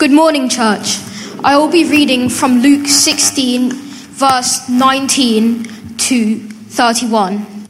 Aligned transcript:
Good 0.00 0.12
morning, 0.12 0.48
church. 0.48 0.98
I 1.44 1.58
will 1.58 1.70
be 1.70 1.84
reading 1.84 2.30
from 2.30 2.60
Luke 2.60 2.86
16, 2.86 3.70
verse 3.72 4.66
19 4.66 5.64
to 5.98 6.38
31. 6.38 7.68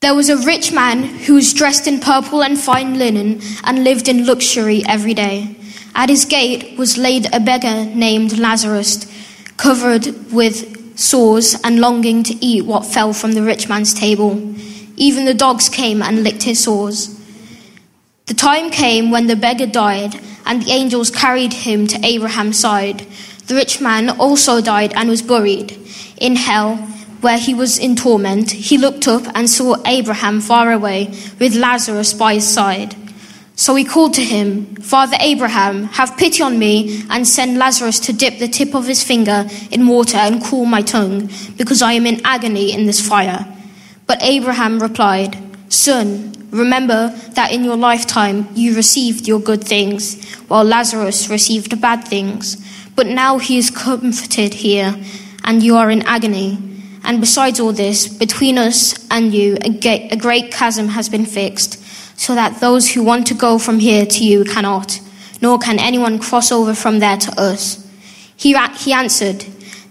There 0.00 0.14
was 0.14 0.28
a 0.28 0.36
rich 0.36 0.72
man 0.72 1.04
who 1.04 1.36
was 1.36 1.54
dressed 1.54 1.86
in 1.86 2.00
purple 2.00 2.42
and 2.42 2.60
fine 2.60 2.98
linen 2.98 3.40
and 3.64 3.82
lived 3.82 4.08
in 4.08 4.26
luxury 4.26 4.82
every 4.86 5.14
day. 5.14 5.56
At 5.94 6.10
his 6.10 6.26
gate 6.26 6.76
was 6.76 6.98
laid 6.98 7.34
a 7.34 7.40
beggar 7.40 7.86
named 7.86 8.36
Lazarus, 8.36 9.06
covered 9.56 10.30
with 10.30 11.00
sores 11.00 11.58
and 11.64 11.80
longing 11.80 12.24
to 12.24 12.34
eat 12.44 12.66
what 12.66 12.84
fell 12.84 13.14
from 13.14 13.32
the 13.32 13.42
rich 13.42 13.70
man's 13.70 13.94
table. 13.94 14.32
Even 14.96 15.24
the 15.24 15.32
dogs 15.32 15.70
came 15.70 16.02
and 16.02 16.22
licked 16.22 16.42
his 16.42 16.62
sores. 16.62 17.18
The 18.26 18.34
time 18.34 18.68
came 18.70 19.10
when 19.10 19.28
the 19.28 19.34
beggar 19.34 19.66
died, 19.66 20.20
and 20.50 20.62
the 20.62 20.72
angels 20.72 21.10
carried 21.10 21.52
him 21.52 21.86
to 21.86 22.04
Abraham's 22.04 22.58
side. 22.58 23.06
The 23.46 23.54
rich 23.54 23.80
man 23.80 24.10
also 24.10 24.60
died 24.60 24.92
and 24.94 25.08
was 25.08 25.22
buried 25.22 25.78
in 26.18 26.34
hell 26.34 26.76
where 27.20 27.38
he 27.38 27.54
was 27.54 27.78
in 27.78 27.94
torment, 27.94 28.50
he 28.50 28.78
looked 28.78 29.06
up 29.06 29.22
and 29.34 29.48
saw 29.48 29.76
Abraham 29.86 30.40
far 30.40 30.72
away 30.72 31.06
with 31.38 31.54
Lazarus 31.54 32.12
by 32.14 32.34
his 32.34 32.48
side. 32.48 32.96
So 33.54 33.74
he 33.74 33.84
called 33.84 34.14
to 34.14 34.24
him, 34.24 34.74
Father 34.76 35.18
Abraham, 35.20 35.84
have 35.84 36.16
pity 36.16 36.42
on 36.42 36.58
me 36.58 37.04
and 37.10 37.28
send 37.28 37.58
Lazarus 37.58 38.00
to 38.00 38.12
dip 38.12 38.38
the 38.38 38.48
tip 38.48 38.74
of 38.74 38.86
his 38.86 39.04
finger 39.04 39.46
in 39.70 39.86
water 39.86 40.16
and 40.16 40.42
cool 40.42 40.64
my 40.64 40.82
tongue, 40.82 41.30
because 41.58 41.82
I 41.82 41.92
am 41.92 42.06
in 42.06 42.22
agony 42.24 42.72
in 42.72 42.86
this 42.86 43.06
fire. 43.06 43.46
But 44.06 44.22
Abraham 44.22 44.80
replied, 44.80 45.36
Son, 45.68 46.32
remember 46.50 47.08
that 47.34 47.52
in 47.52 47.64
your 47.64 47.76
lifetime 47.76 48.48
you 48.54 48.74
received 48.74 49.26
your 49.26 49.40
good 49.40 49.64
things, 49.64 50.34
while 50.48 50.64
Lazarus 50.64 51.28
received 51.28 51.80
bad 51.80 52.06
things. 52.06 52.56
But 52.96 53.06
now 53.06 53.38
he 53.38 53.56
is 53.56 53.70
comforted 53.70 54.54
here, 54.54 54.94
and 55.44 55.62
you 55.62 55.76
are 55.76 55.90
in 55.90 56.02
agony. 56.02 56.58
And 57.02 57.20
besides 57.20 57.60
all 57.60 57.72
this, 57.72 58.08
between 58.08 58.58
us 58.58 58.94
and 59.10 59.32
you, 59.32 59.56
a, 59.62 60.16
great 60.16 60.52
chasm 60.52 60.88
has 60.88 61.08
been 61.08 61.24
fixed, 61.24 61.82
so 62.18 62.34
that 62.34 62.60
those 62.60 62.92
who 62.92 63.02
want 63.02 63.26
to 63.28 63.34
go 63.34 63.58
from 63.58 63.78
here 63.78 64.04
to 64.04 64.24
you 64.24 64.44
cannot, 64.44 65.00
nor 65.40 65.58
can 65.58 65.78
anyone 65.78 66.18
cross 66.18 66.52
over 66.52 66.74
from 66.74 66.98
there 66.98 67.16
to 67.16 67.40
us. 67.40 67.86
He, 68.36 68.56
he 68.76 68.92
answered, 68.92 69.44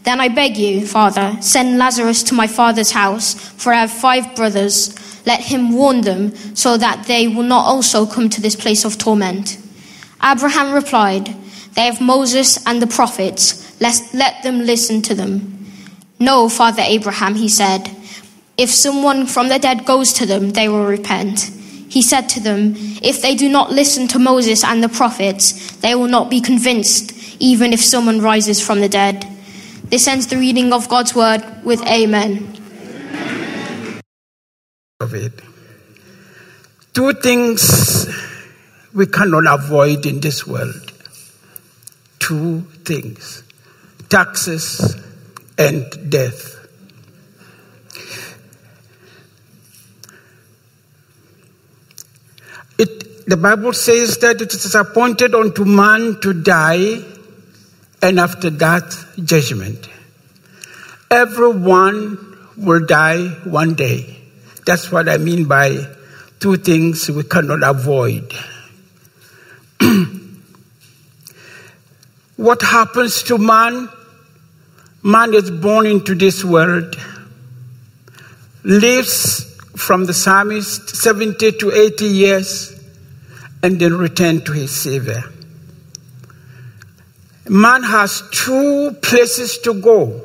Then 0.03 0.21
I 0.21 0.29
beg 0.29 0.57
you, 0.57 0.85
Father, 0.85 1.37
send 1.41 1.77
Lazarus 1.77 2.21
to 2.23 2.35
my 2.35 2.47
father's 2.47 2.91
house, 2.91 3.33
for 3.33 3.73
I 3.73 3.81
have 3.81 3.91
five 3.91 4.35
brothers. 4.35 4.95
Let 5.25 5.41
him 5.41 5.73
warn 5.73 6.01
them, 6.01 6.35
so 6.55 6.77
that 6.77 7.05
they 7.07 7.27
will 7.27 7.43
not 7.43 7.65
also 7.65 8.05
come 8.05 8.29
to 8.29 8.41
this 8.41 8.55
place 8.55 8.85
of 8.85 8.97
torment. 8.97 9.57
Abraham 10.23 10.73
replied, 10.73 11.35
They 11.75 11.85
have 11.85 12.01
Moses 12.01 12.65
and 12.65 12.81
the 12.81 12.87
prophets, 12.87 13.79
let, 13.81 14.01
let 14.13 14.43
them 14.43 14.59
listen 14.59 15.01
to 15.03 15.15
them. 15.15 15.65
No, 16.19 16.49
Father 16.49 16.83
Abraham, 16.85 17.35
he 17.35 17.47
said, 17.47 17.95
if 18.59 18.69
someone 18.69 19.25
from 19.25 19.47
the 19.47 19.57
dead 19.57 19.85
goes 19.85 20.11
to 20.11 20.25
them, 20.25 20.49
they 20.49 20.67
will 20.67 20.85
repent. 20.85 21.49
He 21.87 22.01
said 22.01 22.27
to 22.27 22.41
them, 22.41 22.73
If 23.01 23.21
they 23.21 23.33
do 23.33 23.47
not 23.47 23.71
listen 23.71 24.05
to 24.09 24.19
Moses 24.19 24.65
and 24.65 24.83
the 24.83 24.89
prophets, 24.89 25.77
they 25.77 25.95
will 25.95 26.09
not 26.09 26.29
be 26.29 26.41
convinced, 26.41 27.13
even 27.39 27.71
if 27.71 27.79
someone 27.79 28.19
rises 28.19 28.59
from 28.59 28.81
the 28.81 28.89
dead. 28.89 29.25
This 29.85 30.09
ends 30.09 30.27
the 30.27 30.35
reading 30.35 30.73
of 30.73 30.89
God's 30.89 31.15
word 31.15 31.41
with 31.63 31.81
Amen. 31.87 32.58
Of 35.01 35.13
it. 35.13 35.31
Two 36.93 37.13
things 37.13 38.05
we 38.93 39.05
cannot 39.07 39.45
avoid 39.47 40.05
in 40.05 40.19
this 40.19 40.45
world. 40.45 40.91
Two 42.19 42.63
things 42.83 43.43
taxes 44.09 44.97
and 45.57 46.11
death. 46.11 46.57
It, 52.77 53.25
the 53.25 53.37
Bible 53.37 53.71
says 53.71 54.17
that 54.17 54.41
it 54.41 54.53
is 54.53 54.75
appointed 54.75 55.33
unto 55.33 55.63
man 55.63 56.19
to 56.19 56.33
die, 56.33 57.01
and 58.01 58.19
after 58.19 58.49
that, 58.49 58.93
judgment. 59.23 59.87
Everyone 61.09 62.17
will 62.57 62.85
die 62.85 63.29
one 63.45 63.75
day. 63.75 64.18
That's 64.69 64.91
what 64.91 65.09
I 65.09 65.17
mean 65.17 65.45
by 65.45 65.87
two 66.39 66.57
things 66.57 67.09
we 67.09 67.23
cannot 67.23 67.63
avoid. 67.63 68.31
what 72.35 72.61
happens 72.61 73.23
to 73.23 73.37
man 73.37 73.89
Man 75.01 75.33
is 75.33 75.49
born 75.49 75.85
into 75.85 76.13
this 76.13 76.43
world, 76.43 76.95
lives 78.63 79.45
from 79.77 80.05
the 80.05 80.13
psalmist 80.13 80.89
70 80.89 81.53
to 81.53 81.71
80 81.71 82.05
years, 82.05 82.83
and 83.63 83.79
then 83.79 83.97
return 83.97 84.41
to 84.41 84.51
his 84.51 84.75
Savior. 84.75 85.23
Man 87.47 87.83
has 87.83 88.23
two 88.31 88.91
places 89.01 89.59
to 89.59 89.73
go, 89.73 90.21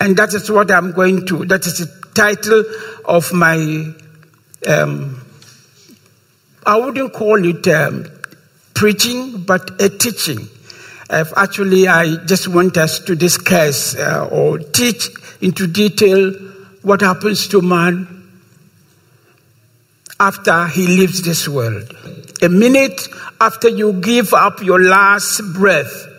and 0.00 0.16
that 0.16 0.34
is 0.34 0.50
what 0.50 0.72
I'm 0.72 0.90
going 0.90 1.24
to. 1.26 1.44
That 1.44 1.64
is 1.66 1.78
the 1.78 2.08
title 2.12 2.64
of 3.04 3.32
my, 3.32 3.92
um, 4.66 5.24
I 6.66 6.76
wouldn't 6.78 7.12
call 7.12 7.44
it 7.44 7.66
um, 7.68 8.06
preaching, 8.74 9.42
but 9.42 9.80
a 9.82 9.88
teaching 9.88 10.48
actually, 11.10 11.88
I 11.88 12.16
just 12.24 12.48
want 12.48 12.76
us 12.76 12.98
to 13.00 13.14
discuss 13.14 13.96
uh, 13.96 14.28
or 14.30 14.58
teach 14.58 15.10
into 15.40 15.66
detail 15.66 16.32
what 16.82 17.00
happens 17.00 17.48
to 17.48 17.62
man 17.62 18.08
after 20.18 20.66
he 20.68 20.86
leaves 20.86 21.22
this 21.22 21.48
world. 21.48 21.92
A 22.42 22.48
minute 22.48 23.08
after 23.40 23.68
you 23.68 23.94
give 23.94 24.32
up 24.34 24.62
your 24.62 24.82
last 24.82 25.40
breath. 25.54 26.10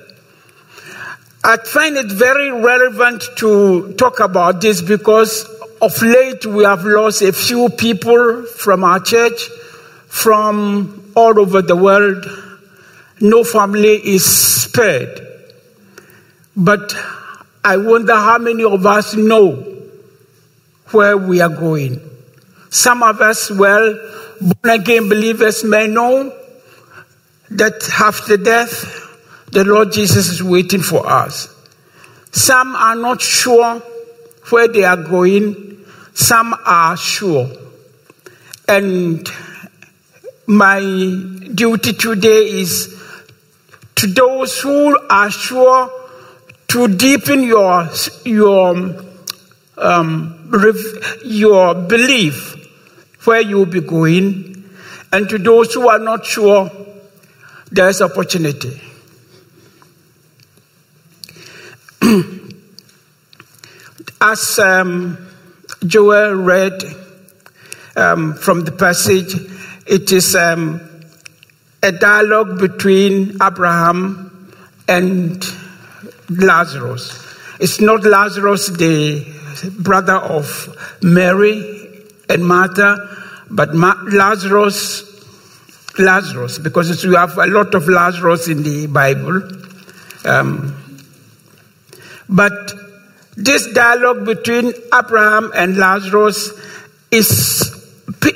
I 1.44 1.57
find 1.57 1.96
it 1.96 2.07
very 2.07 2.52
relevant 2.52 3.23
to 3.38 3.94
talk 3.94 4.19
about 4.19 4.62
this 4.62 4.81
because 4.81 5.46
of 5.85 6.01
late 6.01 6.46
we 6.46 6.63
have 6.63 6.84
lost 6.84 7.22
a 7.22 7.31
few 7.31 7.69
people 7.69 8.46
from 8.46 8.84
our 8.84 9.00
church, 9.00 9.50
from 10.07 11.12
all 11.16 11.40
over 11.40 11.62
the 11.62 11.75
world 11.75 12.25
no 13.22 13.44
family 13.44 13.96
is 13.96 14.25
spared. 14.25 15.22
But 16.56 16.94
I 17.63 17.78
wonder 17.78 18.16
how 18.16 18.38
many 18.38 18.63
of 18.63 18.85
us 18.85 19.16
know 19.16 19.56
where 20.91 21.18
we 21.18 21.41
are 21.41 21.50
going. 21.50 22.00
Some 22.69 23.03
of 23.03 23.22
us, 23.22 23.50
well, 23.50 23.94
born 24.41 24.79
again 24.79 25.09
believers 25.09 25.63
may 25.63 25.88
know 25.88 26.34
that 27.52 27.90
after 28.00 28.38
death, 28.38 29.02
the 29.52 29.63
Lord 29.63 29.91
Jesus 29.94 30.28
is 30.28 30.44
waiting 30.44 30.81
for 30.81 31.07
us. 31.07 31.47
Some 32.31 32.75
are 32.75 32.96
not 32.96 33.22
sure 33.22 33.79
where 34.50 34.67
they 34.67 34.84
are 34.84 34.97
going, 34.97 35.75
some 36.16 36.56
are 36.66 36.98
sure. 36.98 37.48
And 38.68 39.30
my 40.48 40.80
duty 41.53 41.94
today 41.94 42.59
is 42.62 43.00
to 43.96 44.08
those 44.08 44.59
who 44.62 44.98
are 45.09 45.30
sure 45.30 45.92
to 46.70 46.88
deepen 46.88 47.44
your, 47.44 47.90
your, 48.24 49.03
um, 49.78 50.52
your 51.24 51.76
belief 51.76 52.53
where 53.26 53.42
you 53.42 53.58
will 53.58 53.66
be 53.66 53.82
going, 53.82 54.64
and 55.12 55.28
to 55.30 55.38
those 55.38 55.74
who 55.74 55.90
are 55.90 56.00
not 56.00 56.26
sure, 56.26 56.72
there's 57.72 58.02
opportunity. 58.02 58.82
As 64.22 64.59
um, 64.59 65.24
Joel 65.85 66.35
read 66.35 66.84
um, 67.96 68.34
from 68.35 68.64
the 68.64 68.72
passage, 68.72 69.34
it 69.85 70.11
is 70.11 70.35
um, 70.35 70.82
a 71.84 71.91
dialogue 71.91 72.59
between 72.59 73.37
Abraham 73.41 74.53
and 74.87 75.43
Lazarus. 76.29 77.22
It's 77.59 77.79
not 77.79 78.03
Lazarus, 78.03 78.67
the 78.67 79.26
brother 79.79 80.16
of 80.16 80.76
Mary 81.02 82.03
and 82.29 82.46
Martha, 82.46 82.97
but 83.49 83.73
Lazarus, 83.76 85.03
Lazarus, 85.99 86.58
because 86.58 87.03
you 87.03 87.16
have 87.16 87.37
a 87.37 87.47
lot 87.47 87.76
of 87.76 87.87
Lazarus 87.87 88.47
in 88.47 88.64
the 88.64 88.87
Bible. 88.87 89.41
Um, 90.26 90.76
but 92.28 92.84
this 93.37 93.72
dialogue 93.73 94.26
between 94.26 94.73
Abraham 94.93 95.52
and 95.55 95.78
Lazarus 95.78 96.52
is 97.11 97.72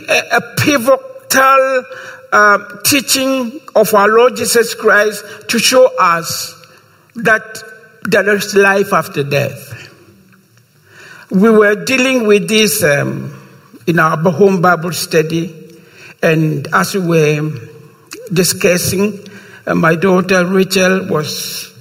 a 0.10 0.42
pivotal 0.58 1.84
uh, 2.32 2.58
teaching 2.84 3.62
of 3.76 3.94
our 3.94 4.10
Lord 4.10 4.36
Jesus 4.36 4.76
Christ 4.76 5.24
to 5.50 5.60
show 5.60 5.90
us 6.00 6.54
that 7.16 7.64
there 8.04 8.36
is 8.36 8.56
life 8.56 8.94
after 8.94 9.24
death. 9.24 9.76
We 11.32 11.50
were 11.50 11.86
dealing 11.86 12.28
with 12.28 12.48
this 12.48 12.84
um, 12.84 13.36
in 13.88 14.00
our 14.00 14.18
home 14.18 14.62
Bible 14.62 14.94
study, 14.94 15.80
and 16.22 16.68
as 16.74 16.96
we 16.96 17.08
were 17.08 17.52
discussing, 18.32 19.20
uh, 19.66 19.76
my 19.76 19.96
daughter 19.96 20.46
Rachel 20.46 21.08
was 21.08 21.72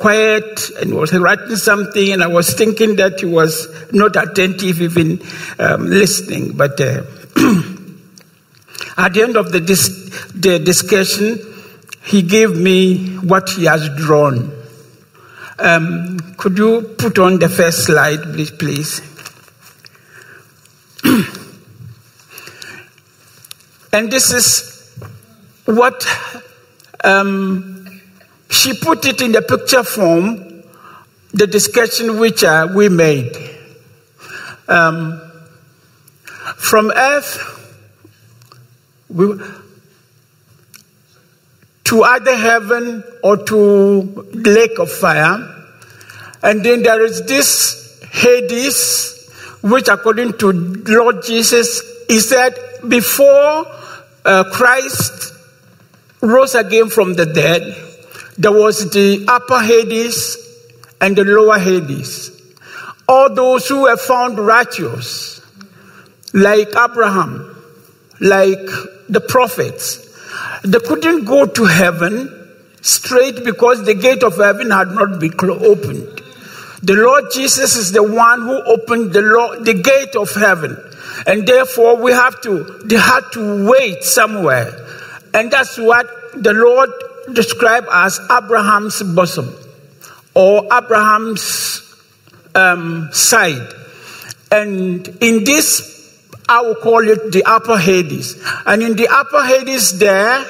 quiet 0.00 0.70
and 0.80 0.94
was 0.94 1.12
writing 1.12 1.56
something, 1.56 2.12
and 2.12 2.22
I 2.22 2.26
was 2.26 2.54
thinking 2.54 2.96
that 2.96 3.20
he 3.20 3.26
was 3.26 3.68
not 3.92 4.16
attentive, 4.16 4.80
even 4.80 5.20
um, 5.58 5.86
listening. 5.86 6.56
But 6.56 6.80
uh, 6.80 7.02
at 8.96 9.12
the 9.12 9.22
end 9.22 9.36
of 9.36 9.52
the, 9.52 9.60
dis- 9.60 10.32
the 10.34 10.58
discussion, 10.58 11.38
he 12.04 12.22
gave 12.22 12.56
me 12.56 13.16
what 13.18 13.50
he 13.50 13.66
has 13.66 13.90
drawn. 13.96 14.56
Um, 15.58 16.18
could 16.38 16.56
you 16.56 16.94
put 16.98 17.18
on 17.18 17.38
the 17.38 17.50
first 17.50 17.84
slide, 17.84 18.22
please? 18.22 18.50
please? 18.50 19.02
and 23.92 24.10
this 24.10 24.32
is 24.32 24.96
what 25.66 26.06
um, 27.04 27.79
she 28.50 28.74
put 28.74 29.06
it 29.06 29.20
in 29.22 29.32
the 29.32 29.42
picture 29.42 29.82
form, 29.82 30.62
the 31.32 31.46
discussion 31.46 32.18
which 32.18 32.44
uh, 32.44 32.68
we 32.74 32.88
made. 32.88 33.34
Um, 34.68 35.20
from 36.56 36.90
earth 36.90 37.56
we, 39.08 39.40
to 41.84 42.02
either 42.04 42.36
heaven 42.36 43.02
or 43.22 43.36
to 43.36 44.28
lake 44.32 44.78
of 44.78 44.90
fire. 44.90 45.56
And 46.42 46.64
then 46.64 46.82
there 46.82 47.04
is 47.04 47.26
this 47.26 48.00
Hades, 48.12 49.28
which 49.62 49.88
according 49.88 50.38
to 50.38 50.52
Lord 50.52 51.22
Jesus, 51.24 51.82
he 52.06 52.20
said 52.20 52.56
before 52.88 53.66
uh, 54.24 54.44
Christ 54.52 55.34
rose 56.20 56.54
again 56.54 56.88
from 56.88 57.14
the 57.14 57.26
dead, 57.26 57.62
there 58.40 58.52
was 58.52 58.90
the 58.90 59.26
upper 59.28 59.60
Hades 59.60 60.38
and 60.98 61.14
the 61.14 61.24
lower 61.24 61.58
Hades. 61.58 62.30
All 63.06 63.34
those 63.34 63.68
who 63.68 63.82
were 63.82 63.98
found 63.98 64.38
righteous, 64.38 65.42
like 66.32 66.68
Abraham, 66.68 67.54
like 68.18 68.66
the 69.10 69.20
prophets, 69.20 70.08
they 70.64 70.78
couldn't 70.78 71.26
go 71.26 71.44
to 71.44 71.64
heaven 71.66 72.48
straight 72.80 73.44
because 73.44 73.84
the 73.84 73.92
gate 73.92 74.22
of 74.22 74.38
heaven 74.38 74.70
had 74.70 74.88
not 74.88 75.20
been 75.20 75.34
opened. 75.38 76.22
The 76.82 76.94
Lord 76.94 77.24
Jesus 77.34 77.76
is 77.76 77.92
the 77.92 78.02
one 78.02 78.40
who 78.40 78.58
opened 78.62 79.12
the, 79.12 79.20
the 79.60 79.74
gate 79.74 80.16
of 80.16 80.30
heaven. 80.30 80.78
And 81.26 81.46
therefore, 81.46 81.96
we 81.96 82.12
have 82.12 82.40
to, 82.40 82.80
they 82.86 82.96
had 82.96 83.20
to 83.32 83.68
wait 83.68 84.02
somewhere. 84.02 84.72
And 85.34 85.50
that's 85.50 85.76
what 85.76 86.08
the 86.42 86.54
Lord 86.54 86.90
described 87.34 87.88
as 87.92 88.20
Abraham's 88.30 89.02
bosom 89.02 89.54
or 90.34 90.64
Abraham's 90.72 91.82
um, 92.54 93.08
side. 93.12 93.74
And 94.50 95.06
in 95.20 95.44
this, 95.44 95.90
I 96.48 96.62
will 96.62 96.76
call 96.76 97.08
it 97.08 97.32
the 97.32 97.44
upper 97.44 97.78
Hades. 97.78 98.42
And 98.66 98.82
in 98.82 98.96
the 98.96 99.08
upper 99.08 99.44
Hades, 99.44 99.98
there, 99.98 100.44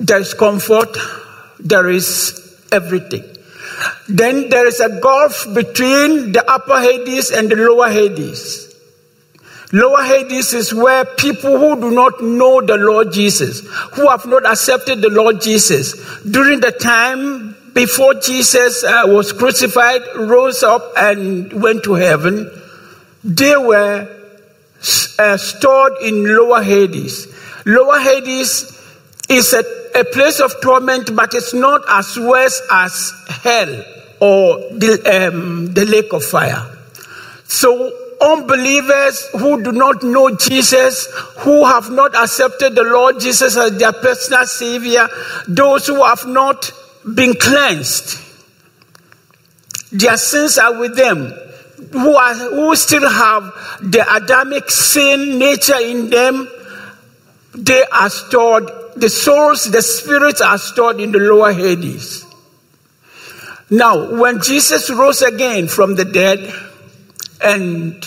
there 0.00 0.20
is 0.20 0.34
comfort, 0.34 0.96
there 1.58 1.90
is 1.90 2.66
everything. 2.72 3.24
Then 4.08 4.48
there 4.48 4.66
is 4.66 4.80
a 4.80 5.00
gulf 5.00 5.46
between 5.52 6.32
the 6.32 6.44
upper 6.48 6.80
Hades 6.80 7.30
and 7.30 7.50
the 7.50 7.56
lower 7.56 7.90
Hades. 7.90 8.65
Lower 9.72 10.02
Hades 10.02 10.54
is 10.54 10.72
where 10.72 11.04
people 11.04 11.58
who 11.58 11.80
do 11.80 11.90
not 11.90 12.22
know 12.22 12.60
the 12.60 12.76
Lord 12.76 13.12
Jesus, 13.12 13.60
who 13.94 14.08
have 14.08 14.24
not 14.26 14.46
accepted 14.46 15.02
the 15.02 15.10
Lord 15.10 15.40
Jesus, 15.40 15.94
during 16.22 16.60
the 16.60 16.70
time 16.70 17.56
before 17.74 18.14
Jesus 18.14 18.84
uh, 18.84 19.02
was 19.06 19.32
crucified, 19.32 20.02
rose 20.14 20.62
up, 20.62 20.92
and 20.96 21.52
went 21.52 21.82
to 21.84 21.94
heaven, 21.94 22.50
they 23.24 23.56
were 23.56 24.08
uh, 25.18 25.36
stored 25.36 25.94
in 26.00 26.24
Lower 26.24 26.62
Hades. 26.62 27.26
Lower 27.66 27.98
Hades 27.98 28.72
is 29.28 29.52
a, 29.52 29.64
a 29.98 30.04
place 30.04 30.40
of 30.40 30.54
torment, 30.62 31.14
but 31.14 31.34
it's 31.34 31.52
not 31.52 31.82
as 31.88 32.16
worse 32.16 32.62
as 32.70 33.12
hell 33.28 33.84
or 34.20 34.58
the, 34.70 35.28
um, 35.28 35.74
the 35.74 35.84
lake 35.84 36.12
of 36.12 36.24
fire. 36.24 36.78
So 37.44 38.05
unbelievers 38.20 39.28
who 39.32 39.62
do 39.62 39.72
not 39.72 40.02
know 40.02 40.34
Jesus, 40.36 41.06
who 41.38 41.64
have 41.64 41.90
not 41.90 42.14
accepted 42.14 42.74
the 42.74 42.82
Lord 42.82 43.20
Jesus 43.20 43.56
as 43.56 43.78
their 43.78 43.92
personal 43.92 44.46
Savior, 44.46 45.08
those 45.48 45.86
who 45.86 46.02
have 46.04 46.26
not 46.26 46.70
been 47.14 47.34
cleansed, 47.34 48.20
their 49.92 50.16
sins 50.16 50.58
are 50.58 50.78
with 50.78 50.96
them. 50.96 51.32
Who, 51.92 52.16
are, 52.16 52.34
who 52.34 52.74
still 52.74 53.08
have 53.08 53.42
the 53.82 54.04
Adamic 54.16 54.70
sin 54.70 55.38
nature 55.38 55.78
in 55.78 56.10
them, 56.10 56.48
they 57.54 57.84
are 57.92 58.10
stored, 58.10 58.70
the 58.96 59.10
souls, 59.10 59.70
the 59.70 59.82
spirits 59.82 60.40
are 60.40 60.58
stored 60.58 61.00
in 61.00 61.12
the 61.12 61.18
lower 61.18 61.52
Hades. 61.52 62.24
Now, 63.70 64.18
when 64.18 64.40
Jesus 64.42 64.90
rose 64.90 65.22
again 65.22 65.68
from 65.68 65.96
the 65.96 66.04
dead, 66.04 66.38
and 67.42 68.04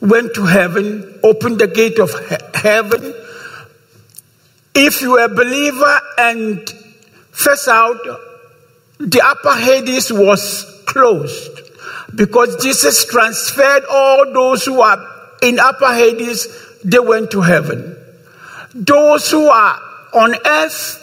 went 0.00 0.34
to 0.34 0.44
heaven, 0.44 1.20
opened 1.22 1.58
the 1.58 1.66
gate 1.66 1.98
of 1.98 2.10
he- 2.28 2.58
heaven. 2.58 3.14
If 4.74 5.02
you 5.02 5.18
are 5.18 5.24
a 5.24 5.28
believer 5.28 6.00
and 6.18 6.68
first 7.32 7.68
out, 7.68 8.00
the 8.98 9.20
upper 9.22 9.52
Hades 9.52 10.12
was 10.12 10.64
closed 10.86 11.60
because 12.14 12.62
Jesus 12.62 13.04
transferred 13.04 13.84
all 13.90 14.32
those 14.32 14.64
who 14.64 14.80
are 14.80 14.98
in 15.42 15.58
upper 15.58 15.92
Hades, 15.92 16.46
they 16.84 16.98
went 16.98 17.30
to 17.32 17.40
heaven. 17.40 17.96
Those 18.74 19.30
who 19.30 19.48
are 19.48 19.80
on 20.12 20.34
earth 20.44 20.96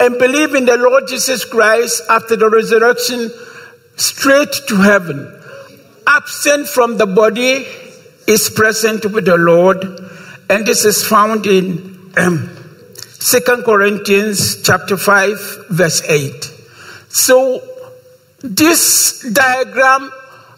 and 0.00 0.18
believe 0.18 0.54
in 0.54 0.64
the 0.64 0.76
Lord 0.76 1.08
Jesus 1.08 1.44
Christ 1.44 2.02
after 2.08 2.36
the 2.36 2.50
resurrection, 2.50 3.30
straight 3.96 4.52
to 4.68 4.76
heaven 4.76 5.41
absent 6.06 6.68
from 6.68 6.96
the 6.96 7.06
body 7.06 7.66
is 8.26 8.50
present 8.50 9.04
with 9.06 9.24
the 9.24 9.36
Lord, 9.36 9.84
and 10.48 10.66
this 10.66 10.84
is 10.84 11.06
found 11.06 11.46
in 11.46 12.12
um, 12.16 12.50
2 13.18 13.40
Corinthians 13.64 14.62
chapter 14.62 14.96
5, 14.96 15.66
verse 15.70 16.02
8. 16.08 16.44
So 17.08 17.62
this 18.40 19.22
diagram 19.32 20.10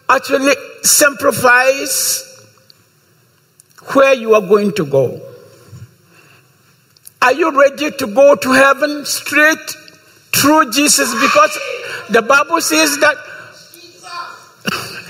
actually 0.09 0.55
simplifies 0.83 2.23
where 3.93 4.15
you 4.15 4.35
are 4.35 4.41
going 4.41 4.73
to 4.73 4.87
go. 4.87 5.21
Are 7.21 7.33
you 7.33 7.59
ready 7.59 7.91
to 7.91 8.07
go 8.07 8.35
to 8.35 8.53
heaven 8.53 9.05
straight 9.07 9.71
through 10.33 10.73
Jesus? 10.73 11.13
Because 11.15 11.59
the 12.11 12.23
Bible 12.23 12.61
says 12.61 12.99
that 12.99 13.17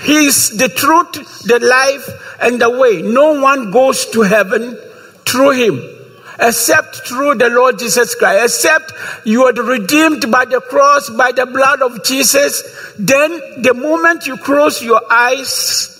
he 0.03 0.25
is 0.25 0.57
the 0.57 0.69
truth, 0.69 1.13
the 1.43 1.59
life, 1.59 2.37
and 2.41 2.61
the 2.61 2.69
way. 2.69 3.01
No 3.01 3.39
one 3.39 3.71
goes 3.71 4.05
to 4.07 4.21
heaven 4.21 4.77
through 5.25 5.51
him 5.51 5.95
except 6.39 7.07
through 7.07 7.35
the 7.35 7.49
Lord 7.49 7.79
Jesus 7.79 8.15
Christ. 8.15 8.43
Except 8.43 8.91
you 9.25 9.45
are 9.45 9.53
redeemed 9.53 10.29
by 10.31 10.45
the 10.45 10.61
cross, 10.61 11.09
by 11.09 11.31
the 11.31 11.45
blood 11.45 11.81
of 11.81 12.03
Jesus. 12.03 12.63
Then, 12.99 13.61
the 13.61 13.73
moment 13.73 14.27
you 14.27 14.37
close 14.37 14.83
your 14.83 15.01
eyes, 15.09 15.91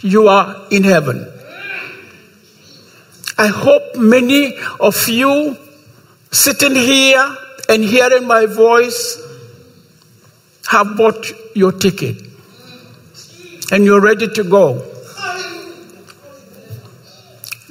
you 0.00 0.28
are 0.28 0.66
in 0.70 0.84
heaven. 0.84 1.28
I 3.38 3.48
hope 3.48 3.96
many 3.96 4.56
of 4.80 5.08
you 5.08 5.56
sitting 6.30 6.74
here 6.74 7.36
and 7.68 7.82
hearing 7.82 8.26
my 8.26 8.46
voice 8.46 9.21
have 10.68 10.96
bought 10.96 11.26
your 11.54 11.72
ticket 11.72 12.16
and 13.70 13.84
you're 13.84 14.00
ready 14.00 14.28
to 14.28 14.44
go. 14.44 14.88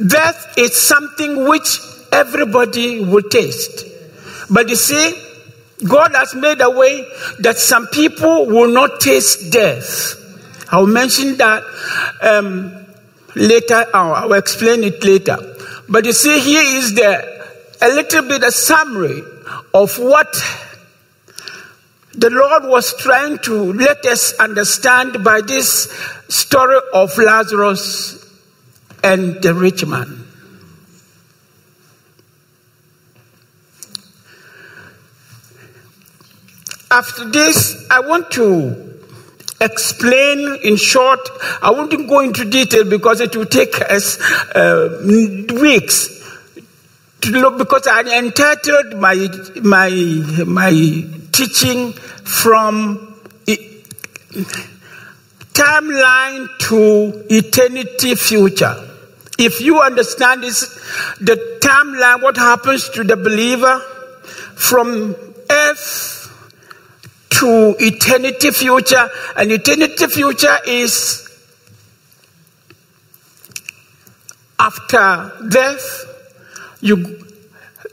Death 0.06 0.54
is 0.58 0.76
something 0.76 1.48
which 1.48 1.80
everybody 2.12 3.04
will 3.04 3.22
taste. 3.22 3.86
But 4.50 4.70
you 4.70 4.76
see, 4.76 5.14
God 5.88 6.14
has 6.16 6.34
made 6.36 6.60
a 6.62 6.70
way 6.70 7.08
that 7.40 7.58
some 7.58 7.88
people 7.88 8.48
will 8.48 8.72
not 8.72 9.00
taste 9.00 9.52
death. 9.52 10.16
I'll 10.70 10.88
mention 10.88 11.38
that 11.38 11.64
um, 12.22 12.86
later. 13.36 13.86
I'll 13.94 14.34
explain 14.34 14.84
it 14.84 15.04
later. 15.04 15.38
But 15.88 16.06
you 16.06 16.14
see, 16.14 16.40
here 16.40 16.64
is 16.64 16.96
the 16.96 17.42
a 17.82 17.90
little 17.90 18.28
bit 18.28 18.44
a 18.44 18.52
summary 18.52 19.24
of 19.74 19.98
what 19.98 20.36
the 22.14 22.30
Lord 22.30 22.66
was 22.66 22.96
trying 22.98 23.38
to 23.40 23.74
let 23.74 24.06
us 24.06 24.34
understand 24.34 25.24
by 25.24 25.42
this 25.42 25.84
story 26.28 26.80
of 26.94 27.18
Lazarus 27.18 28.18
and 29.04 29.42
the 29.42 29.54
rich 29.54 29.86
man. 29.86 30.26
After 36.92 37.30
this, 37.30 37.88
I 37.90 38.02
want 38.02 38.32
to 38.32 39.00
explain 39.62 40.60
in 40.64 40.76
short. 40.76 41.20
I 41.62 41.72
won't 41.72 41.92
go 42.10 42.20
into 42.20 42.44
detail 42.44 42.84
because 42.84 43.22
it 43.22 43.34
will 43.34 43.46
take 43.46 43.80
us 43.80 44.20
uh, 44.54 45.02
weeks 45.06 46.20
to 47.22 47.32
look 47.32 47.58
because 47.58 47.88
I 47.88 48.02
entitled 48.18 49.00
my 49.00 49.30
my 49.62 49.90
my 50.46 51.21
teaching 51.32 51.94
from 51.94 53.08
timeline 55.54 56.48
to 56.60 57.26
eternity 57.30 58.16
future. 58.16 58.88
If 59.38 59.62
you 59.62 59.80
understand 59.82 60.44
this, 60.44 60.62
the 61.20 61.60
timeline, 61.62 62.22
what 62.22 62.38
happens 62.38 62.90
to 62.90 63.04
the 63.04 63.16
believer 63.18 63.80
from 64.56 65.16
earth 65.50 66.18
to 67.30 67.76
eternity 67.80 68.52
future, 68.52 69.10
and 69.36 69.52
eternity 69.52 70.08
future 70.08 70.58
is 70.68 71.28
after 74.60 75.32
death. 75.50 76.06
You, 76.82 77.26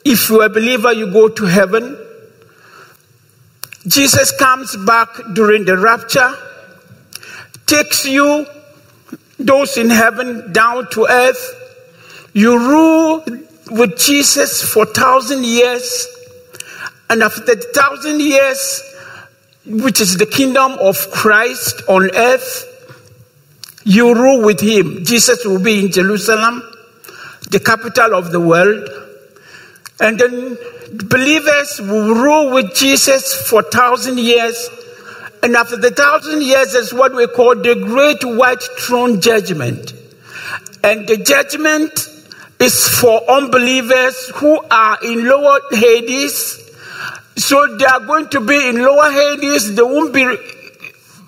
if 0.05 0.29
you 0.29 0.43
are 0.43 0.47
a 0.47 0.51
believer, 0.51 0.93
you 0.93 1.11
go 1.11 1.29
to 1.29 1.45
heaven. 1.47 1.97
Jesus 3.87 4.33
comes 4.33 4.77
back 4.77 5.09
during 5.35 5.65
the 5.65 5.79
rapture, 5.79 6.35
takes 7.67 8.05
you, 8.05 8.47
those 9.39 9.77
in 9.77 9.91
heaven, 9.91 10.53
down 10.53 10.91
to 10.91 11.07
earth. 11.09 11.55
You 12.33 12.59
rule 12.59 13.25
with 13.71 13.99
Jesus 13.99 14.63
for 14.63 14.85
thousand 14.87 15.45
years, 15.45 16.07
and 17.09 17.23
after 17.23 17.41
the 17.41 17.57
thousand 17.75 18.21
years, 18.21 18.83
which 19.69 20.01
is 20.01 20.17
the 20.17 20.27
kingdom 20.27 20.73
of 20.81 21.11
Christ 21.11 21.83
on 21.89 22.11
earth. 22.15 22.65
You 23.85 24.15
rule 24.15 24.45
with 24.45 24.61
him. 24.61 25.05
Jesus 25.05 25.45
will 25.45 25.63
be 25.63 25.85
in 25.85 25.91
Jerusalem, 25.91 26.63
the 27.51 27.61
capital 27.61 28.15
of 28.15 28.33
the 28.33 28.41
world. 28.41 28.89
And 30.01 30.19
then 30.19 30.59
believers 30.93 31.81
will 31.81 32.15
rule 32.15 32.53
with 32.53 32.75
Jesus 32.75 33.35
for 33.49 33.63
thousand 33.63 34.19
years. 34.19 34.69
And 35.43 35.55
after 35.57 35.77
the 35.77 35.91
thousand 35.91 36.43
years 36.43 36.75
is 36.75 36.93
what 36.93 37.15
we 37.15 37.27
call 37.27 37.55
the 37.55 37.75
great 37.75 38.25
white 38.25 38.63
throne 38.79 39.21
judgment. 39.21 39.93
And 40.83 41.07
the 41.07 41.17
judgment 41.17 42.09
is 42.61 42.89
for 42.89 43.31
unbelievers 43.31 44.31
who 44.35 44.61
are 44.71 44.99
in 45.03 45.27
lower 45.27 45.61
Hades 45.71 46.69
so 47.39 47.77
they 47.77 47.85
are 47.85 48.01
going 48.01 48.29
to 48.31 48.41
be 48.41 48.69
in 48.69 48.83
lower 48.83 49.11
Hades, 49.13 49.75
they 49.77 49.83
won't 49.83 50.13
be 50.13 50.25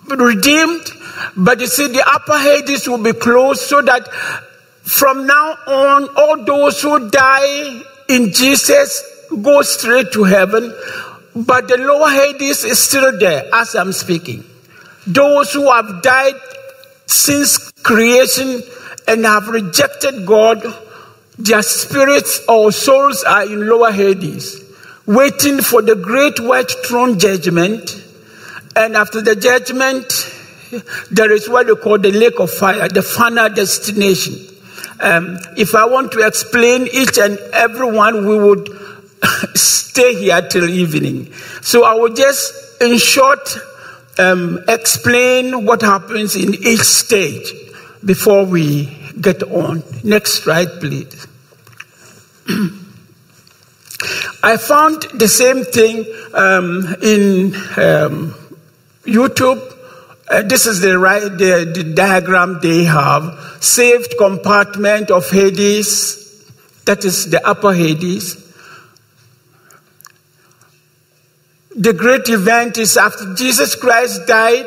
redeemed, 0.09 0.91
but 1.37 1.61
you 1.61 1.69
see, 1.69 1.87
the 1.87 2.03
upper 2.05 2.37
Hades 2.37 2.89
will 2.89 3.03
be 3.03 3.13
closed 3.13 3.61
so 3.61 3.81
that 3.81 4.13
from 4.83 5.27
now 5.27 5.57
on, 5.69 6.09
all 6.17 6.45
those 6.45 6.83
who 6.83 7.09
die 7.11 7.83
in 8.09 8.33
Jesus 8.33 9.05
go 9.37 9.63
straight 9.63 10.13
to 10.13 10.25
heaven, 10.25 10.75
but 11.35 11.69
the 11.69 11.77
lower 11.77 12.11
Hades 12.11 12.65
is 12.65 12.79
still 12.79 13.19
there 13.19 13.45
as 13.53 13.75
I'm 13.75 13.93
speaking. 13.93 14.45
Those 15.07 15.53
who 15.53 15.71
have 15.71 16.03
died 16.03 16.35
since 17.07 17.71
creation 17.83 18.63
and 19.09 19.25
have 19.25 19.49
rejected 19.49 20.27
God, 20.27 20.63
their 21.39 21.63
spirits 21.63 22.41
or 22.49 22.71
souls 22.73 23.25
are 23.25 23.45
in 23.45 23.69
lower 23.69 23.93
Hades 23.93 24.61
waiting 25.11 25.61
for 25.61 25.83
the 25.83 25.97
great 25.97 26.39
white 26.39 26.71
throne 26.87 27.19
judgment. 27.19 27.97
And 28.77 28.97
after 28.97 29.21
the 29.21 29.35
judgment, 29.35 30.07
there 31.11 31.33
is 31.33 31.49
what 31.49 31.67
we 31.67 31.75
call 31.75 31.99
the 31.99 32.13
lake 32.13 32.39
of 32.39 32.51
fire, 32.51 32.89
the 32.89 33.03
final 33.03 33.49
destination. 33.49 34.35
Um, 35.01 35.39
if 35.57 35.75
I 35.75 35.87
want 35.87 36.13
to 36.13 36.25
explain 36.25 36.87
each 36.93 37.19
and 37.19 37.39
every 37.53 37.91
one, 37.91 38.27
we 38.27 38.39
would 38.39 38.69
stay 39.55 40.15
here 40.15 40.41
till 40.43 40.69
evening. 40.69 41.33
So 41.63 41.85
I 41.85 41.95
will 41.95 42.15
just, 42.15 42.81
in 42.83 42.99
short, 42.99 43.57
um, 44.19 44.61
explain 44.69 45.65
what 45.65 45.83
happens 45.83 46.37
in 46.37 46.55
each 46.55 46.81
stage 46.81 47.53
before 48.05 48.45
we 48.45 48.97
get 49.21 49.43
on. 49.43 49.83
Next 50.05 50.43
slide, 50.43 50.81
please. 50.81 51.27
I 54.43 54.57
found 54.57 55.03
the 55.15 55.29
same 55.29 55.65
thing 55.65 56.07
um, 56.33 56.97
in 57.03 57.55
um, 57.77 58.35
YouTube. 59.05 59.77
Uh, 60.29 60.43
this 60.43 60.67
is 60.67 60.81
the, 60.81 60.99
right, 60.99 61.23
the, 61.23 61.71
the 61.75 61.85
diagram 61.95 62.61
they 62.63 62.85
have. 62.85 63.59
Saved 63.61 64.15
compartment 64.17 65.11
of 65.11 65.29
Hades, 65.29 66.17
that 66.87 67.05
is 67.05 67.29
the 67.31 67.47
upper 67.47 67.75
Hades. 67.75 68.40
The 71.77 71.93
great 71.93 72.29
event 72.29 72.79
is 72.79 72.97
after 72.97 73.35
Jesus 73.35 73.77
Christ 73.77 74.27
died 74.27 74.67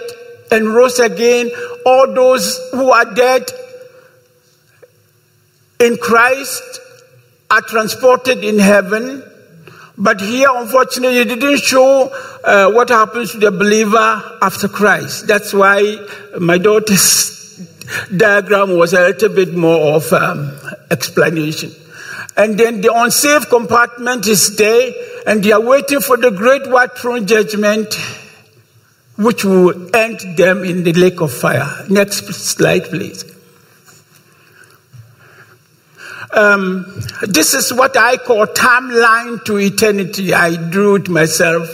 and 0.51 0.73
rose 0.73 0.99
again, 0.99 1.51
all 1.85 2.13
those 2.13 2.59
who 2.71 2.91
are 2.91 3.13
dead 3.13 3.49
in 5.79 5.97
Christ 5.97 6.63
are 7.51 7.61
transported 7.61 8.43
in 8.43 8.57
heaven. 8.57 9.23
But 9.97 10.21
here, 10.21 10.47
unfortunately, 10.49 11.19
it 11.19 11.27
didn't 11.27 11.59
show 11.59 12.09
uh, 12.43 12.71
what 12.71 12.89
happens 12.89 13.31
to 13.33 13.37
the 13.37 13.51
believer 13.51 14.37
after 14.41 14.67
Christ. 14.67 15.27
That's 15.27 15.53
why 15.53 15.97
my 16.39 16.57
daughter's 16.57 17.59
diagram 18.15 18.77
was 18.77 18.93
a 18.93 19.01
little 19.01 19.29
bit 19.29 19.53
more 19.53 19.95
of 19.95 20.11
um, 20.13 20.57
explanation. 20.89 21.71
And 22.35 22.57
then 22.57 22.81
the 22.81 22.93
unsafe 22.93 23.49
compartment 23.49 24.27
is 24.27 24.55
there, 24.57 24.91
and 25.27 25.43
they 25.43 25.51
are 25.51 25.61
waiting 25.61 25.99
for 25.99 26.17
the 26.17 26.31
great 26.31 26.67
white 26.67 26.97
throne 26.97 27.27
judgment, 27.27 27.93
which 29.17 29.45
will 29.45 29.95
end 29.95 30.19
them 30.37 30.63
in 30.63 30.83
the 30.83 30.93
lake 30.93 31.21
of 31.21 31.31
fire. 31.31 31.85
Next 31.89 32.25
slide, 32.33 32.85
please. 32.85 33.23
Um, 36.31 36.85
this 37.21 37.53
is 37.53 37.71
what 37.71 37.95
I 37.95 38.17
call 38.17 38.47
timeline 38.47 39.45
to 39.45 39.59
eternity. 39.59 40.33
I 40.33 40.55
drew 40.55 40.95
it 40.95 41.07
myself. 41.07 41.69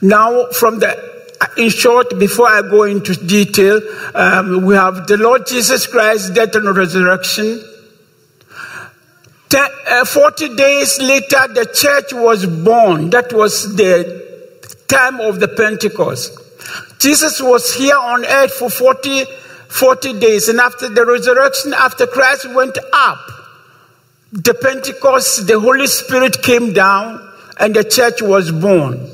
Now, 0.00 0.46
from 0.50 0.78
the 0.78 1.10
in 1.56 1.70
short, 1.70 2.18
before 2.18 2.48
I 2.48 2.62
go 2.62 2.84
into 2.84 3.14
detail, 3.14 3.80
um, 4.14 4.64
we 4.64 4.74
have 4.74 5.06
the 5.06 5.16
Lord 5.16 5.46
Jesus 5.46 5.86
Christ, 5.86 6.34
death 6.34 6.54
and 6.54 6.76
resurrection. 6.76 7.64
Uh, 9.52 10.04
40 10.04 10.54
days 10.54 11.00
later, 11.00 11.48
the 11.48 11.68
church 11.74 12.12
was 12.12 12.46
born. 12.46 13.10
That 13.10 13.32
was 13.32 13.74
the 13.76 14.20
time 14.86 15.20
of 15.20 15.40
the 15.40 15.48
Pentecost. 15.48 16.38
Jesus 16.98 17.40
was 17.40 17.74
here 17.74 17.96
on 17.96 18.24
earth 18.24 18.52
for 18.52 18.70
40, 18.70 19.24
40 19.68 20.20
days. 20.20 20.48
And 20.48 20.60
after 20.60 20.88
the 20.88 21.04
resurrection, 21.04 21.74
after 21.74 22.06
Christ 22.06 22.54
went 22.54 22.78
up, 22.92 23.18
the 24.32 24.54
Pentecost, 24.54 25.46
the 25.48 25.58
Holy 25.58 25.88
Spirit 25.88 26.42
came 26.42 26.72
down 26.72 27.28
and 27.58 27.74
the 27.74 27.82
church 27.82 28.22
was 28.22 28.52
born. 28.52 29.10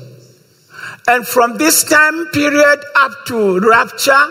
And 1.07 1.25
from 1.25 1.57
this 1.57 1.83
time 1.83 2.27
period 2.27 2.83
up 2.95 3.11
to 3.27 3.59
rapture, 3.59 4.29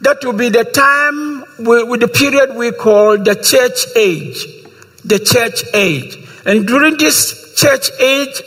that 0.00 0.18
will 0.24 0.32
be 0.32 0.48
the 0.48 0.64
time 0.64 1.44
with 1.64 2.00
the 2.00 2.08
period 2.08 2.56
we 2.56 2.72
call 2.72 3.18
the 3.18 3.34
church 3.34 3.86
age. 3.96 4.57
The 5.08 5.18
church 5.18 5.64
age. 5.74 6.16
And 6.44 6.66
during 6.66 6.96
this 6.96 7.54
church 7.56 7.90
age, 8.00 8.42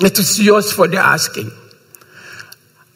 it 0.00 0.18
is 0.18 0.40
yours 0.40 0.72
for 0.72 0.88
the 0.88 0.98
asking. 0.98 1.50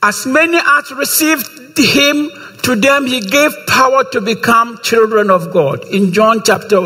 As 0.03 0.27
many 0.27 0.59
as 0.59 0.93
received 0.93 1.79
him, 1.79 2.31
to 2.63 2.77
them 2.77 3.07
he 3.07 3.21
gave 3.21 3.53
power 3.67 4.05
to 4.05 4.21
become 4.21 4.79
children 4.83 5.31
of 5.31 5.53
God 5.53 5.85
in 5.89 6.13
John 6.13 6.43
chapter 6.45 6.79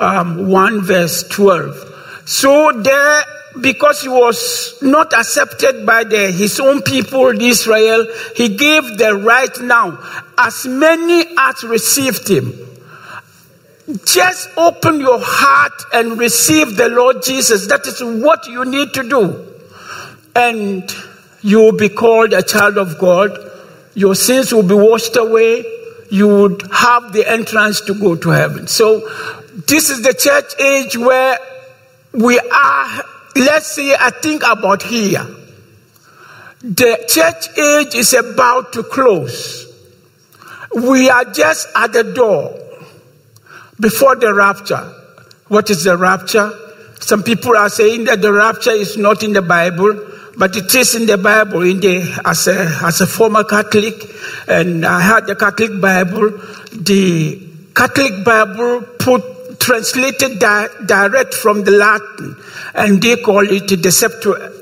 um, 0.00 0.48
1 0.48 0.82
verse 0.82 1.28
12. 1.28 2.22
So 2.26 2.72
there, 2.72 3.22
because 3.60 4.02
he 4.02 4.08
was 4.08 4.78
not 4.82 5.12
accepted 5.12 5.84
by 5.84 6.04
the, 6.04 6.30
his 6.30 6.58
own 6.58 6.82
people, 6.82 7.40
Israel, 7.40 8.06
he 8.34 8.56
gave 8.56 8.98
the 8.98 9.14
right 9.14 9.60
now, 9.60 9.98
as 10.38 10.66
many 10.66 11.24
as 11.38 11.64
received 11.64 12.28
him, 12.28 12.52
just 14.04 14.48
open 14.56 15.00
your 15.00 15.18
heart 15.20 15.72
and 15.92 16.18
receive 16.18 16.76
the 16.76 16.88
Lord 16.88 17.22
Jesus. 17.22 17.68
That 17.68 17.86
is 17.86 18.02
what 18.02 18.46
you 18.46 18.64
need 18.64 18.92
to 18.94 19.08
do. 19.08 19.46
And 20.34 20.90
you 21.42 21.60
will 21.60 21.76
be 21.76 21.88
called 21.88 22.32
a 22.32 22.42
child 22.42 22.78
of 22.78 22.98
God. 22.98 23.38
Your 23.94 24.14
sins 24.14 24.52
will 24.52 24.64
be 24.64 24.74
washed 24.74 25.16
away. 25.16 25.64
You 26.10 26.28
would 26.28 26.62
have 26.72 27.12
the 27.12 27.28
entrance 27.28 27.80
to 27.82 27.94
go 27.94 28.16
to 28.16 28.30
heaven. 28.30 28.66
So, 28.66 29.00
this 29.66 29.90
is 29.90 30.02
the 30.02 30.12
church 30.12 30.60
age 30.60 30.96
where 30.96 31.38
we 32.12 32.38
are, 32.38 33.04
let's 33.36 33.72
say, 33.72 33.94
I 33.98 34.10
think 34.10 34.42
about 34.46 34.82
here. 34.82 35.26
The 36.62 37.04
church 37.08 37.58
age 37.58 37.94
is 37.94 38.12
about 38.12 38.72
to 38.74 38.82
close. 38.82 39.66
We 40.74 41.08
are 41.08 41.24
just 41.24 41.68
at 41.74 41.92
the 41.92 42.04
door 42.04 42.65
before 43.78 44.16
the 44.16 44.32
rapture. 44.34 44.92
What 45.48 45.70
is 45.70 45.84
the 45.84 45.96
rapture? 45.96 46.52
Some 47.00 47.22
people 47.22 47.56
are 47.56 47.68
saying 47.68 48.04
that 48.04 48.22
the 48.22 48.32
rapture 48.32 48.72
is 48.72 48.96
not 48.96 49.22
in 49.22 49.32
the 49.32 49.42
Bible, 49.42 49.94
but 50.36 50.56
it 50.56 50.74
is 50.74 50.94
in 50.94 51.06
the 51.06 51.18
Bible. 51.18 51.62
In 51.62 51.80
the 51.80 52.20
as 52.24 52.48
a 52.48 52.66
as 52.82 53.00
a 53.00 53.06
former 53.06 53.44
Catholic, 53.44 53.94
and 54.48 54.84
I 54.84 55.00
had 55.00 55.26
the 55.26 55.36
Catholic 55.36 55.80
Bible. 55.80 56.30
The 56.72 57.40
Catholic 57.74 58.24
Bible 58.24 58.82
put 58.98 59.60
translated 59.60 60.38
di- 60.38 60.68
direct 60.86 61.34
from 61.34 61.64
the 61.64 61.70
Latin, 61.72 62.36
and 62.74 63.02
they 63.02 63.16
call 63.16 63.48
it 63.48 63.68
the 63.68 63.92
Septuagint, 63.92 64.52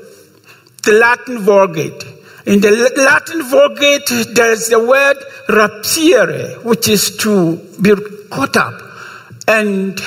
the 0.83 0.93
Latin 0.93 1.39
Vulgate. 1.39 2.03
In 2.45 2.61
the 2.61 2.69
Latin 2.95 3.41
Vulgate, 3.43 4.35
there 4.35 4.51
is 4.51 4.69
the 4.69 4.79
word 4.79 5.17
rapire, 5.49 6.63
which 6.63 6.87
is 6.87 7.17
to 7.17 7.57
be 7.81 7.95
caught 8.29 8.55
up. 8.55 8.84
And 9.47 9.99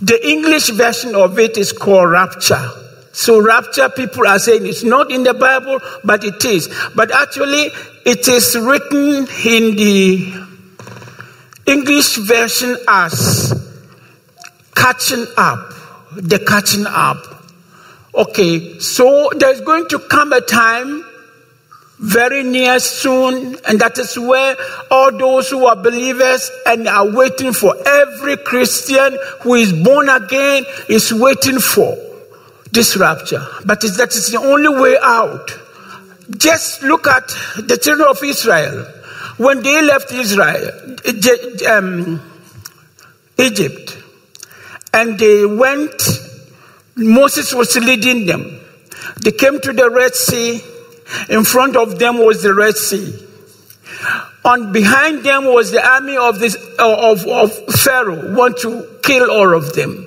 the 0.00 0.28
English 0.28 0.70
version 0.70 1.14
of 1.14 1.38
it 1.38 1.56
is 1.56 1.72
called 1.72 2.10
rapture. 2.10 2.68
So, 3.12 3.40
rapture, 3.40 3.88
people 3.88 4.26
are 4.26 4.38
saying 4.38 4.66
it's 4.66 4.84
not 4.84 5.10
in 5.10 5.24
the 5.24 5.34
Bible, 5.34 5.80
but 6.04 6.24
it 6.24 6.44
is. 6.44 6.68
But 6.94 7.10
actually, 7.12 7.70
it 8.06 8.26
is 8.28 8.56
written 8.56 9.26
in 9.44 9.76
the 9.76 10.46
English 11.66 12.16
version 12.16 12.76
as 12.88 13.52
catching 14.74 15.26
up, 15.36 15.72
the 16.16 16.38
catching 16.38 16.86
up. 16.86 17.18
Okay, 18.14 18.78
so 18.78 19.30
there's 19.36 19.60
going 19.60 19.88
to 19.88 19.98
come 19.98 20.32
a 20.32 20.40
time 20.40 21.04
very 22.00 22.42
near 22.42 22.80
soon, 22.80 23.58
and 23.68 23.78
that 23.78 23.98
is 23.98 24.18
where 24.18 24.56
all 24.90 25.12
those 25.12 25.50
who 25.50 25.66
are 25.66 25.76
believers 25.76 26.50
and 26.66 26.88
are 26.88 27.10
waiting 27.10 27.52
for 27.52 27.76
every 27.86 28.38
Christian 28.38 29.18
who 29.42 29.54
is 29.54 29.70
born 29.70 30.08
again 30.08 30.64
is 30.88 31.12
waiting 31.12 31.58
for 31.58 31.94
this 32.72 32.96
rapture. 32.96 33.46
But 33.66 33.82
that 33.82 34.14
is 34.14 34.30
the 34.30 34.38
only 34.38 34.80
way 34.80 34.96
out. 35.02 35.50
Just 36.38 36.82
look 36.82 37.06
at 37.06 37.28
the 37.58 37.78
children 37.80 38.08
of 38.08 38.22
Israel 38.24 38.86
when 39.36 39.62
they 39.62 39.82
left 39.82 40.10
Israel, 40.10 40.96
um, 41.68 42.22
Egypt, 43.38 43.98
and 44.94 45.18
they 45.18 45.44
went. 45.44 46.02
Moses 46.96 47.52
was 47.54 47.76
leading 47.76 48.24
them. 48.24 48.58
They 49.22 49.32
came 49.32 49.60
to 49.60 49.72
the 49.72 49.90
Red 49.90 50.14
Sea 50.14 50.62
in 51.28 51.44
front 51.44 51.76
of 51.76 51.98
them 51.98 52.18
was 52.18 52.42
the 52.42 52.54
Red 52.54 52.76
Sea. 52.76 53.26
On 54.44 54.72
behind 54.72 55.24
them 55.24 55.44
was 55.44 55.70
the 55.70 55.86
army 55.86 56.16
of, 56.16 56.38
this, 56.38 56.56
uh, 56.78 57.12
of, 57.12 57.26
of 57.26 57.52
Pharaoh, 57.80 58.34
want 58.34 58.58
to 58.58 58.98
kill 59.02 59.30
all 59.30 59.54
of 59.54 59.74
them. 59.74 60.06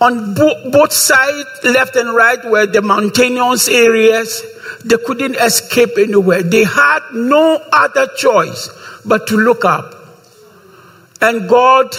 On 0.00 0.34
bo- 0.34 0.70
both 0.70 0.92
sides, 0.92 1.48
left 1.62 1.94
and 1.96 2.14
right, 2.14 2.42
were 2.44 2.66
the 2.66 2.82
mountainous 2.82 3.68
areas. 3.68 4.42
They 4.84 4.96
couldn't 4.96 5.36
escape 5.36 5.98
anywhere. 5.98 6.42
They 6.42 6.64
had 6.64 7.00
no 7.12 7.62
other 7.72 8.08
choice 8.16 8.70
but 9.04 9.26
to 9.28 9.36
look 9.36 9.64
up. 9.64 9.94
And 11.20 11.48
God 11.48 11.94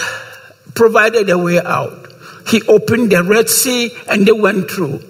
provided 0.74 1.30
a 1.30 1.38
way 1.38 1.60
out. 1.60 2.08
He 2.48 2.62
opened 2.62 3.12
the 3.12 3.22
Red 3.22 3.48
Sea 3.48 3.96
and 4.08 4.26
they 4.26 4.32
went 4.32 4.70
through. 4.70 5.00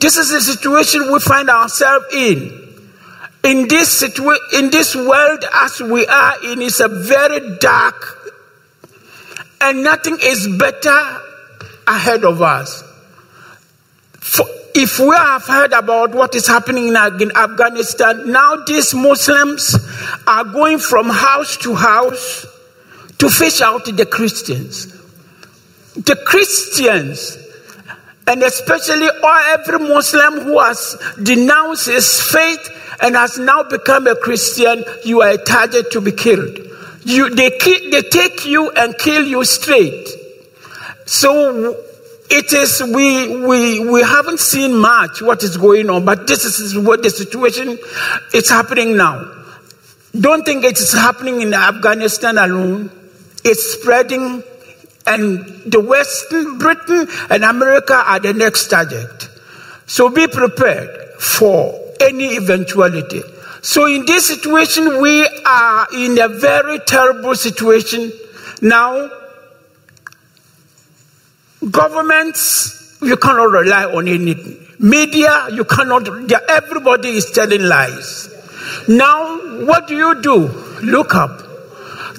This 0.00 0.16
is 0.16 0.30
the 0.30 0.40
situation 0.40 1.12
we 1.12 1.20
find 1.20 1.50
ourselves 1.50 2.06
in. 2.12 2.56
In 3.44 3.68
this 3.68 4.02
situa- 4.02 4.52
in 4.54 4.70
this 4.70 4.94
world 4.94 5.44
as 5.52 5.80
we 5.80 6.06
are 6.06 6.34
in 6.44 6.62
is 6.62 6.80
a 6.80 6.88
very 6.88 7.56
dark 7.58 8.18
and 9.60 9.82
nothing 9.82 10.18
is 10.22 10.48
better 10.58 11.20
ahead 11.86 12.24
of 12.24 12.40
us. 12.42 12.82
For 14.20 14.46
if 14.74 14.98
we 14.98 15.14
have 15.14 15.44
heard 15.44 15.72
about 15.72 16.14
what 16.14 16.34
is 16.34 16.46
happening 16.46 16.88
in 16.88 16.96
Afghanistan, 16.96 18.30
now 18.30 18.56
these 18.66 18.94
Muslims 18.94 19.76
are 20.26 20.44
going 20.44 20.78
from 20.78 21.08
house 21.08 21.56
to 21.58 21.74
house 21.74 22.46
to 23.18 23.28
fish 23.28 23.60
out 23.60 23.84
the 23.84 24.06
Christians. 24.06 24.86
The 25.96 26.16
Christians 26.24 27.36
and 28.30 28.44
especially 28.44 29.08
all 29.24 29.42
every 29.58 29.80
Muslim 29.80 30.44
who 30.44 30.60
has 30.60 30.96
denounced 31.20 31.88
his 31.88 32.20
faith 32.20 32.96
and 33.02 33.16
has 33.16 33.38
now 33.38 33.64
become 33.64 34.06
a 34.06 34.14
Christian, 34.14 34.84
you 35.04 35.20
are 35.22 35.30
a 35.30 35.36
target 35.36 35.90
to 35.90 36.00
be 36.00 36.12
killed. 36.12 36.56
You, 37.02 37.30
they, 37.30 37.48
they 37.90 38.02
take 38.02 38.46
you 38.46 38.70
and 38.70 38.96
kill 38.96 39.26
you 39.26 39.44
straight. 39.44 40.08
So 41.06 41.76
it 42.30 42.52
is 42.52 42.80
we 42.94 43.44
we 43.44 43.90
we 43.90 44.02
haven't 44.02 44.38
seen 44.38 44.76
much 44.76 45.20
what 45.20 45.42
is 45.42 45.56
going 45.56 45.90
on, 45.90 46.04
but 46.04 46.28
this 46.28 46.44
is 46.44 46.78
what 46.78 47.02
the 47.02 47.10
situation 47.10 47.76
is 48.32 48.48
happening 48.48 48.96
now. 48.96 49.38
Don't 50.18 50.44
think 50.44 50.62
it 50.62 50.78
is 50.78 50.92
happening 50.92 51.40
in 51.40 51.52
Afghanistan 51.52 52.38
alone. 52.38 52.92
It's 53.42 53.72
spreading 53.72 54.44
and 55.10 55.44
the 55.70 55.80
Western 55.80 56.58
Britain 56.58 57.08
and 57.28 57.44
America 57.44 57.94
are 57.94 58.20
the 58.20 58.32
next 58.32 58.68
target. 58.68 59.28
So 59.86 60.08
be 60.08 60.26
prepared 60.28 61.20
for 61.20 61.74
any 62.00 62.36
eventuality. 62.36 63.22
So 63.62 63.86
in 63.86 64.06
this 64.06 64.28
situation, 64.28 65.02
we 65.02 65.26
are 65.44 65.88
in 65.92 66.18
a 66.18 66.28
very 66.28 66.78
terrible 66.86 67.34
situation 67.34 68.12
now. 68.62 69.10
Governments, 71.70 72.98
you 73.02 73.16
cannot 73.16 73.50
rely 73.50 73.84
on 73.84 74.08
anything. 74.08 74.66
Media, 74.78 75.48
you 75.52 75.64
cannot. 75.64 76.08
Everybody 76.48 77.10
is 77.10 77.30
telling 77.32 77.62
lies. 77.62 78.28
Now, 78.88 79.66
what 79.66 79.88
do 79.88 79.94
you 79.94 80.22
do? 80.22 80.48
Look 80.82 81.14
up. 81.14 81.49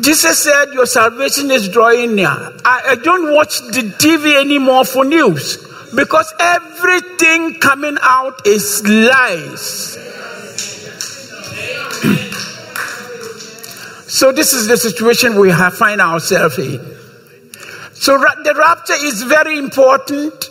Jesus 0.02 0.44
said, 0.44 0.74
Your 0.74 0.86
salvation 0.86 1.50
is 1.52 1.70
drawing 1.70 2.16
near. 2.16 2.28
I, 2.28 2.82
I 2.90 2.96
don't 2.96 3.34
watch 3.34 3.60
the 3.60 3.94
TV 3.98 4.38
anymore 4.40 4.86
for 4.86 5.06
news 5.06 5.58
because 5.96 6.34
everything 6.40 7.60
coming 7.60 7.98
out 8.02 8.46
is 8.48 8.82
lies. 8.88 9.98
so, 14.08 14.32
this 14.32 14.54
is 14.54 14.68
the 14.68 14.78
situation 14.78 15.40
we 15.40 15.52
have 15.52 15.76
find 15.76 16.02
ourselves 16.02 16.58
in. 16.58 16.80
So, 17.94 18.18
the 18.18 18.56
rapture 18.58 18.96
is 18.98 19.22
very 19.24 19.60
important, 19.60 20.50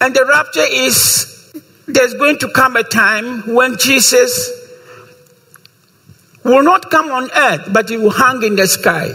and 0.00 0.14
the 0.14 0.24
rapture 0.24 0.64
is 0.70 1.52
there's 1.86 2.14
going 2.14 2.38
to 2.38 2.48
come 2.50 2.76
a 2.76 2.82
time 2.82 3.54
when 3.54 3.76
Jesus 3.76 4.63
will 6.44 6.62
not 6.62 6.90
come 6.90 7.10
on 7.10 7.30
earth, 7.34 7.72
but 7.72 7.90
it 7.90 7.98
will 7.98 8.10
hang 8.10 8.42
in 8.42 8.56
the 8.56 8.66
sky. 8.66 9.10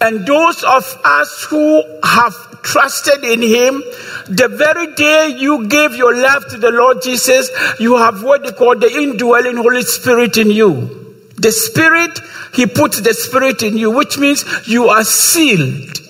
And 0.00 0.26
those 0.26 0.62
of 0.64 1.00
us 1.04 1.46
who 1.48 1.82
have 2.02 2.62
trusted 2.62 3.24
in 3.24 3.40
Him, 3.40 3.82
the 4.28 4.48
very 4.48 4.94
day 4.94 5.36
you 5.38 5.66
gave 5.68 5.94
your 5.94 6.14
life 6.14 6.48
to 6.50 6.58
the 6.58 6.70
Lord 6.70 7.00
Jesus, 7.02 7.50
you 7.78 7.96
have 7.96 8.22
what 8.22 8.42
they 8.42 8.52
call 8.52 8.76
the 8.76 8.90
indwelling 8.90 9.56
Holy 9.56 9.82
Spirit 9.82 10.36
in 10.36 10.50
you. 10.50 11.14
The 11.36 11.52
Spirit, 11.52 12.18
He 12.52 12.66
puts 12.66 13.00
the 13.00 13.14
Spirit 13.14 13.62
in 13.62 13.78
you, 13.78 13.90
which 13.92 14.18
means 14.18 14.44
you 14.66 14.88
are 14.88 15.04
sealed. 15.04 16.00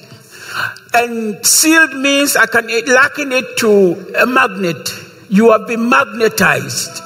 And 0.95 1.45
sealed 1.45 1.95
means 1.95 2.37
I 2.37 2.47
can 2.47 2.67
liken 2.67 3.33
it 3.33 3.57
to 3.59 4.15
a 4.19 4.27
magnet. 4.27 4.89
You 5.29 5.51
have 5.53 5.67
been 5.67 5.89
magnetized. 5.89 7.03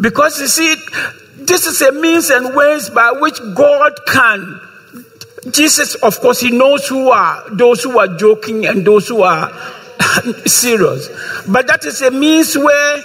Because 0.00 0.40
you 0.40 0.48
see, 0.48 0.76
this 1.36 1.66
is 1.66 1.82
a 1.82 1.92
means 1.92 2.30
and 2.30 2.54
ways 2.54 2.90
by 2.90 3.12
which 3.12 3.38
God 3.54 3.92
can. 4.06 4.60
Jesus, 5.50 5.94
of 5.96 6.20
course, 6.20 6.40
he 6.40 6.50
knows 6.50 6.88
who 6.88 7.10
are 7.10 7.50
those 7.50 7.82
who 7.82 7.98
are 7.98 8.16
joking 8.16 8.66
and 8.66 8.86
those 8.86 9.08
who 9.08 9.22
are 9.22 9.50
serious. 10.46 11.08
But 11.46 11.66
that 11.66 11.84
is 11.84 12.00
a 12.00 12.10
means 12.10 12.56
where 12.56 13.02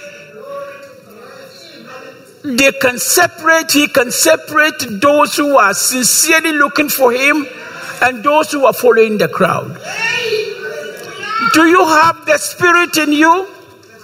they 2.42 2.72
can 2.72 2.98
separate, 2.98 3.72
he 3.72 3.88
can 3.88 4.10
separate 4.10 5.00
those 5.00 5.36
who 5.36 5.58
are 5.58 5.74
sincerely 5.74 6.52
looking 6.52 6.88
for 6.88 7.12
him 7.12 7.46
and 8.02 8.24
those 8.24 8.50
who 8.52 8.64
are 8.64 8.72
following 8.72 9.18
the 9.18 9.28
crowd. 9.28 9.74
Do 11.52 11.66
you 11.66 11.84
have 11.86 12.24
the 12.26 12.38
Spirit 12.38 12.96
in 12.96 13.12
you? 13.12 13.48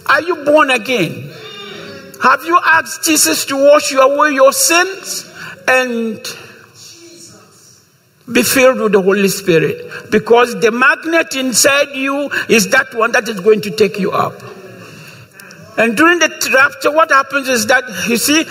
Are 0.07 0.21
you 0.21 0.45
born 0.45 0.71
again? 0.71 1.31
Have 2.23 2.45
you 2.45 2.59
asked 2.65 3.05
Jesus 3.05 3.45
to 3.47 3.57
wash 3.57 3.93
you 3.93 4.01
away 4.01 4.35
your 4.35 4.53
sins 4.53 5.31
and 5.69 6.21
be 8.33 8.43
filled 8.43 8.81
with 8.81 8.93
the 8.93 9.03
Holy 9.03 9.29
Spirit? 9.29 10.11
Because 10.11 10.59
the 10.61 10.71
magnet 10.71 11.35
inside 11.37 11.95
you 11.95 12.31
is 12.49 12.69
that 12.71 12.95
one 12.95 13.13
that 13.13 13.29
is 13.29 13.41
going 13.41 13.61
to 13.63 13.71
take 13.71 13.99
you 13.99 14.13
up. 14.13 14.35
And 15.79 15.97
during 15.97 16.19
the 16.19 16.51
rapture, 16.55 16.91
what 16.91 17.11
happens 17.11 17.49
is 17.49 17.67
that, 17.67 17.85
you 18.09 18.17
see, 18.17 18.45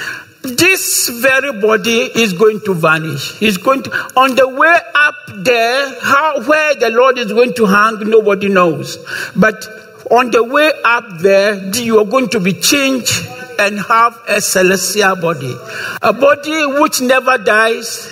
this 0.44 1.10
very 1.10 1.60
body 1.60 2.02
is 2.02 2.34
going 2.34 2.62
to 2.62 2.76
vanish. 2.76 3.36
He's 3.40 3.58
going 3.58 3.82
to, 3.84 3.92
on 4.16 4.36
the 4.36 4.48
way 4.48 4.78
up 4.94 5.16
there, 5.38 6.00
how, 6.02 6.42
where 6.48 6.76
the 6.76 6.92
Lord 6.92 7.18
is 7.18 7.34
going 7.34 7.56
to 7.56 7.66
hang, 7.66 8.08
nobody 8.08 8.48
knows. 8.48 8.98
But 9.36 9.66
on 10.12 10.32
the 10.32 10.44
way 10.44 10.72
up 10.84 11.04
there, 11.20 11.74
you 11.76 12.00
are 12.00 12.06
going 12.06 12.30
to 12.30 12.40
be 12.40 12.54
changed 12.54 13.28
and 13.60 13.80
have 13.80 14.18
a 14.28 14.42
celestial 14.42 15.16
body. 15.16 15.56
A 16.02 16.14
body 16.14 16.66
which 16.80 17.02
never 17.02 17.38
dies, 17.38 18.10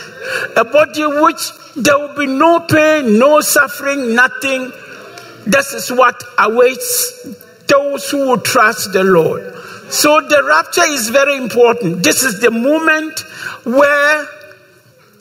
a 0.56 0.64
body 0.64 1.06
which 1.06 1.52
there 1.76 1.98
will 2.00 2.16
be 2.16 2.28
no 2.28 2.62
pain, 2.62 3.20
no 3.20 3.42
suffering, 3.42 4.16
nothing. 4.16 4.72
This 5.46 5.74
is 5.74 5.92
what 5.92 6.24
awaits 6.38 7.28
those 7.68 8.10
who 8.10 8.30
will 8.30 8.40
trust 8.40 8.94
the 8.94 9.04
Lord. 9.04 9.54
So 9.92 10.22
the 10.22 10.44
rapture 10.44 10.90
is 10.90 11.10
very 11.10 11.38
important. 11.38 12.04
This 12.04 12.24
is 12.24 12.40
the 12.40 12.52
moment 12.52 13.20
where 13.66 14.28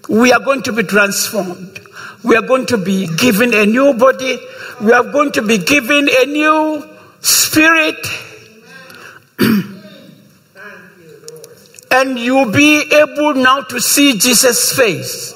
we 0.08 0.32
are 0.32 0.40
going 0.40 0.62
to 0.62 0.72
be 0.72 0.82
transformed. 0.82 1.81
We 2.22 2.36
are 2.36 2.42
going 2.42 2.66
to 2.66 2.78
be 2.78 3.08
given 3.16 3.52
a 3.52 3.66
new 3.66 3.94
body. 3.94 4.38
We 4.80 4.92
are 4.92 5.04
going 5.04 5.32
to 5.32 5.42
be 5.42 5.58
given 5.58 6.08
a 6.08 6.26
new 6.26 6.88
spirit. 7.20 8.06
and 11.90 12.18
you'll 12.18 12.50
be 12.50 12.90
able 12.92 13.34
now 13.34 13.60
to 13.62 13.80
see 13.80 14.18
Jesus' 14.18 14.74
face. 14.74 15.34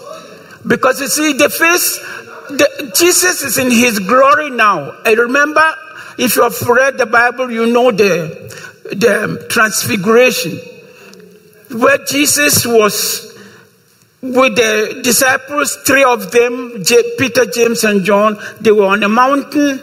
Because 0.66 1.00
you 1.00 1.08
see, 1.08 1.32
the 1.34 1.48
face, 1.48 1.98
the, 2.48 2.92
Jesus 2.96 3.42
is 3.42 3.58
in 3.58 3.70
his 3.70 3.98
glory 3.98 4.50
now. 4.50 4.96
And 5.04 5.18
remember, 5.18 5.64
if 6.18 6.36
you 6.36 6.42
have 6.42 6.60
read 6.62 6.98
the 6.98 7.06
Bible, 7.06 7.50
you 7.50 7.66
know 7.66 7.90
the, 7.90 8.54
the 8.84 9.46
transfiguration, 9.50 10.58
where 11.78 11.98
Jesus 11.98 12.64
was 12.64 13.25
with 14.32 14.56
the 14.56 15.00
disciples, 15.02 15.76
three 15.86 16.04
of 16.04 16.30
them, 16.30 16.82
Peter, 17.18 17.46
James, 17.46 17.84
and 17.84 18.04
John, 18.04 18.38
they 18.60 18.72
were 18.72 18.86
on 18.86 19.02
a 19.02 19.08
mountain 19.08 19.80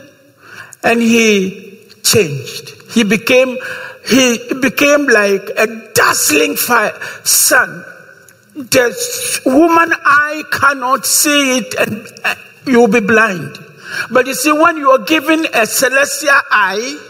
and 0.83 1.01
he 1.01 1.79
changed. 2.03 2.91
He 2.91 3.03
became, 3.03 3.57
he 4.07 4.39
became 4.61 5.07
like 5.07 5.49
a 5.57 5.91
dazzling 5.93 6.55
fire, 6.55 6.93
sun. 7.23 7.85
The 8.55 9.41
woman 9.45 9.93
eye 10.05 10.43
cannot 10.51 11.05
see 11.05 11.57
it 11.57 11.73
and 11.75 12.07
you'll 12.67 12.87
be 12.87 12.99
blind. 12.99 13.57
But 14.11 14.27
you 14.27 14.33
see, 14.33 14.51
when 14.51 14.77
you 14.77 14.91
are 14.91 14.99
given 15.05 15.45
a 15.53 15.65
celestial 15.65 16.33
eye, 16.51 17.09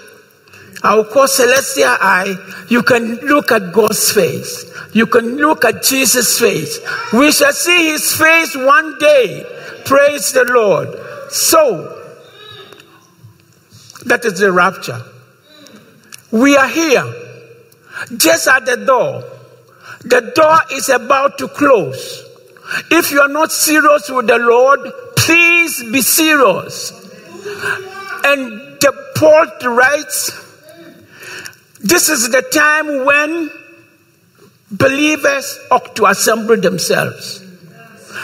I 0.84 0.96
will 0.96 1.06
call 1.06 1.28
celestial 1.28 1.96
eye, 2.00 2.36
you 2.70 2.84
can 2.84 3.16
look 3.18 3.52
at 3.52 3.72
God's 3.72 4.12
face. 4.12 4.73
You 4.94 5.08
can 5.08 5.38
look 5.38 5.66
at 5.66 5.84
Jesus' 5.84 6.40
face. 6.40 6.80
We 7.12 7.32
shall 7.32 7.54
see 7.54 7.90
his 7.92 8.16
face 8.16 8.56
one 8.56 8.98
day. 9.00 9.46
Praise 9.86 10.32
the 10.32 10.46
Lord. 10.46 10.90
So, 11.32 12.00
that 14.06 14.24
is 14.26 14.40
the 14.40 14.52
rapture. 14.52 15.02
We 16.32 16.56
are 16.58 16.68
here, 16.68 17.06
just 18.18 18.48
at 18.48 18.66
the 18.66 18.78
door. 18.78 19.24
The 20.02 20.32
door 20.36 20.60
is 20.72 20.90
about 20.90 21.38
to 21.40 21.48
close. 21.48 22.24
If 22.92 23.12
you 23.12 23.22
are 23.22 23.30
not 23.30 23.52
serious 23.52 24.10
with 24.10 24.28
the 24.28 24.38
Lord, 24.38 24.92
please 25.16 25.84
be 25.92 26.02
serious. 26.02 26.92
And 28.26 28.80
the 28.80 29.12
Paul 29.16 29.76
writes, 29.76 30.32
this 31.80 32.10
is 32.10 32.30
the 32.30 32.42
time 32.42 33.06
when 33.06 33.52
believers 34.74 35.60
ought 35.72 35.96
to 35.96 36.06
assemble 36.08 36.58
themselves. 36.58 37.42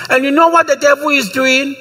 And 0.10 0.24
you 0.24 0.32
know 0.32 0.50
what 0.50 0.68
the 0.68 0.76
devil 0.76 1.10
is 1.10 1.30
doing? 1.30 1.76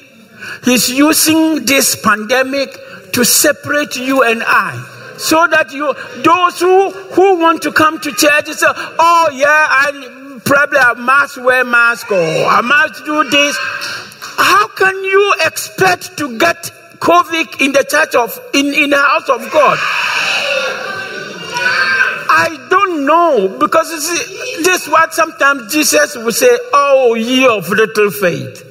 He's 0.65 0.91
using 0.91 1.65
this 1.65 2.01
pandemic 2.01 2.71
to 3.13 3.25
separate 3.25 3.97
you 3.97 4.23
and 4.23 4.43
I. 4.45 5.17
So 5.19 5.47
that 5.49 5.73
you, 5.73 5.93
those 6.23 6.61
who, 6.61 6.91
who 6.91 7.41
want 7.41 7.63
to 7.63 7.73
come 7.73 7.99
to 7.99 8.13
church, 8.13 8.47
say, 8.47 8.67
oh 8.69 9.31
yeah, 9.35 9.47
I 9.49 10.39
probably 10.45 10.79
I 10.79 10.93
must 10.95 11.39
wear 11.39 11.65
mask 11.65 12.13
or 12.13 12.17
I 12.17 12.61
must 12.61 13.05
do 13.05 13.25
this. 13.25 13.57
How 14.39 14.69
can 14.69 14.95
you 15.03 15.35
expect 15.45 16.17
to 16.19 16.39
get 16.39 16.71
COVID 17.01 17.61
in 17.61 17.73
the 17.73 17.85
church 17.85 18.15
of, 18.15 18.39
in, 18.55 18.73
in 18.73 18.91
the 18.91 18.99
house 18.99 19.29
of 19.29 19.51
God? 19.51 19.79
I 22.41 22.69
don't 22.71 23.05
know 23.05 23.59
because 23.59 23.91
this 23.91 24.83
is 24.83 24.89
what 24.89 25.13
sometimes 25.13 25.73
Jesus 25.73 26.15
will 26.15 26.31
say, 26.31 26.57
Oh, 26.73 27.15
ye 27.15 27.45
of 27.49 27.69
little 27.69 28.13
faith. 28.13 28.65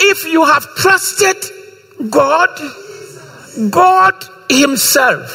If 0.00 0.24
you 0.24 0.42
have 0.46 0.66
trusted 0.74 1.36
God, 2.08 2.48
God 3.70 4.24
Himself, 4.48 5.28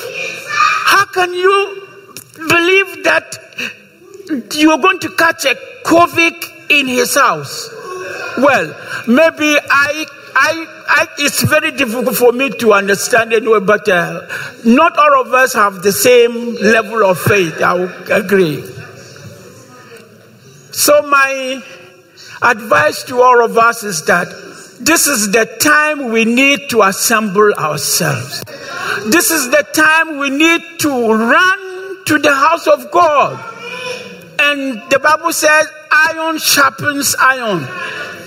how 0.86 1.06
can 1.06 1.32
you 1.32 1.88
believe 2.36 3.04
that 3.04 3.38
you 4.56 4.72
are 4.72 4.80
going 4.80 5.00
to 5.02 5.10
catch 5.15 5.45
a 5.45 5.54
COVID 5.86 6.72
in 6.72 6.88
His 6.88 7.13
house? 7.13 7.69
Well, 8.39 8.76
maybe 9.08 9.58
I 9.69 10.08
I, 10.36 10.65
I, 10.88 11.08
it's 11.18 11.44
very 11.44 11.72
difficult 11.72 12.15
for 12.15 12.32
me 12.32 12.50
to 12.50 12.74
understand 12.74 13.34
anyway, 13.34 13.60
but 13.60 13.88
uh, 13.88 14.28
not 14.65 14.98
all 14.98 15.22
of 15.22 15.34
us 15.34 15.54
have 15.54 15.82
the 15.82 15.92
same 15.92 16.56
level 16.56 17.04
of 17.04 17.20
faith. 17.20 17.62
I 17.62 17.74
would 17.74 18.12
agree. 18.12 18.62
So, 20.72 21.02
my 21.04 21.62
advice 22.42 23.04
to 23.06 23.22
all 23.22 23.44
of 23.44 23.58
us 23.58 23.84
is 23.84 24.06
that 24.06 24.28
this 24.80 25.08
is 25.08 25.32
the 25.32 25.46
time 25.60 26.12
we 26.12 26.24
need 26.26 26.70
to 26.70 26.84
assemble 26.84 27.54
ourselves. 27.54 28.44
This 29.08 29.30
is 29.30 29.50
the 29.50 29.68
time 29.74 30.18
we 30.20 30.30
need 30.30 30.62
to 30.80 30.89
run 30.89 32.06
to 32.06 32.18
the 32.18 32.34
house 32.34 32.65
of 32.68 32.89
God. 32.92 33.44
And 34.39 34.82
the 34.89 35.00
Bible 35.00 35.34
says, 35.34 35.68
iron 35.92 36.38
sharpens 36.38 37.15
iron. 37.20 37.68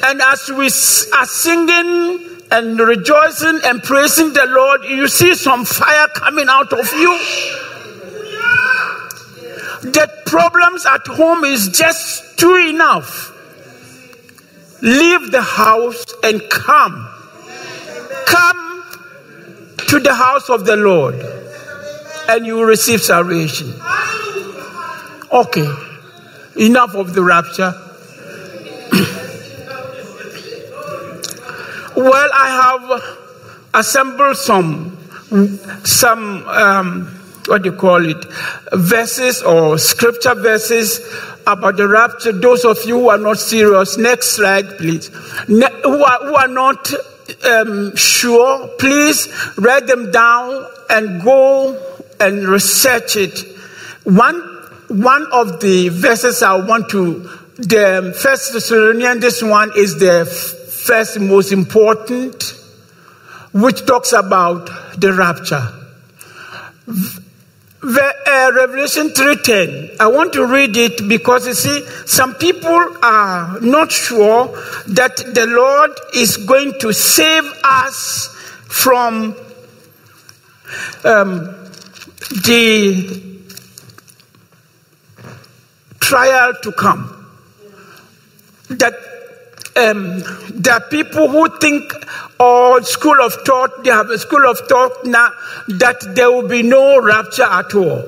And 0.02 0.20
as 0.20 0.48
we 0.50 0.66
are 0.66 1.26
singing 1.26 2.40
and 2.50 2.78
rejoicing 2.78 3.60
and 3.64 3.82
praising 3.82 4.32
the 4.32 4.46
Lord, 4.46 4.84
you 4.84 5.08
see 5.08 5.34
some 5.34 5.64
fire 5.64 6.08
coming 6.08 6.46
out 6.48 6.72
of 6.72 6.92
you. 6.92 7.18
The 9.82 10.10
problems 10.26 10.86
at 10.86 11.06
home 11.06 11.44
is 11.44 11.68
just 11.68 12.38
too 12.38 12.54
enough. 12.54 13.30
Leave 14.82 15.30
the 15.30 15.42
house 15.42 16.04
and 16.24 16.42
come. 16.50 17.08
Come 18.26 18.84
to 19.88 20.00
the 20.00 20.14
house 20.14 20.50
of 20.50 20.64
the 20.64 20.76
Lord 20.76 21.14
and 22.28 22.46
you 22.46 22.56
will 22.56 22.64
receive 22.64 23.00
salvation. 23.02 23.74
Okay, 25.30 25.68
enough 26.56 26.94
of 26.94 27.14
the 27.14 27.22
rapture. 27.22 27.74
Well, 31.96 32.30
I 32.32 32.48
have 32.48 33.18
assembled 33.74 34.36
some 34.36 34.98
some 35.84 36.46
um, 36.48 37.06
what 37.46 37.62
do 37.62 37.70
you 37.70 37.76
call 37.76 38.04
it 38.08 38.24
verses 38.72 39.42
or 39.42 39.78
scripture 39.78 40.34
verses 40.34 41.00
about 41.46 41.76
the 41.76 41.88
rapture. 41.88 42.32
Those 42.32 42.64
of 42.64 42.78
you 42.84 43.00
who 43.00 43.08
are 43.08 43.18
not 43.18 43.38
serious, 43.38 43.96
next 43.98 44.36
slide, 44.36 44.78
please. 44.78 45.10
Ne- 45.48 45.80
who, 45.82 46.04
are, 46.04 46.18
who 46.20 46.34
are 46.34 46.48
not 46.48 46.92
um, 47.44 47.96
sure, 47.96 48.68
please 48.78 49.28
write 49.56 49.86
them 49.86 50.10
down 50.12 50.66
and 50.90 51.22
go 51.22 51.78
and 52.20 52.46
research 52.48 53.16
it. 53.16 53.38
One 54.04 54.40
one 54.88 55.26
of 55.32 55.60
the 55.60 55.88
verses 55.88 56.42
I 56.42 56.56
want 56.56 56.90
to 56.90 57.28
the 57.56 58.16
First 58.20 58.52
Thessalonian. 58.52 59.20
This 59.20 59.42
one 59.42 59.72
is 59.76 59.98
the 59.98 60.24
first 60.82 61.18
most 61.20 61.52
important, 61.52 62.54
which 63.52 63.84
talks 63.86 64.12
about 64.12 64.66
the 64.98 65.12
rapture. 65.12 65.68
uh, 67.84 68.50
Revelation 68.54 69.10
3:10. 69.10 69.96
I 70.00 70.06
want 70.08 70.32
to 70.34 70.46
read 70.46 70.76
it 70.76 71.08
because 71.08 71.46
you 71.46 71.54
see, 71.54 71.84
some 72.06 72.34
people 72.34 72.96
are 73.02 73.60
not 73.60 73.92
sure 73.92 74.48
that 74.88 75.16
the 75.16 75.46
Lord 75.46 75.90
is 76.14 76.36
going 76.36 76.78
to 76.80 76.92
save 76.92 77.44
us 77.64 78.28
from 78.68 79.34
um, 81.04 81.44
the 82.44 83.22
trial 86.00 86.54
to 86.62 86.72
come. 86.72 87.08
That 88.70 89.11
um, 89.76 90.22
there 90.54 90.74
are 90.74 90.80
people 90.80 91.28
who 91.28 91.58
think, 91.58 91.92
or 92.38 92.82
school 92.82 93.20
of 93.22 93.32
thought, 93.46 93.84
they 93.84 93.90
have 93.90 94.10
a 94.10 94.18
school 94.18 94.48
of 94.48 94.58
thought 94.68 95.04
now 95.04 95.30
that 95.68 96.14
there 96.14 96.30
will 96.30 96.48
be 96.48 96.62
no 96.62 97.00
rapture 97.00 97.44
at 97.44 97.74
all. 97.74 98.04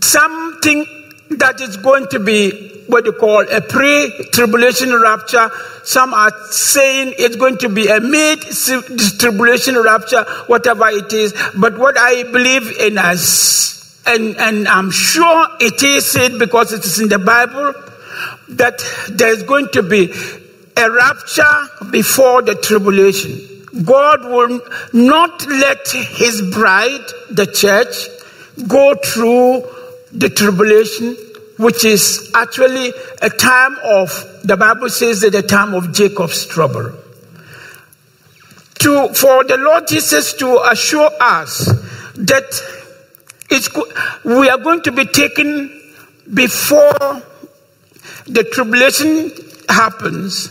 Some 0.00 0.58
think 0.62 0.88
that 1.30 1.60
it's 1.60 1.76
going 1.76 2.08
to 2.08 2.18
be 2.20 2.84
what 2.86 3.06
you 3.06 3.12
call 3.12 3.40
a 3.50 3.60
pre-tribulation 3.60 4.92
rapture. 5.00 5.50
Some 5.84 6.12
are 6.12 6.32
saying 6.50 7.14
it's 7.18 7.36
going 7.36 7.58
to 7.58 7.68
be 7.68 7.88
a 7.88 8.00
mid-tribulation 8.00 9.78
rapture, 9.78 10.24
whatever 10.46 10.88
it 10.88 11.12
is. 11.12 11.32
But 11.56 11.78
what 11.78 11.96
I 11.98 12.24
believe 12.24 12.78
in 12.78 12.98
as, 12.98 14.02
and, 14.06 14.36
and 14.36 14.68
I'm 14.68 14.90
sure 14.90 15.46
it 15.60 15.82
is 15.82 16.14
it 16.16 16.38
because 16.38 16.72
it 16.72 16.84
is 16.84 17.00
in 17.00 17.08
the 17.08 17.18
Bible, 17.18 17.74
that 18.48 18.80
there's 19.10 19.42
going 19.42 19.68
to 19.72 19.82
be 19.82 20.12
a 20.76 20.90
rapture 20.90 21.68
before 21.90 22.42
the 22.42 22.54
tribulation. 22.54 23.40
God 23.84 24.24
will 24.24 24.60
not 24.92 25.46
let 25.46 25.88
his 25.88 26.42
bride, 26.52 27.06
the 27.30 27.46
church, 27.46 28.08
go 28.68 28.94
through 28.94 29.64
the 30.12 30.28
tribulation, 30.28 31.16
which 31.58 31.84
is 31.84 32.30
actually 32.34 32.92
a 33.20 33.30
time 33.30 33.76
of, 33.84 34.10
the 34.44 34.56
Bible 34.56 34.88
says 34.88 35.22
that 35.22 35.30
the 35.30 35.42
time 35.42 35.74
of 35.74 35.92
Jacob's 35.92 36.46
trouble. 36.46 36.92
To, 38.80 39.14
for 39.14 39.44
the 39.44 39.56
Lord 39.56 39.88
Jesus 39.88 40.34
to 40.34 40.68
assure 40.70 41.10
us 41.20 41.66
that 42.16 42.80
we 44.24 44.48
are 44.48 44.58
going 44.58 44.82
to 44.82 44.92
be 44.92 45.04
taken 45.06 45.80
before 46.32 47.22
the 48.26 48.44
tribulation 48.44 49.30
happens, 49.68 50.48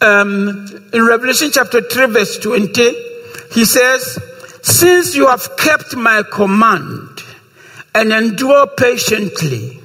um, 0.00 0.88
in 0.92 1.06
Revelation 1.06 1.50
chapter 1.52 1.80
3, 1.80 2.06
verse 2.06 2.38
20, 2.38 2.94
he 3.52 3.64
says, 3.64 4.18
Since 4.62 5.14
you 5.14 5.26
have 5.28 5.56
kept 5.56 5.96
my 5.96 6.22
command 6.30 7.22
and 7.94 8.12
endure 8.12 8.66
patiently, 8.66 9.80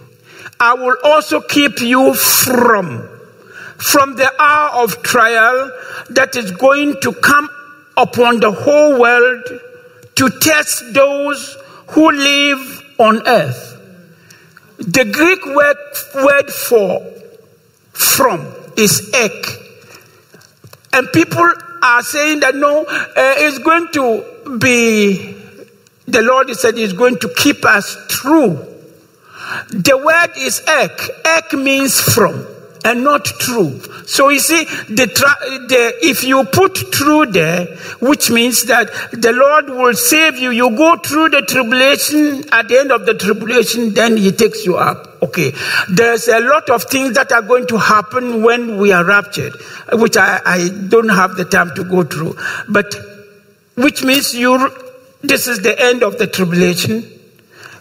I 0.59 0.73
will 0.75 0.97
also 1.03 1.41
keep 1.41 1.79
you 1.81 2.13
from 2.13 3.07
from 3.77 4.15
the 4.15 4.31
hour 4.39 4.83
of 4.83 5.01
trial 5.01 5.71
that 6.11 6.35
is 6.35 6.51
going 6.51 6.95
to 7.01 7.11
come 7.13 7.49
upon 7.97 8.39
the 8.39 8.51
whole 8.51 8.99
world 8.99 9.43
to 10.15 10.29
test 10.39 10.93
those 10.93 11.57
who 11.87 12.11
live 12.11 12.83
on 12.99 13.27
earth. 13.27 13.70
The 14.81 15.05
Greek 15.05 15.45
word, 15.45 15.77
word 16.25 16.49
for 16.51 17.01
from 17.93 18.47
is 18.75 19.11
ek. 19.13 19.45
And 20.93 21.07
people 21.13 21.53
are 21.83 22.01
saying 22.01 22.39
that 22.39 22.55
no, 22.55 22.83
uh, 22.83 23.13
it's 23.15 23.59
going 23.59 23.89
to 23.93 24.57
be, 24.57 25.35
the 26.07 26.23
Lord 26.23 26.49
said 26.55 26.79
is 26.79 26.93
going 26.93 27.19
to 27.19 27.29
keep 27.35 27.63
us 27.63 27.95
true. 28.09 28.53
The 29.69 30.01
word 30.03 30.31
is 30.37 30.63
ek. 30.67 30.99
Ek 31.25 31.53
means 31.53 32.01
from 32.01 32.43
and 32.83 33.03
not 33.03 33.25
true. 33.25 33.79
So 34.05 34.29
you 34.29 34.39
see, 34.39 34.65
the, 34.65 35.05
the, 35.05 35.93
if 36.01 36.23
you 36.23 36.43
put 36.45 36.75
true 36.91 37.25
there, 37.27 37.65
which 37.99 38.31
means 38.31 38.65
that 38.65 38.87
the 39.11 39.31
Lord 39.31 39.69
will 39.69 39.93
save 39.93 40.37
you, 40.37 40.51
you 40.51 40.75
go 40.75 40.97
through 40.97 41.29
the 41.29 41.41
tribulation, 41.43 42.45
at 42.51 42.67
the 42.67 42.79
end 42.79 42.91
of 42.91 43.05
the 43.05 43.13
tribulation, 43.13 43.93
then 43.93 44.17
He 44.17 44.31
takes 44.31 44.65
you 44.65 44.77
up. 44.77 45.21
Okay. 45.21 45.53
There's 45.89 46.27
a 46.27 46.39
lot 46.39 46.69
of 46.69 46.83
things 46.83 47.13
that 47.13 47.31
are 47.31 47.43
going 47.43 47.67
to 47.67 47.77
happen 47.77 48.41
when 48.41 48.77
we 48.77 48.91
are 48.91 49.05
raptured, 49.05 49.53
which 49.93 50.17
I, 50.17 50.41
I 50.43 50.69
don't 50.89 51.09
have 51.09 51.35
the 51.35 51.45
time 51.45 51.75
to 51.75 51.83
go 51.83 52.03
through. 52.03 52.37
But, 52.67 52.95
which 53.75 54.03
means 54.03 54.33
you, 54.33 54.71
this 55.21 55.47
is 55.47 55.61
the 55.61 55.79
end 55.79 56.01
of 56.01 56.17
the 56.17 56.25
tribulation. 56.25 57.05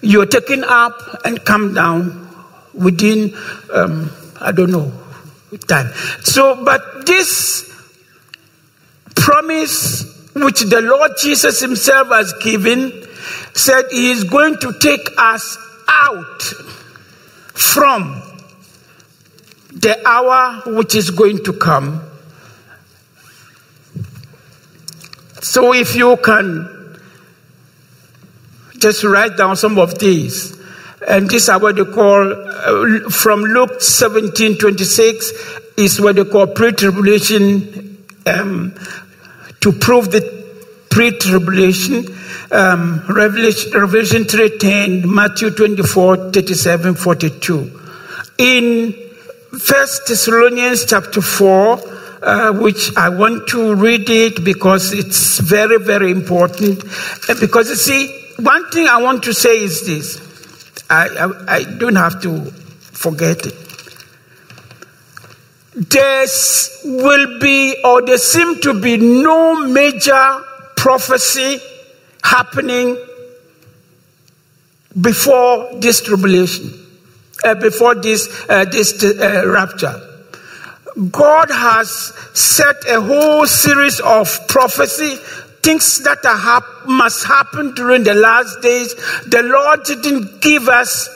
You're 0.03 0.27
taken 0.27 0.65
up 0.65 1.25
and 1.25 1.43
come 1.45 1.73
down 1.73 2.29
within, 2.75 3.35
um, 3.73 4.11
I 4.41 4.53
don't 4.53 4.71
know, 4.71 4.93
time. 5.69 5.93
So, 6.23 6.65
but 6.65 7.07
this 7.07 7.71
promise 9.15 10.05
which 10.35 10.61
the 10.61 10.81
Lord 10.81 11.13
Jesus 11.21 11.61
Himself 11.61 12.09
has 12.09 12.33
given 12.43 13.07
said 13.55 13.85
He 13.91 14.13
is 14.13 14.25
going 14.25 14.57
to 14.59 14.73
take 14.81 15.07
us 15.19 15.59
out 15.89 16.43
from 17.53 18.23
the 19.73 20.01
hour 20.07 20.63
which 20.77 20.95
is 20.95 21.11
going 21.11 21.45
to 21.45 21.53
come. 21.53 22.03
So, 25.43 25.75
if 25.75 25.95
you 25.95 26.17
can 26.17 26.81
just 28.79 29.05
write 29.05 29.37
down 29.37 29.57
some 29.57 29.79
of 29.79 29.99
these. 29.99 30.60
And 31.11 31.29
this 31.29 31.49
is 31.49 31.61
what 31.61 31.75
they 31.75 31.85
call, 31.85 32.33
uh, 32.33 33.11
from 33.11 33.41
Luke 33.41 33.83
17 33.83 34.59
26, 34.59 35.33
is 35.77 36.01
what 36.01 36.15
they 36.15 36.25
call 36.25 36.47
pre 36.47 36.71
tribulation, 36.71 37.99
um, 38.27 38.73
to 39.61 39.73
prove 39.73 40.13
the 40.13 40.23
pre 40.89 41.11
tribulation. 41.11 42.07
Um, 42.53 43.03
Revelation, 43.09 43.73
Revelation 43.73 44.25
3.10, 44.25 45.05
Matthew 45.05 45.51
24, 45.51 46.33
37, 46.33 46.95
42. 46.95 47.81
In 48.39 48.93
First 49.59 50.07
Thessalonians 50.07 50.85
chapter 50.85 51.21
4, 51.21 51.81
uh, 52.23 52.53
which 52.53 52.97
I 52.97 53.09
want 53.09 53.49
to 53.49 53.75
read 53.75 54.09
it 54.11 54.45
because 54.45 54.93
it's 54.93 55.39
very, 55.39 55.79
very 55.79 56.11
important. 56.13 56.83
Because 57.41 57.69
you 57.69 57.77
see, 57.77 58.33
one 58.39 58.71
thing 58.71 58.87
I 58.87 59.01
want 59.03 59.25
to 59.25 59.35
say 59.35 59.59
is 59.63 59.87
this 59.87 60.30
I, 60.91 61.07
I, 61.07 61.55
I 61.55 61.65
don't 61.79 61.95
have 61.97 62.21
to 62.23 62.51
forget 62.51 63.47
it. 63.47 63.55
There 65.75 66.27
will 66.85 67.39
be, 67.39 67.81
or 67.85 68.03
there 68.03 68.19
seem 68.19 68.61
to 68.63 68.81
be 68.81 68.97
no 68.97 69.67
major 69.69 70.45
prophecy 70.77 71.61
happening 72.25 72.99
before 75.01 75.77
this 75.77 76.03
tribulation, 76.03 76.73
uh, 77.45 77.55
before 77.55 77.95
this, 77.95 78.45
uh, 78.49 78.65
this 78.65 79.03
uh, 79.05 79.45
rapture. 79.47 80.09
God 81.13 81.51
has 81.51 81.89
set 82.35 82.77
a 82.89 83.01
whole 83.01 83.47
series 83.47 84.01
of 84.01 84.49
prophecy 84.49 85.19
things 85.63 86.03
that 86.05 86.19
hap- 86.25 86.87
must 86.87 87.25
happen 87.27 87.75
during 87.75 88.05
the 88.05 88.15
last 88.15 88.61
days. 88.63 88.95
The 89.27 89.43
Lord 89.43 89.85
didn't 89.85 90.41
give 90.41 90.69
us 90.69 91.09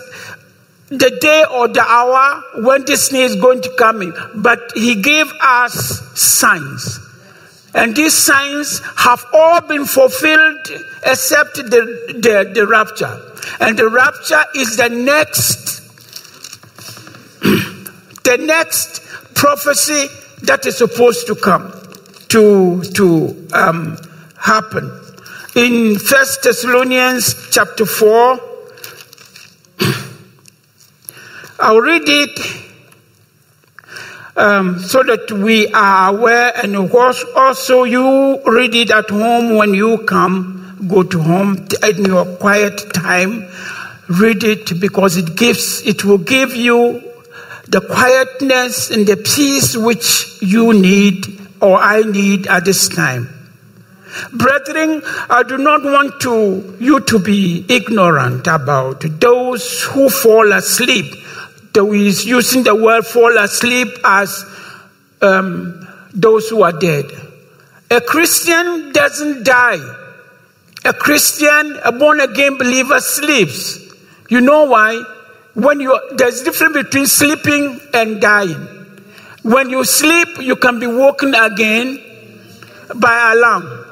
the 0.88 1.18
day 1.20 1.44
or 1.50 1.68
the 1.68 1.82
hour 1.82 2.42
when 2.62 2.84
this 2.84 3.12
is 3.12 3.36
going 3.36 3.62
to 3.62 3.74
come 3.78 4.02
in, 4.02 4.12
but 4.36 4.60
He 4.74 5.00
gave 5.00 5.30
us 5.40 6.02
signs. 6.20 7.00
And 7.74 7.96
these 7.96 8.14
signs 8.14 8.80
have 8.96 9.24
all 9.32 9.60
been 9.62 9.84
fulfilled 9.84 10.68
except 11.04 11.56
the, 11.56 12.14
the, 12.20 12.52
the 12.54 12.66
rapture. 12.66 13.20
And 13.60 13.76
the 13.76 13.88
rapture 13.88 14.44
is 14.54 14.76
the 14.76 14.88
next, 14.90 15.80
the 18.24 18.36
next 18.38 19.00
prophecy 19.34 20.06
that 20.42 20.64
is 20.66 20.78
supposed 20.78 21.26
to 21.26 21.34
come 21.34 21.72
to, 22.28 22.82
to, 22.82 23.48
um, 23.52 23.98
happen. 24.44 25.00
In 25.56 25.98
First 25.98 26.42
Thessalonians 26.42 27.48
chapter 27.50 27.86
4, 27.86 28.40
I'll 31.60 31.80
read 31.80 32.02
it 32.04 32.38
um, 34.36 34.80
so 34.80 35.02
that 35.02 35.30
we 35.32 35.68
are 35.68 36.14
aware, 36.14 36.52
and 36.56 36.76
also 36.76 37.84
you 37.84 38.42
read 38.44 38.74
it 38.74 38.90
at 38.90 39.08
home 39.08 39.56
when 39.56 39.72
you 39.72 40.04
come, 40.04 40.86
go 40.88 41.02
to 41.02 41.18
home 41.20 41.66
in 41.82 42.04
your 42.04 42.24
quiet 42.36 42.92
time. 42.92 43.48
Read 44.08 44.44
it 44.44 44.78
because 44.78 45.16
it 45.16 45.34
gives, 45.36 45.80
it 45.86 46.04
will 46.04 46.18
give 46.18 46.54
you 46.54 47.02
the 47.68 47.80
quietness 47.80 48.90
and 48.90 49.06
the 49.06 49.16
peace 49.16 49.74
which 49.74 50.42
you 50.42 50.74
need 50.74 51.40
or 51.62 51.78
I 51.78 52.02
need 52.02 52.46
at 52.46 52.66
this 52.66 52.88
time. 52.88 53.43
Brethren, 54.32 55.02
I 55.30 55.42
do 55.42 55.58
not 55.58 55.82
want 55.82 56.20
to, 56.22 56.76
you 56.80 57.00
to 57.00 57.18
be 57.18 57.64
ignorant 57.68 58.46
about 58.46 59.04
those 59.20 59.82
who 59.82 60.08
fall 60.08 60.52
asleep. 60.52 61.06
Though 61.72 61.90
he's 61.90 62.24
using 62.24 62.62
the 62.62 62.74
word 62.74 63.04
fall 63.04 63.36
asleep 63.38 63.88
as 64.04 64.44
um, 65.20 65.88
those 66.14 66.48
who 66.48 66.62
are 66.62 66.72
dead. 66.72 67.06
A 67.90 68.00
Christian 68.00 68.92
doesn't 68.92 69.44
die. 69.44 69.78
A 70.84 70.92
Christian, 70.92 71.78
a 71.84 71.92
born 71.92 72.20
again 72.20 72.58
believer 72.58 73.00
sleeps. 73.00 73.80
You 74.28 74.40
know 74.40 74.64
why? 74.64 75.02
When 75.54 75.80
you 75.80 75.98
there's 76.16 76.42
a 76.42 76.44
difference 76.44 76.74
between 76.74 77.06
sleeping 77.06 77.80
and 77.92 78.20
dying. 78.20 78.68
When 79.42 79.70
you 79.70 79.84
sleep, 79.84 80.28
you 80.40 80.56
can 80.56 80.80
be 80.80 80.86
woken 80.86 81.34
again 81.34 82.00
by 82.96 83.32
alarm. 83.32 83.83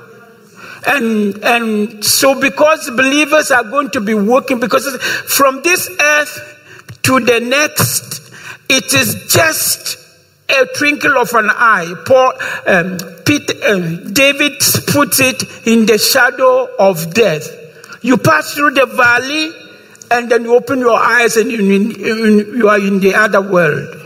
And 0.87 1.45
and 1.45 2.05
so 2.05 2.41
because 2.41 2.91
believers 2.91 3.51
are 3.51 3.65
going 3.65 3.91
to 3.91 4.01
be 4.01 4.15
working 4.15 4.59
because 4.59 4.87
from 5.27 5.63
this 5.63 5.89
earth 6.01 6.99
to 7.03 7.21
the 7.21 7.41
next, 7.41 8.33
it 8.69 8.93
is 8.93 9.27
just 9.29 9.99
a 10.49 10.67
twinkle 10.77 11.19
of 11.19 11.33
an 11.35 11.51
eye. 11.51 11.95
Paul, 12.05 12.33
um, 12.67 12.99
um, 13.67 14.13
David 14.13 14.59
puts 14.89 15.21
it 15.21 15.43
in 15.67 15.87
the 15.87 15.99
shadow 15.99 16.69
of 16.79 17.15
death. 17.15 17.49
You 18.03 18.17
pass 18.17 18.55
through 18.55 18.73
the 18.73 18.87
valley, 18.87 19.53
and 20.11 20.31
then 20.31 20.45
you 20.45 20.55
open 20.55 20.81
your 20.81 20.99
eyes, 20.99 21.37
and 21.37 21.51
you, 21.51 21.63
you 21.63 22.69
are 22.69 22.79
in 22.79 23.01
the 23.01 23.15
other 23.15 23.41
world. 23.41 24.02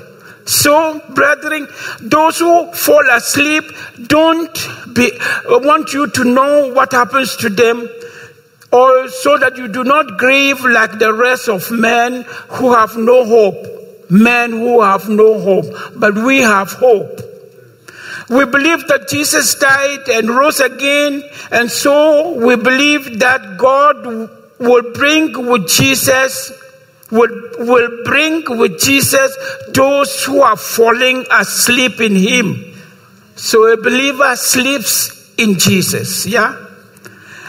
So, 0.46 1.00
brethren, 1.10 1.66
those 2.00 2.38
who 2.38 2.72
fall 2.72 3.04
asleep 3.10 3.64
don't 4.06 4.94
be, 4.94 5.10
want 5.48 5.92
you 5.92 6.06
to 6.06 6.24
know 6.24 6.72
what 6.72 6.92
happens 6.92 7.36
to 7.36 7.48
them, 7.48 7.88
or 8.72 9.08
so 9.08 9.38
that 9.38 9.56
you 9.56 9.66
do 9.68 9.82
not 9.82 10.18
grieve 10.18 10.64
like 10.64 10.98
the 10.98 11.12
rest 11.12 11.48
of 11.48 11.70
men 11.70 12.24
who 12.48 12.72
have 12.72 12.96
no 12.96 13.24
hope. 13.24 13.74
Men 14.08 14.52
who 14.52 14.82
have 14.82 15.08
no 15.08 15.40
hope, 15.40 15.66
but 15.96 16.14
we 16.14 16.38
have 16.38 16.70
hope. 16.70 17.20
We 18.28 18.44
believe 18.44 18.86
that 18.86 19.08
Jesus 19.08 19.56
died 19.56 20.08
and 20.08 20.30
rose 20.30 20.60
again, 20.60 21.28
and 21.50 21.68
so 21.68 22.34
we 22.34 22.54
believe 22.54 23.18
that 23.18 23.56
God 23.58 24.30
will 24.60 24.92
bring 24.92 25.46
with 25.48 25.68
Jesus 25.68 26.52
will, 27.10 27.28
will 27.58 28.04
bring 28.04 28.44
with 28.58 28.80
Jesus 28.80 29.36
those 29.68 30.24
who 30.24 30.42
are 30.42 30.56
falling 30.56 31.24
asleep 31.30 32.00
in 32.00 32.16
Him. 32.16 32.74
So 33.36 33.72
a 33.72 33.76
believer 33.76 34.34
sleeps 34.36 35.34
in 35.36 35.58
Jesus, 35.58 36.26
yeah? 36.26 36.64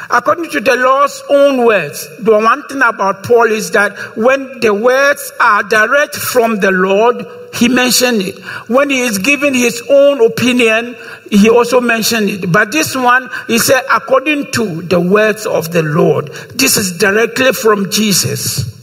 According 0.09 0.51
to 0.51 0.61
the 0.61 0.75
Lord's 0.75 1.21
own 1.29 1.65
words, 1.65 2.07
the 2.19 2.31
one 2.31 2.65
thing 2.67 2.81
about 2.81 3.23
Paul 3.23 3.51
is 3.51 3.71
that 3.71 4.15
when 4.15 4.61
the 4.61 4.73
words 4.73 5.31
are 5.39 5.63
direct 5.63 6.15
from 6.15 6.59
the 6.61 6.71
Lord, 6.71 7.25
he 7.53 7.67
mentioned 7.67 8.21
it. 8.21 8.39
When 8.69 8.89
he 8.89 9.01
is 9.01 9.17
giving 9.17 9.53
his 9.53 9.83
own 9.89 10.25
opinion, 10.25 10.95
he 11.29 11.49
also 11.49 11.81
mentioned 11.81 12.29
it. 12.29 12.51
But 12.51 12.71
this 12.71 12.95
one, 12.95 13.29
he 13.47 13.59
said, 13.59 13.83
according 13.91 14.51
to 14.53 14.81
the 14.83 15.01
words 15.01 15.45
of 15.45 15.71
the 15.73 15.83
Lord. 15.83 16.27
This 16.55 16.77
is 16.77 16.97
directly 16.97 17.51
from 17.51 17.91
Jesus. 17.91 18.76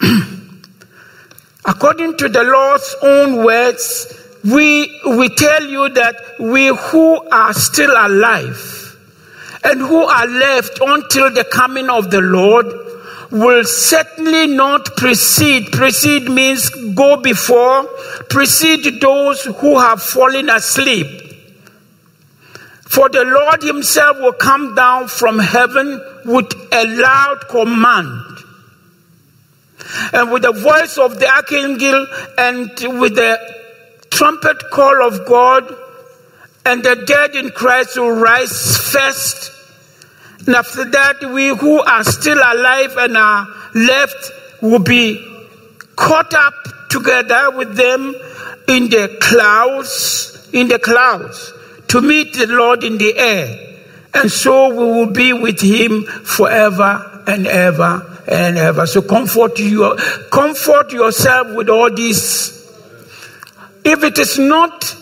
According 1.64 2.16
to 2.18 2.28
the 2.28 2.44
Lord's 2.44 2.96
own 3.02 3.44
words, 3.44 4.14
we, 4.44 5.00
we 5.04 5.28
tell 5.30 5.64
you 5.64 5.88
that 5.90 6.16
we 6.40 6.68
who 6.68 7.28
are 7.30 7.52
still 7.52 7.90
alive 7.90 8.96
and 9.64 9.80
who 9.80 10.04
are 10.04 10.26
left 10.26 10.78
until 10.80 11.30
the 11.30 11.44
coming 11.44 11.90
of 11.90 12.10
the 12.10 12.20
Lord 12.20 12.66
will 13.30 13.64
certainly 13.64 14.46
not 14.46 14.96
precede. 14.96 15.72
Precede 15.72 16.30
means 16.30 16.70
go 16.94 17.16
before, 17.16 17.84
precede 18.30 19.00
those 19.00 19.44
who 19.44 19.78
have 19.78 20.02
fallen 20.02 20.48
asleep. 20.48 21.06
For 22.88 23.08
the 23.10 23.24
Lord 23.24 23.62
Himself 23.62 24.16
will 24.18 24.32
come 24.32 24.74
down 24.74 25.08
from 25.08 25.38
heaven 25.38 26.00
with 26.24 26.50
a 26.72 26.86
loud 26.86 27.48
command 27.48 28.37
and 30.12 30.30
with 30.30 30.42
the 30.42 30.52
voice 30.52 30.98
of 30.98 31.18
the 31.18 31.28
archangel 31.28 32.06
and 32.36 33.00
with 33.00 33.14
the 33.14 33.38
trumpet 34.10 34.58
call 34.70 35.06
of 35.06 35.26
God, 35.26 35.74
and 36.66 36.82
the 36.82 36.96
dead 37.06 37.34
in 37.34 37.50
Christ 37.50 37.96
will 37.96 38.20
rise 38.20 38.76
first. 38.76 39.52
And 40.46 40.54
after 40.56 40.84
that, 40.84 41.32
we 41.32 41.48
who 41.48 41.80
are 41.80 42.04
still 42.04 42.38
alive 42.38 42.96
and 42.96 43.16
are 43.16 43.46
left 43.74 44.30
will 44.60 44.78
be 44.78 45.24
caught 45.96 46.34
up 46.34 46.54
together 46.90 47.50
with 47.52 47.76
them 47.76 48.14
in 48.66 48.88
the 48.88 49.16
clouds, 49.20 50.48
in 50.52 50.68
the 50.68 50.78
clouds, 50.78 51.52
to 51.88 52.00
meet 52.00 52.34
the 52.34 52.46
Lord 52.46 52.84
in 52.84 52.98
the 52.98 53.16
air. 53.16 53.76
And 54.14 54.30
so 54.30 54.68
we 54.68 54.76
will 54.76 55.12
be 55.12 55.32
with 55.32 55.60
him 55.60 56.04
forever 56.04 57.22
and 57.26 57.46
ever 57.46 58.17
and 58.28 58.58
ever. 58.58 58.86
So 58.86 59.02
comfort 59.02 59.58
you, 59.58 59.96
comfort 60.30 60.92
yourself 60.92 61.56
with 61.56 61.68
all 61.68 61.90
this. 61.90 62.54
If 63.84 64.04
it 64.04 64.18
is 64.18 64.38
not 64.38 64.96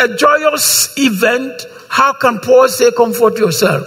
a 0.00 0.08
joyous 0.16 0.92
event, 0.98 1.62
how 1.88 2.12
can 2.14 2.40
Paul 2.40 2.68
say 2.68 2.90
comfort 2.90 3.38
yourself? 3.38 3.86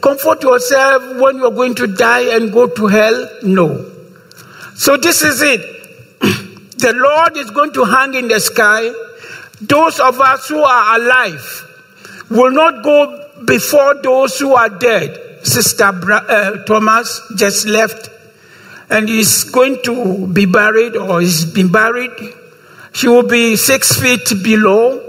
Comfort 0.00 0.42
yourself 0.42 1.20
when 1.20 1.36
you're 1.38 1.50
going 1.50 1.74
to 1.76 1.86
die 1.86 2.34
and 2.36 2.52
go 2.52 2.66
to 2.68 2.86
hell? 2.86 3.28
No. 3.42 3.90
So 4.74 4.96
this 4.96 5.22
is 5.22 5.42
it. 5.42 5.60
the 6.20 6.92
Lord 6.94 7.36
is 7.36 7.50
going 7.50 7.72
to 7.74 7.84
hang 7.84 8.14
in 8.14 8.28
the 8.28 8.40
sky. 8.40 8.90
Those 9.60 10.00
of 10.00 10.20
us 10.20 10.48
who 10.48 10.62
are 10.62 10.96
alive 11.00 12.26
will 12.30 12.50
not 12.50 12.82
go 12.82 13.44
before 13.44 14.00
those 14.02 14.38
who 14.38 14.54
are 14.54 14.68
dead. 14.68 15.31
Sister 15.42 15.84
uh, 15.84 16.64
Thomas 16.64 17.20
just 17.36 17.66
left 17.66 18.10
and 18.90 19.08
is 19.08 19.44
going 19.44 19.82
to 19.84 20.26
be 20.26 20.46
buried 20.46 20.96
or 20.96 21.20
he's 21.20 21.44
been 21.44 21.72
buried. 21.72 22.10
She 22.92 23.08
will 23.08 23.26
be 23.26 23.56
six 23.56 23.98
feet 23.98 24.32
below, 24.42 25.02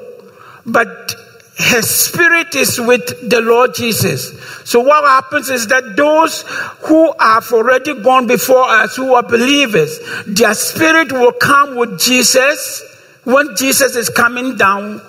but 0.66 1.16
her 1.58 1.82
spirit 1.82 2.56
is 2.56 2.80
with 2.80 3.30
the 3.30 3.42
Lord 3.42 3.76
Jesus. 3.76 4.32
So 4.64 4.80
what 4.80 5.04
happens 5.04 5.50
is 5.50 5.68
that 5.68 5.96
those 5.96 6.44
who 6.88 7.14
have 7.20 7.52
already 7.52 8.02
gone 8.02 8.26
before 8.28 8.64
us, 8.64 8.96
who 8.96 9.14
are 9.14 9.24
believers, 9.24 10.00
their 10.26 10.54
spirit 10.54 11.12
will 11.12 11.34
come 11.34 11.76
with 11.76 12.00
Jesus 12.00 12.84
when 13.24 13.56
Jesus 13.56 13.96
is 13.96 14.10
coming 14.10 14.56
down 14.56 15.02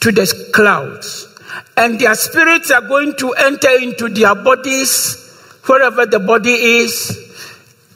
to 0.00 0.10
the 0.10 0.50
clouds 0.52 1.31
and 1.76 1.98
their 1.98 2.14
spirits 2.14 2.70
are 2.70 2.82
going 2.82 3.14
to 3.16 3.32
enter 3.32 3.70
into 3.80 4.08
their 4.08 4.34
bodies, 4.34 5.18
wherever 5.66 6.06
the 6.06 6.20
body 6.20 6.52
is. 6.52 7.18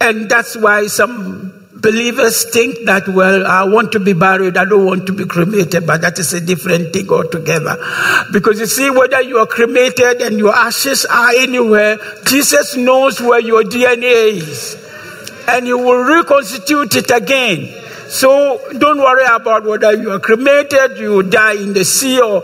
And 0.00 0.28
that's 0.28 0.56
why 0.56 0.86
some 0.88 1.66
believers 1.72 2.50
think 2.50 2.86
that, 2.86 3.06
well, 3.08 3.46
I 3.46 3.64
want 3.64 3.92
to 3.92 4.00
be 4.00 4.12
buried, 4.12 4.56
I 4.56 4.64
don't 4.64 4.86
want 4.86 5.06
to 5.06 5.12
be 5.12 5.24
cremated, 5.26 5.86
but 5.86 6.00
that 6.00 6.18
is 6.18 6.32
a 6.32 6.40
different 6.40 6.92
thing 6.92 7.08
altogether. 7.10 7.76
Because 8.32 8.58
you 8.60 8.66
see, 8.66 8.90
whether 8.90 9.22
you 9.22 9.38
are 9.38 9.46
cremated 9.46 10.22
and 10.22 10.38
your 10.38 10.54
ashes 10.54 11.04
are 11.04 11.30
anywhere, 11.36 11.98
Jesus 12.24 12.76
knows 12.76 13.20
where 13.20 13.40
your 13.40 13.62
DNA 13.62 14.36
is. 14.36 14.82
And 15.48 15.66
you 15.66 15.78
will 15.78 16.02
reconstitute 16.02 16.96
it 16.96 17.10
again. 17.10 17.82
So 18.08 18.60
don't 18.78 18.98
worry 18.98 19.24
about 19.30 19.64
whether 19.64 19.92
you 19.92 20.10
are 20.10 20.20
cremated, 20.20 20.98
you 20.98 21.22
die 21.22 21.54
in 21.54 21.72
the 21.72 21.84
sea, 21.84 22.20
or 22.20 22.42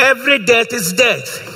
Every 0.00 0.38
death 0.44 0.72
is 0.72 0.94
death. 0.94 1.46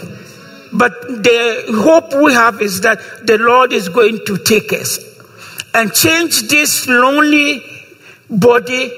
But 0.73 0.93
the 1.01 1.65
hope 1.83 2.13
we 2.23 2.35
have 2.35 2.61
is 2.61 2.83
that 2.83 2.99
the 3.27 3.39
Lord 3.39 3.73
is 3.73 3.89
going 3.89 4.21
to 4.27 4.37
take 4.39 4.73
us 4.73 4.99
and 5.73 5.93
change 5.93 6.49
this 6.49 6.87
lonely 6.89 7.63
body 8.29 8.93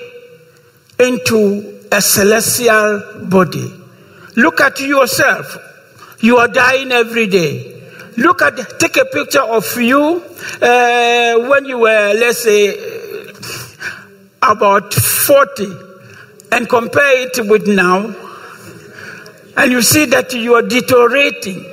into 0.98 1.86
a 1.92 2.00
celestial 2.00 3.26
body. 3.28 3.72
Look 4.36 4.60
at 4.60 4.80
yourself. 4.80 5.58
You 6.20 6.38
are 6.38 6.48
dying 6.48 6.90
every 6.92 7.26
day. 7.26 7.74
Look 8.16 8.40
at, 8.42 8.80
take 8.80 8.96
a 8.96 9.04
picture 9.04 9.42
of 9.42 9.64
you 9.76 10.24
uh, 10.62 11.48
when 11.48 11.66
you 11.66 11.78
were, 11.78 12.14
let's 12.14 12.42
say, 12.42 12.74
about 14.42 14.92
40 14.94 15.66
and 16.52 16.68
compare 16.68 17.26
it 17.26 17.48
with 17.48 17.66
now 17.66 18.25
and 19.56 19.72
you 19.72 19.82
see 19.82 20.04
that 20.06 20.32
you 20.32 20.54
are 20.54 20.62
deteriorating. 20.62 21.64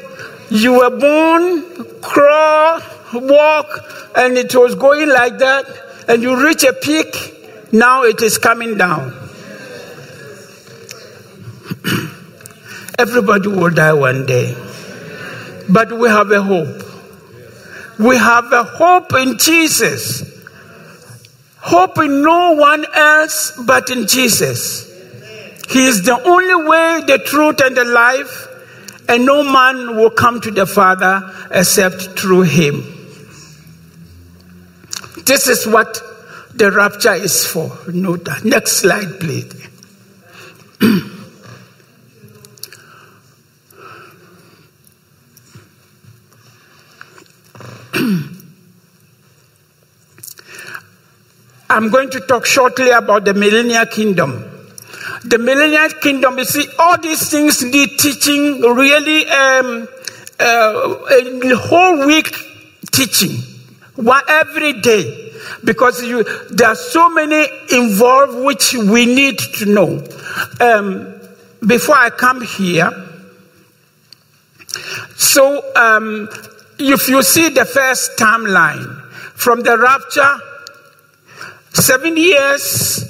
You 0.50 0.80
were 0.80 0.90
born, 0.90 2.02
crawl, 2.02 2.82
walk, 3.14 3.68
and 4.16 4.38
it 4.38 4.56
was 4.56 4.76
going 4.76 5.10
like 5.10 5.38
that, 5.40 5.66
and 6.08 6.22
you 6.22 6.44
reach 6.44 6.64
a 6.64 6.74
peak, 6.74 7.72
now 7.72 8.04
it 8.04 8.22
is 8.22 8.38
coming 8.38 8.78
down. 8.78 9.12
Everybody 13.00 13.48
will 13.48 13.72
die 13.72 13.94
one 13.94 14.26
day. 14.26 14.56
But 15.70 15.92
we 15.98 16.08
have 16.10 16.32
a 16.32 16.42
hope. 16.42 16.84
We 18.00 18.18
have 18.18 18.52
a 18.52 18.64
hope 18.64 19.14
in 19.14 19.38
Jesus. 19.38 20.30
Hope 21.58 21.98
in 22.00 22.22
no 22.22 22.52
one 22.52 22.86
else 22.94 23.54
but 23.66 23.90
in 23.90 24.06
Jesus. 24.08 24.93
He 25.74 25.88
is 25.88 26.04
the 26.04 26.14
only 26.14 26.70
way, 26.70 27.02
the 27.08 27.18
truth, 27.18 27.60
and 27.60 27.76
the 27.76 27.84
life, 27.84 28.48
and 29.10 29.26
no 29.26 29.42
man 29.44 29.96
will 29.98 30.12
come 30.12 30.40
to 30.42 30.52
the 30.52 30.68
Father 30.68 31.34
except 31.50 32.20
through 32.20 32.44
him. 32.44 32.84
This 35.26 35.48
is 35.48 35.66
what 35.66 36.00
the 36.54 36.72
rapture 36.72 37.16
is 37.16 37.48
for. 37.48 37.76
Note 37.92 38.26
that. 38.26 38.46
Next 38.46 38.74
slide, 38.74 39.20
please. 39.20 39.52
I'm 51.70 51.90
going 51.90 52.12
to 52.12 52.20
talk 52.20 52.46
shortly 52.46 52.92
about 52.92 53.26
the 53.26 53.34
millennial 53.34 53.88
kingdom. 53.88 54.53
The 55.24 55.38
millennial 55.38 55.90
kingdom, 56.02 56.38
you 56.38 56.46
see, 56.46 56.68
all 56.80 56.98
these 56.98 57.30
things 57.30 57.64
need 57.64 57.98
teaching, 57.98 58.62
really, 58.62 59.28
um, 59.28 59.88
uh, 60.40 60.96
a 61.12 61.56
whole 61.56 62.06
week 62.06 62.36
teaching, 62.92 63.38
one 63.96 64.24
every 64.28 64.82
day, 64.82 65.32
because 65.64 66.04
you, 66.04 66.24
there 66.52 66.70
are 66.70 66.76
so 66.76 67.10
many 67.10 67.48
involved 67.72 68.46
which 68.46 68.74
we 68.74 69.06
need 69.06 69.38
to 69.38 69.66
know. 69.66 70.04
Um, 70.60 71.22
before 71.66 71.96
I 71.96 72.10
come 72.10 72.42
here, 72.42 72.92
so 75.16 75.76
um, 75.76 76.28
if 76.80 77.08
you 77.08 77.22
see 77.24 77.50
the 77.50 77.66
first 77.66 78.18
timeline 78.18 79.02
from 79.36 79.62
the 79.62 79.78
rapture 79.78 80.40
seven 81.74 82.18
years 82.18 83.04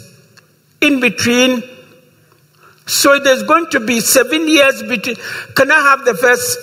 in 0.82 1.00
between. 1.00 1.64
So 2.86 3.20
there's 3.20 3.44
going 3.44 3.68
to 3.72 3.80
be 3.80 4.00
seven 4.02 4.48
years 4.48 4.84
between. 4.84 5.16
Can 5.56 5.72
I 5.72 5.82
have 5.82 6.06
the 6.06 6.16
first 6.16 6.58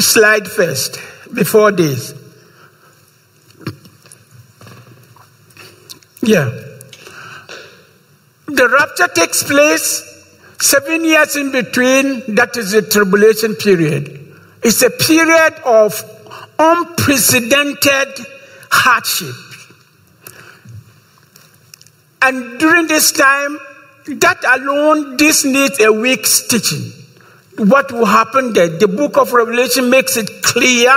slide 0.00 0.46
first 0.46 0.98
before 1.32 1.72
this? 1.72 2.14
Yeah. 6.22 6.50
The 8.46 8.68
rapture 8.68 9.08
takes 9.08 9.42
place 9.42 10.02
seven 10.60 11.04
years 11.04 11.36
in 11.36 11.50
between. 11.52 12.34
That 12.36 12.56
is 12.56 12.70
the 12.72 12.82
tribulation 12.82 13.54
period. 13.56 14.20
It's 14.62 14.82
a 14.82 14.90
period 14.90 15.54
of 15.64 16.02
unprecedented 16.58 18.26
hardship. 18.70 19.34
And 22.22 22.58
during 22.58 22.86
this 22.86 23.12
time, 23.12 23.58
that 24.06 24.44
alone, 24.44 25.16
this 25.16 25.44
needs 25.44 25.80
a 25.80 25.92
week's 25.92 26.46
teaching. 26.46 26.92
What 27.56 27.92
will 27.92 28.04
happen 28.04 28.52
there? 28.52 28.68
The 28.68 28.88
book 28.88 29.16
of 29.16 29.32
Revelation 29.32 29.88
makes 29.88 30.16
it 30.16 30.42
clear 30.42 30.92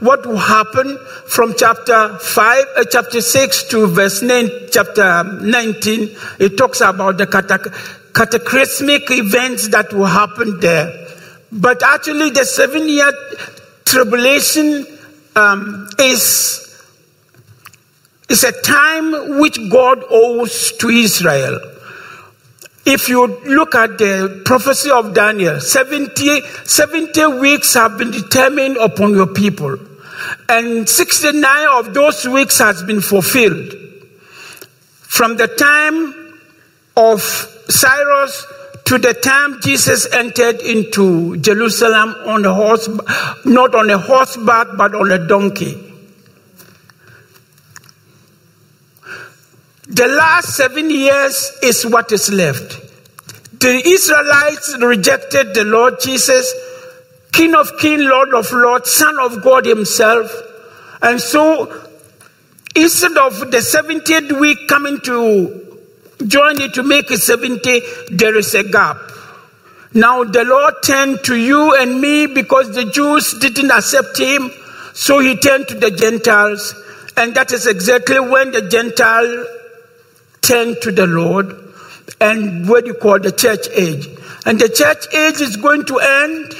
what 0.00 0.24
will 0.26 0.36
happen 0.36 0.98
from 1.26 1.54
chapter 1.56 2.18
5, 2.18 2.64
uh, 2.76 2.84
chapter 2.90 3.20
6 3.20 3.64
to 3.70 3.86
verse 3.86 4.22
9, 4.22 4.48
chapter 4.70 5.24
19. 5.24 6.16
It 6.38 6.56
talks 6.56 6.80
about 6.80 7.18
the 7.18 7.26
cataclysmic 8.14 9.10
events 9.10 9.68
that 9.68 9.92
will 9.92 10.06
happen 10.06 10.60
there. 10.60 10.92
But 11.50 11.82
actually, 11.82 12.30
the 12.30 12.44
seven 12.44 12.88
year 12.88 13.10
tribulation 13.84 14.86
um, 15.34 15.88
is 15.98 16.62
it's 18.28 18.42
a 18.42 18.52
time 18.62 19.38
which 19.40 19.58
God 19.70 20.02
owes 20.10 20.72
to 20.78 20.88
Israel. 20.88 21.60
If 22.86 23.08
you 23.08 23.26
look 23.26 23.74
at 23.74 23.98
the 23.98 24.42
prophecy 24.44 24.90
of 24.90 25.12
Daniel, 25.12 25.60
70, 25.60 26.40
70 26.64 27.26
weeks 27.40 27.74
have 27.74 27.98
been 27.98 28.12
determined 28.12 28.76
upon 28.76 29.12
your 29.12 29.26
people. 29.26 29.76
And 30.48 30.88
69 30.88 31.66
of 31.72 31.94
those 31.94 32.26
weeks 32.28 32.58
has 32.58 32.84
been 32.84 33.00
fulfilled. 33.00 33.74
From 35.00 35.36
the 35.36 35.48
time 35.48 36.38
of 36.96 37.20
Cyrus 37.68 38.46
to 38.84 38.98
the 38.98 39.14
time 39.14 39.60
Jesus 39.60 40.06
entered 40.12 40.60
into 40.60 41.36
Jerusalem 41.38 42.14
on 42.26 42.44
a 42.44 42.54
horse, 42.54 42.88
not 43.44 43.74
on 43.74 43.90
a 43.90 43.98
horseback, 43.98 44.68
but 44.76 44.94
on 44.94 45.10
a 45.10 45.26
donkey. 45.26 45.85
The 49.88 50.08
last 50.08 50.56
seven 50.56 50.90
years 50.90 51.52
is 51.62 51.86
what 51.86 52.10
is 52.10 52.32
left. 52.32 52.80
The 53.60 53.82
Israelites 53.86 54.76
rejected 54.80 55.54
the 55.54 55.64
Lord 55.64 56.00
Jesus, 56.00 56.52
King 57.30 57.54
of 57.54 57.78
Kings, 57.78 58.02
Lord 58.02 58.34
of 58.34 58.50
Lords, 58.50 58.90
Son 58.90 59.16
of 59.20 59.44
God 59.44 59.64
Himself. 59.64 60.28
And 61.00 61.20
so, 61.20 61.88
instead 62.74 63.16
of 63.16 63.38
the 63.38 63.58
70th 63.58 64.40
week 64.40 64.66
coming 64.66 65.00
to 65.02 65.78
join 66.26 66.60
it 66.60 66.74
to 66.74 66.82
make 66.82 67.12
it 67.12 67.18
70, 67.18 67.80
there 68.10 68.36
is 68.36 68.54
a 68.56 68.64
gap. 68.64 68.96
Now 69.94 70.24
the 70.24 70.44
Lord 70.44 70.74
turned 70.82 71.22
to 71.24 71.36
you 71.36 71.76
and 71.76 72.00
me 72.00 72.26
because 72.26 72.74
the 72.74 72.86
Jews 72.86 73.38
didn't 73.38 73.70
accept 73.70 74.18
Him, 74.18 74.50
so 74.94 75.20
He 75.20 75.36
turned 75.36 75.68
to 75.68 75.74
the 75.74 75.92
Gentiles. 75.92 76.74
And 77.16 77.36
that 77.36 77.52
is 77.52 77.68
exactly 77.68 78.18
when 78.18 78.50
the 78.50 78.62
Gentile 78.62 79.46
turn 80.46 80.80
to 80.82 80.92
the 80.92 81.06
Lord 81.06 81.66
and 82.20 82.68
what 82.68 82.86
you 82.86 82.94
call 82.94 83.18
the 83.18 83.32
church 83.32 83.66
age. 83.74 84.08
And 84.44 84.60
the 84.60 84.68
church 84.68 85.12
age 85.12 85.40
is 85.40 85.56
going 85.56 85.86
to 85.86 85.98
end, 85.98 86.54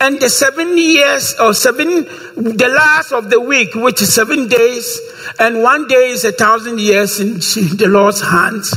and 0.00 0.20
the 0.20 0.28
seven 0.28 0.76
years 0.76 1.34
or 1.40 1.54
seven, 1.54 1.88
the 1.88 2.72
last 2.74 3.12
of 3.12 3.30
the 3.30 3.40
week, 3.40 3.74
which 3.74 4.02
is 4.02 4.14
seven 4.14 4.48
days, 4.48 5.00
and 5.38 5.62
one 5.62 5.88
day 5.88 6.10
is 6.10 6.24
a 6.24 6.32
thousand 6.32 6.78
years 6.80 7.20
in 7.20 7.34
the 7.76 7.86
Lord's 7.88 8.20
hands. 8.20 8.74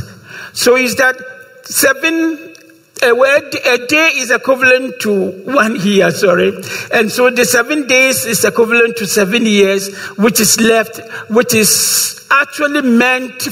So 0.54 0.76
is 0.76 0.96
that 0.96 1.16
seven 1.64 2.54
a, 3.02 3.14
word, 3.14 3.54
a 3.54 3.86
day 3.86 4.12
is 4.16 4.30
equivalent 4.30 5.00
to 5.00 5.30
one 5.44 5.76
year, 5.80 6.10
sorry. 6.10 6.52
And 6.92 7.10
so 7.10 7.28
the 7.30 7.44
seven 7.44 7.86
days 7.86 8.24
is 8.24 8.44
equivalent 8.44 8.96
to 8.96 9.06
seven 9.06 9.44
years, 9.44 9.94
which 10.16 10.40
is 10.40 10.58
left, 10.60 11.00
which 11.28 11.54
is 11.54 12.26
actually 12.30 12.82
meant 12.82 13.42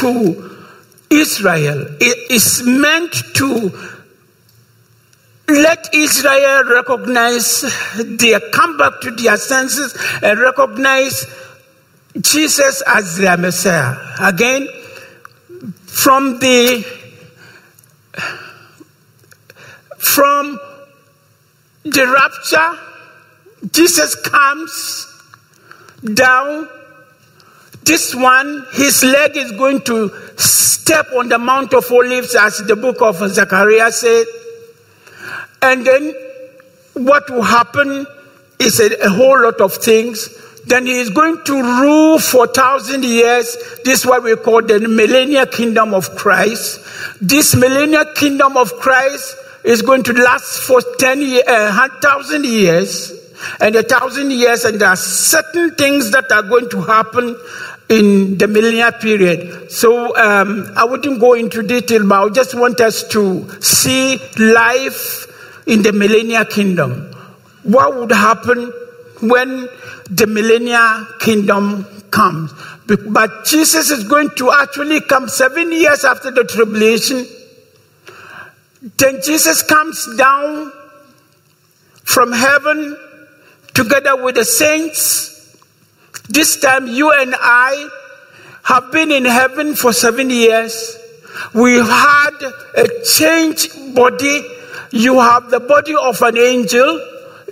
to 0.00 0.56
Israel. 1.10 1.96
It 2.00 2.30
is 2.30 2.62
meant 2.64 3.12
to 3.34 3.70
let 5.48 5.94
Israel 5.94 6.64
recognize 6.64 7.62
their 8.18 8.40
come 8.52 8.76
back 8.76 9.00
to 9.02 9.10
their 9.12 9.36
senses 9.36 9.96
and 10.22 10.40
recognize 10.40 11.24
Jesus 12.20 12.82
as 12.86 13.16
their 13.16 13.36
Messiah. 13.36 13.96
Again, 14.20 14.68
from 15.86 16.38
the 16.40 16.84
from 19.98 20.58
the 21.84 22.06
rapture, 22.06 23.70
Jesus 23.72 24.14
comes 24.16 25.06
down 26.14 26.68
this 27.86 28.14
one, 28.14 28.66
his 28.72 29.04
leg 29.04 29.36
is 29.36 29.52
going 29.52 29.80
to 29.82 30.10
step 30.36 31.06
on 31.14 31.28
the 31.28 31.38
Mount 31.38 31.72
of 31.72 31.90
Olives, 31.90 32.34
as 32.34 32.58
the 32.58 32.76
book 32.76 33.00
of 33.00 33.16
Zechariah 33.16 33.92
said. 33.92 34.26
And 35.62 35.86
then 35.86 36.14
what 36.94 37.30
will 37.30 37.42
happen 37.42 38.06
is 38.58 38.80
a, 38.80 39.06
a 39.06 39.08
whole 39.08 39.40
lot 39.40 39.60
of 39.60 39.74
things. 39.74 40.28
Then 40.66 40.86
he 40.86 40.98
is 40.98 41.10
going 41.10 41.44
to 41.44 41.52
rule 41.80 42.18
for 42.18 42.46
a 42.46 42.48
thousand 42.48 43.04
years. 43.04 43.56
This 43.84 44.00
is 44.00 44.06
what 44.06 44.24
we 44.24 44.34
call 44.34 44.62
the 44.62 44.80
millennial 44.80 45.46
kingdom 45.46 45.94
of 45.94 46.16
Christ. 46.16 46.80
This 47.20 47.54
millennial 47.54 48.06
kingdom 48.16 48.56
of 48.56 48.72
Christ 48.74 49.36
is 49.62 49.82
going 49.82 50.02
to 50.04 50.12
last 50.12 50.60
for 50.64 50.80
ten 50.98 51.22
uh, 51.46 51.88
thousand 52.02 52.46
years 52.46 53.12
and 53.60 53.76
a 53.76 53.82
thousand 53.82 54.30
years, 54.32 54.64
and 54.64 54.80
there 54.80 54.88
are 54.88 54.96
certain 54.96 55.74
things 55.74 56.10
that 56.10 56.30
are 56.32 56.42
going 56.42 56.68
to 56.70 56.80
happen 56.82 57.36
in 57.88 58.36
the 58.38 58.48
millennial 58.48 58.92
period. 58.92 59.70
So 59.70 60.16
um, 60.16 60.72
I 60.76 60.84
wouldn't 60.84 61.20
go 61.20 61.34
into 61.34 61.62
detail, 61.62 62.06
but 62.06 62.22
I 62.22 62.28
just 62.30 62.54
want 62.54 62.80
us 62.80 63.06
to 63.08 63.60
see 63.60 64.18
life 64.38 65.26
in 65.66 65.82
the 65.82 65.92
millennial 65.92 66.44
kingdom. 66.44 67.12
What 67.62 67.96
would 67.96 68.12
happen 68.12 68.72
when 69.20 69.68
the 70.10 70.26
millennial 70.26 71.06
kingdom 71.20 71.84
comes? 72.10 72.52
But 72.86 73.44
Jesus 73.44 73.90
is 73.90 74.04
going 74.04 74.30
to 74.36 74.52
actually 74.52 75.00
come 75.00 75.28
seven 75.28 75.72
years 75.72 76.04
after 76.04 76.30
the 76.30 76.44
tribulation. 76.44 77.26
Then 78.98 79.20
Jesus 79.24 79.62
comes 79.62 80.06
down 80.16 80.72
from 82.04 82.32
heaven 82.32 82.96
together 83.74 84.22
with 84.22 84.36
the 84.36 84.44
saints. 84.44 85.35
This 86.28 86.58
time, 86.58 86.86
you 86.88 87.12
and 87.12 87.34
I 87.38 87.88
have 88.64 88.90
been 88.90 89.10
in 89.12 89.24
heaven 89.24 89.74
for 89.74 89.92
seven 89.92 90.30
years. 90.30 90.98
We've 91.54 91.86
had 91.86 92.52
a 92.76 92.88
changed 93.04 93.94
body. 93.94 94.44
You 94.90 95.20
have 95.20 95.50
the 95.50 95.60
body 95.60 95.94
of 95.94 96.20
an 96.22 96.36
angel. 96.36 97.00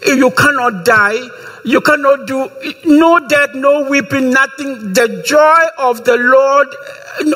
You 0.04 0.30
cannot 0.30 0.84
die. 0.84 1.28
You 1.64 1.80
cannot 1.80 2.26
do 2.26 2.50
no 2.84 3.26
death, 3.26 3.54
no 3.54 3.88
weeping, 3.88 4.30
nothing. 4.30 4.92
The 4.92 5.22
joy 5.24 5.64
of 5.78 6.04
the 6.04 6.16
Lord, 6.16 6.68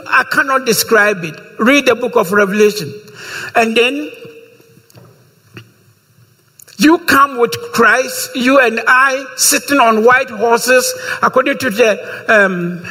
I 0.07 0.24
cannot 0.30 0.66
describe 0.66 1.24
it. 1.24 1.34
Read 1.59 1.86
the 1.86 1.95
book 1.95 2.16
of 2.16 2.32
Revelation. 2.32 2.93
And 3.55 3.76
then 3.76 4.11
you 6.79 6.99
come 6.99 7.39
with 7.39 7.53
Christ, 7.72 8.37
you 8.37 8.61
and 8.61 8.81
I, 8.87 9.26
sitting 9.37 9.79
on 9.79 10.05
white 10.05 10.31
horses, 10.31 10.95
according 11.20 11.59
to 11.59 11.70
the 11.70 12.24
um, 12.29 12.87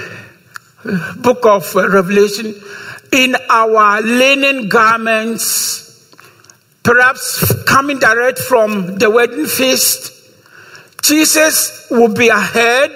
book 1.21 1.45
of 1.45 1.73
Revelation, 1.73 2.53
in 3.13 3.35
our 3.49 4.01
linen 4.01 4.67
garments, 4.67 6.13
perhaps 6.83 7.63
coming 7.63 7.97
direct 7.99 8.39
from 8.39 8.97
the 8.97 9.09
wedding 9.09 9.45
feast. 9.45 10.11
Jesus 11.01 11.87
will 11.89 12.13
be 12.13 12.27
ahead. 12.27 12.91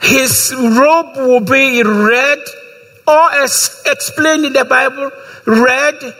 His 0.00 0.54
robe 0.56 1.16
will 1.16 1.40
be 1.40 1.82
red, 1.82 2.38
or 3.06 3.32
as 3.32 3.82
explained 3.84 4.46
in 4.46 4.54
the 4.54 4.64
Bible, 4.64 5.10
red, 5.44 6.14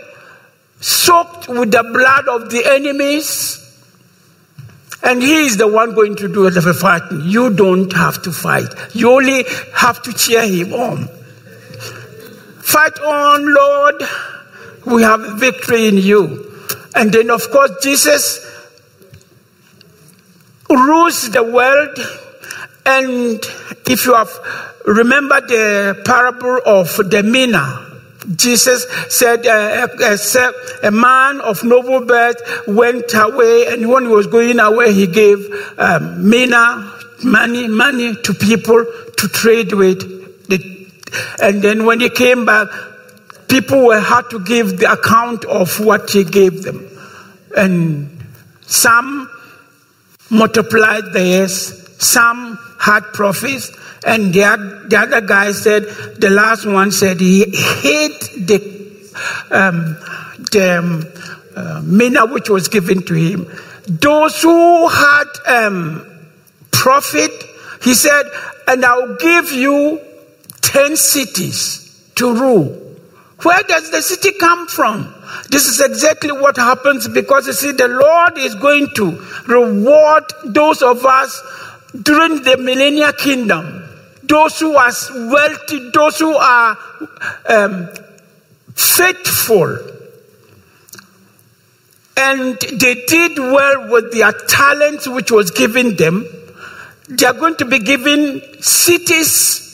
soaked 0.80 1.48
with 1.48 1.70
the 1.70 1.82
blood 1.82 2.28
of 2.28 2.50
the 2.50 2.64
enemies. 2.64 3.64
And 5.02 5.22
he 5.22 5.46
is 5.46 5.56
the 5.56 5.68
one 5.68 5.94
going 5.94 6.16
to 6.16 6.28
do 6.28 6.50
the 6.50 6.74
fighting. 6.74 7.22
You 7.24 7.54
don't 7.54 7.92
have 7.92 8.22
to 8.22 8.32
fight. 8.32 8.68
You 8.94 9.12
only 9.12 9.44
have 9.74 10.02
to 10.02 10.12
cheer 10.12 10.46
him 10.46 10.72
on. 10.74 11.08
Fight 12.62 12.98
on, 13.00 13.54
Lord. 13.54 14.02
We 14.86 15.02
have 15.02 15.38
victory 15.38 15.88
in 15.88 15.98
you. 15.98 16.52
And 16.94 17.12
then, 17.12 17.30
of 17.30 17.48
course, 17.50 17.70
Jesus 17.82 18.44
rules 20.68 21.30
the 21.30 21.42
world. 21.44 21.98
And 22.84 23.44
if 23.86 24.04
you 24.04 24.14
have 24.14 24.30
remembered 24.84 25.48
the 25.48 26.02
parable 26.04 26.60
of 26.66 26.96
the 27.10 27.22
mina, 27.22 27.87
Jesus 28.36 28.86
said 29.08 29.46
uh, 29.46 29.88
a, 30.00 30.86
a, 30.86 30.90
man 30.90 31.40
of 31.40 31.64
noble 31.64 32.04
birth 32.04 32.40
went 32.66 33.12
away, 33.14 33.66
and 33.68 33.88
when 33.88 34.04
he 34.04 34.08
was 34.08 34.26
going 34.26 34.58
away, 34.60 34.92
he 34.92 35.06
gave 35.06 35.38
um, 35.78 36.28
mina, 36.28 36.92
money, 37.24 37.68
money 37.68 38.14
to 38.24 38.34
people 38.34 38.84
to 39.16 39.28
trade 39.28 39.72
with. 39.72 40.02
And 41.40 41.62
then 41.62 41.86
when 41.86 42.00
he 42.00 42.10
came 42.10 42.44
back, 42.44 42.68
people 43.48 43.86
were 43.86 44.00
had 44.00 44.28
to 44.30 44.40
give 44.40 44.78
the 44.78 44.92
account 44.92 45.44
of 45.46 45.80
what 45.80 46.10
he 46.10 46.24
gave 46.24 46.62
them, 46.62 46.86
and 47.56 48.10
some 48.62 49.30
multiplied 50.30 51.12
theirs, 51.14 51.88
some 51.98 52.58
had 52.78 53.00
profits, 53.14 53.70
and 54.04 54.32
the, 54.32 54.86
the 54.88 54.96
other 54.96 55.20
guy 55.20 55.52
said, 55.52 55.82
the 56.18 56.30
last 56.30 56.66
one 56.66 56.92
said 56.92 57.20
he 57.20 57.40
hid 57.40 58.12
the, 58.46 59.12
um, 59.50 59.96
the 60.52 60.78
um, 60.78 61.04
uh, 61.56 61.82
mina 61.84 62.26
which 62.26 62.48
was 62.48 62.68
given 62.68 63.02
to 63.02 63.14
him. 63.14 63.50
Those 63.86 64.40
who 64.42 64.88
had 64.88 65.24
um, 65.46 66.28
profit, 66.70 67.32
he 67.82 67.94
said, 67.94 68.22
and 68.68 68.84
I'll 68.84 69.16
give 69.16 69.50
you 69.52 70.00
10 70.62 70.96
cities 70.96 72.10
to 72.16 72.32
rule. 72.32 72.84
Where 73.42 73.62
does 73.62 73.90
the 73.90 74.02
city 74.02 74.32
come 74.38 74.66
from? 74.66 75.14
This 75.50 75.66
is 75.66 75.80
exactly 75.80 76.32
what 76.32 76.56
happens 76.56 77.08
because 77.08 77.46
you 77.46 77.52
see, 77.52 77.72
the 77.72 77.88
Lord 77.88 78.38
is 78.38 78.54
going 78.56 78.88
to 78.96 79.24
reward 79.46 80.24
those 80.44 80.82
of 80.82 81.04
us 81.06 81.40
during 82.02 82.42
the 82.42 82.56
millennial 82.58 83.12
kingdom 83.12 83.87
those 84.28 84.60
who 84.60 84.76
are 84.76 84.92
wealthy, 85.32 85.90
those 85.90 86.18
who 86.18 86.34
are 86.36 86.78
um, 87.48 87.88
faithful, 88.74 89.78
and 92.16 92.58
they 92.60 93.04
did 93.06 93.38
well 93.38 93.90
with 93.90 94.12
their 94.12 94.32
talents 94.32 95.08
which 95.08 95.30
was 95.30 95.50
given 95.50 95.96
them, 95.96 96.26
they 97.08 97.26
are 97.26 97.32
going 97.32 97.56
to 97.56 97.64
be 97.64 97.78
given 97.78 98.42
cities 98.60 99.64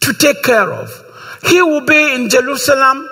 to 0.00 0.12
take 0.14 0.42
care 0.42 0.72
of. 0.72 1.04
He 1.44 1.60
will 1.60 1.82
be 1.84 2.14
in 2.14 2.28
Jerusalem. 2.30 3.08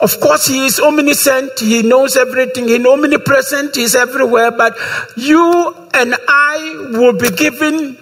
Of 0.00 0.20
course, 0.20 0.46
he 0.46 0.66
is 0.66 0.78
omniscient, 0.78 1.58
he 1.58 1.82
knows 1.82 2.16
everything, 2.16 2.68
he's 2.68 2.86
omnipresent, 2.86 3.74
he's 3.74 3.96
everywhere, 3.96 4.52
but 4.52 4.76
you 5.16 5.74
and 5.92 6.14
I 6.28 6.90
will 6.92 7.14
be 7.14 7.30
given 7.30 7.98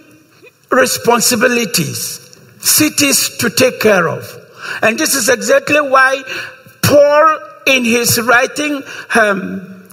responsibilities, 0.70 2.20
cities 2.60 3.36
to 3.38 3.50
take 3.50 3.80
care 3.80 4.08
of. 4.08 4.24
And 4.82 4.98
this 4.98 5.14
is 5.14 5.28
exactly 5.28 5.80
why 5.80 6.22
Paul, 6.82 7.38
in 7.66 7.84
his 7.84 8.20
writing, 8.20 8.82
um, 9.14 9.88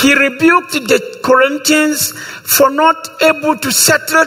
he 0.00 0.14
rebuked 0.14 0.72
the 0.72 1.20
Corinthians 1.22 2.12
for 2.12 2.70
not 2.70 3.22
able 3.22 3.56
to 3.58 3.70
settle 3.70 4.26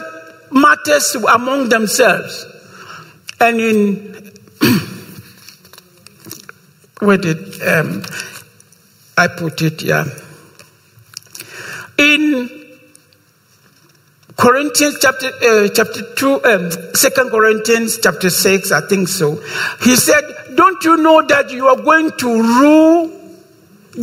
matters 0.50 1.14
among 1.14 1.68
themselves. 1.68 2.46
And 3.40 3.60
in 3.60 4.32
where 7.00 7.18
did 7.18 7.62
um, 7.62 8.02
I 9.16 9.28
put 9.28 9.62
it? 9.62 9.82
Yeah. 9.82 10.06
In 11.98 12.67
Corinthians 14.38 14.98
chapter 15.00 15.26
uh, 15.42 15.68
chapter 15.74 16.14
2 16.14 16.44
um, 16.44 16.70
2 16.94 17.10
Corinthians 17.28 17.98
chapter 18.00 18.30
6 18.30 18.70
I 18.70 18.86
think 18.86 19.08
so. 19.08 19.36
He 19.82 19.96
said 19.96 20.22
don't 20.54 20.82
you 20.84 20.96
know 20.96 21.22
that 21.26 21.50
you 21.50 21.66
are 21.66 21.76
going 21.76 22.12
to 22.18 22.26
rule 22.26 23.10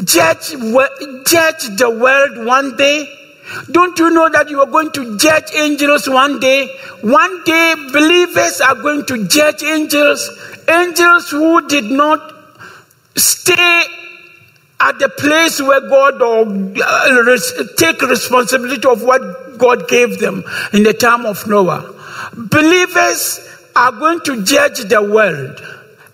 judge 0.03 0.51
judge 1.25 1.77
the 1.77 1.89
world 1.89 2.45
one 2.45 2.75
day? 2.75 3.07
Don't 3.71 3.97
you 3.97 4.09
know 4.09 4.27
that 4.29 4.49
you 4.49 4.59
are 4.59 4.65
going 4.65 4.91
to 4.91 5.17
judge 5.17 5.53
angels 5.55 6.09
one 6.09 6.39
day? 6.41 6.67
One 7.01 7.43
day 7.45 7.75
believers 7.93 8.59
are 8.59 8.75
going 8.75 9.05
to 9.05 9.27
judge 9.27 9.63
angels. 9.63 10.29
Angels 10.67 11.29
who 11.29 11.67
did 11.67 11.85
not 11.85 12.33
stay 13.15 13.83
at 14.79 14.99
the 14.99 15.09
place 15.09 15.61
where 15.61 15.81
God 15.81 16.21
or 16.21 16.45
uh, 16.83 17.37
take 17.77 18.01
responsibility 18.01 18.87
of 18.87 19.03
what 19.03 19.57
God 19.57 19.87
gave 19.87 20.19
them 20.19 20.43
in 20.73 20.83
the 20.83 20.93
time 20.93 21.25
of 21.25 21.47
Noah. 21.47 21.93
Believers 22.35 23.39
are 23.75 23.91
going 23.91 24.21
to 24.21 24.43
judge 24.43 24.79
the 24.85 25.01
world. 25.01 25.61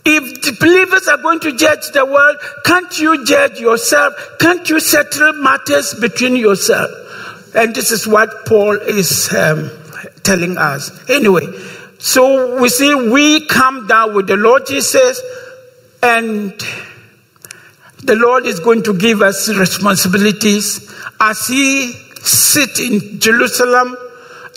If 0.04 0.42
the 0.42 0.58
believers 0.60 1.08
are 1.08 1.18
going 1.18 1.40
to 1.42 1.56
judge 1.56 1.92
the 1.92 2.06
world, 2.06 2.38
can't 2.66 3.00
you 3.00 3.24
judge 3.24 3.60
yourself? 3.60 4.14
Can't 4.40 4.68
you 4.68 4.80
settle 4.80 5.34
matters 5.34 5.94
between 5.94 6.36
yourself? 6.36 6.90
And 7.56 7.76
this 7.76 7.92
is 7.92 8.08
what 8.08 8.46
Paul 8.46 8.78
is 8.78 9.32
um, 9.34 9.70
telling 10.24 10.58
us. 10.58 10.92
Anyway, 11.10 11.46
so 12.00 12.60
we 12.60 12.70
see 12.70 12.94
we 12.96 13.46
come 13.46 13.86
down 13.86 14.16
with 14.16 14.28
the 14.28 14.38
Lord 14.38 14.66
Jesus 14.66 15.22
and 16.02 16.54
the 18.04 18.16
Lord 18.16 18.46
is 18.46 18.60
going 18.60 18.84
to 18.84 18.94
give 18.94 19.22
us 19.22 19.50
responsibilities 19.50 20.92
as 21.20 21.48
He 21.48 21.94
sits 22.24 22.80
in 22.80 23.20
Jerusalem 23.20 23.96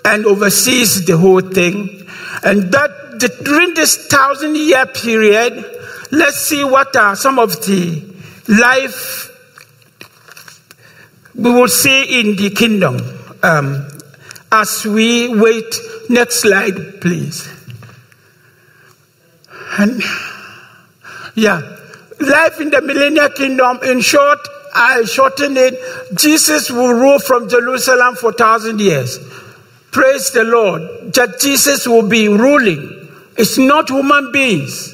and 0.05 0.27
oversees 0.27 1.05
the 1.05 1.17
whole 1.17 1.41
thing. 1.41 2.07
And 2.43 2.73
that 2.73 3.19
the, 3.21 3.29
during 3.45 3.75
this 3.75 4.07
thousand 4.07 4.57
year 4.57 4.87
period, 4.87 5.53
let's 6.11 6.47
see 6.47 6.65
what 6.65 6.95
are 6.97 7.17
some 7.17 7.39
of 7.39 7.53
the 7.67 8.03
life 8.49 9.31
we 11.35 11.51
will 11.51 11.69
see 11.69 12.21
in 12.21 12.37
the 12.37 12.51
kingdom 12.51 12.99
um, 13.43 13.89
as 14.53 14.85
we 14.85 15.29
wait. 15.29 15.75
Next 16.09 16.41
slide, 16.41 17.01
please. 17.01 17.49
And 19.79 20.03
yeah. 21.35 21.74
Life 22.29 22.61
in 22.61 22.71
the 22.71 22.81
millennial 22.83 23.29
kingdom, 23.31 23.81
in 23.83 24.01
short, 24.01 24.39
I 24.75 25.05
shorten 25.05 25.57
it, 25.57 25.79
Jesus 26.15 26.71
will 26.71 26.93
rule 26.93 27.19
from 27.19 27.49
Jerusalem 27.49 28.17
for 28.17 28.33
thousand 28.33 28.81
years. 28.81 29.19
Praise 29.91 30.31
the 30.33 30.45
Lord. 30.45 31.13
That 31.15 31.39
Jesus 31.41 31.87
will 31.87 32.09
be 32.09 32.29
ruling. 32.29 33.09
It's 33.37 33.59
not 33.59 33.91
human 33.91 34.33
beings. 34.33 34.91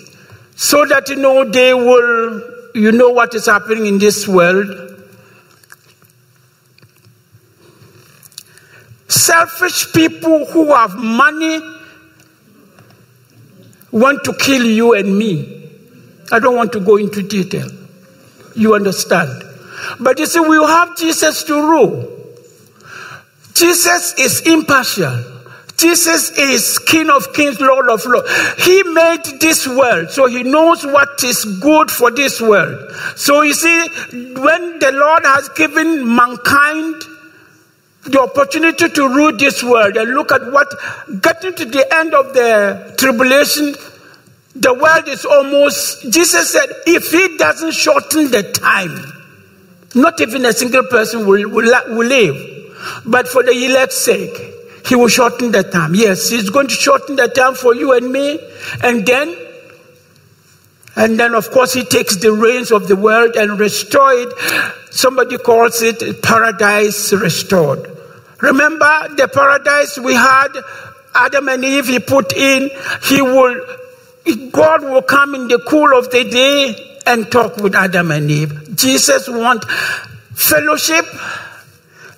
So 0.57 0.85
that 0.87 1.09
you 1.09 1.17
know 1.17 1.45
they 1.45 1.73
will, 1.73 2.43
you 2.75 2.93
know 2.93 3.11
what 3.11 3.35
is 3.35 3.47
happening 3.47 3.87
in 3.87 3.99
this 3.99 4.29
world. 4.29 4.91
selfish 9.11 9.93
people 9.93 10.47
who 10.47 10.73
have 10.75 10.97
money 10.97 11.61
want 13.91 14.25
to 14.25 14.33
kill 14.35 14.65
you 14.65 14.95
and 14.95 15.19
me. 15.19 15.60
I 16.31 16.39
don't 16.39 16.57
want 16.57 16.73
to 16.73 16.81
go 16.81 16.97
into 16.97 17.23
detail. 17.23 17.69
You 18.55 18.75
understand? 18.75 19.45
But 19.99 20.19
you 20.19 20.27
see, 20.27 20.41
we 20.41 20.57
have 20.57 20.97
Jesus 20.97 21.45
to 21.45 21.55
rule. 21.55 22.17
Jesus 23.55 24.15
is 24.19 24.41
impartial. 24.47 25.25
Jesus 25.77 26.31
is 26.39 26.79
King 26.79 27.09
of 27.09 27.33
Kings, 27.33 27.59
Lord 27.59 27.89
of 27.89 28.05
Lords. 28.05 28.31
He 28.59 28.83
made 28.83 29.23
this 29.41 29.67
world, 29.67 30.11
so 30.11 30.27
he 30.27 30.43
knows 30.43 30.85
what 30.85 31.25
is 31.25 31.45
good 31.61 31.91
for 31.91 32.11
this 32.11 32.41
world. 32.41 32.93
So 33.17 33.41
you 33.41 33.55
see, 33.55 33.89
when 34.13 34.79
the 34.79 34.93
Lord 34.93 35.25
has 35.25 35.49
given 35.51 36.15
mankind 36.15 37.03
the 38.05 38.21
opportunity 38.21 38.89
to 38.91 39.09
rule 39.09 39.37
this 39.37 39.63
world 39.63 39.97
and 39.97 40.11
look 40.11 40.33
at 40.33 40.53
what, 40.53 40.69
getting 41.23 41.55
to 41.55 41.65
the 41.65 41.87
end 41.95 42.13
of 42.13 42.35
the 42.35 42.95
tribulation, 42.99 43.75
the 44.55 44.75
world 44.75 45.09
is 45.09 45.25
almost, 45.25 46.11
Jesus 46.11 46.51
said, 46.53 46.67
if 46.87 47.11
he 47.11 47.37
doesn't 47.37 47.73
shorten 47.73 48.31
the 48.31 48.43
time, 48.53 49.13
not 49.95 50.21
even 50.21 50.45
a 50.45 50.53
single 50.53 50.85
person 50.85 51.27
will, 51.27 51.49
will, 51.49 51.71
will 51.89 52.07
live. 52.07 53.05
But 53.07 53.29
for 53.29 53.43
the 53.43 53.53
elect's 53.53 53.99
sake, 53.99 54.37
he 54.87 54.97
will 54.97 55.09
shorten 55.09 55.53
the 55.53 55.63
time. 55.63 55.95
Yes, 55.95 56.31
he's 56.31 56.51
going 56.51 56.69
to 56.69 56.75
shorten 56.75 57.17
the 57.17 57.29
time 57.29 57.55
for 57.55 57.75
you 57.75 57.93
and 57.93 58.11
me. 58.11 58.41
And 58.83 59.07
then, 59.07 59.37
and 60.97 61.19
then 61.19 61.35
of 61.35 61.51
course 61.51 61.73
he 61.73 61.85
takes 61.85 62.17
the 62.17 62.33
reins 62.33 62.73
of 62.73 62.89
the 62.89 62.97
world 62.97 63.37
and 63.37 63.59
restore 63.59 64.13
it. 64.13 64.33
Somebody 64.91 65.39
calls 65.39 65.83
it 65.83 66.23
paradise 66.23 67.13
restored. 67.13 67.87
Remember 68.41 69.15
the 69.17 69.29
paradise 69.29 69.99
we 69.99 70.15
had 70.15 70.49
Adam 71.15 71.49
and 71.49 71.65
Eve 71.65 71.87
he 71.87 71.99
put 72.01 72.33
in, 72.33 72.71
he 73.05 73.21
will 73.23 73.61
God 74.35 74.83
will 74.83 75.03
come 75.03 75.35
in 75.35 75.49
the 75.49 75.59
cool 75.69 75.97
of 75.97 76.11
the 76.11 76.25
day 76.25 77.01
and 77.07 77.31
talk 77.31 77.57
with 77.57 77.75
Adam 77.75 78.11
and 78.11 78.31
Eve. 78.31 78.77
Jesus 78.77 79.29
wants 79.29 79.67
fellowship, 80.35 81.05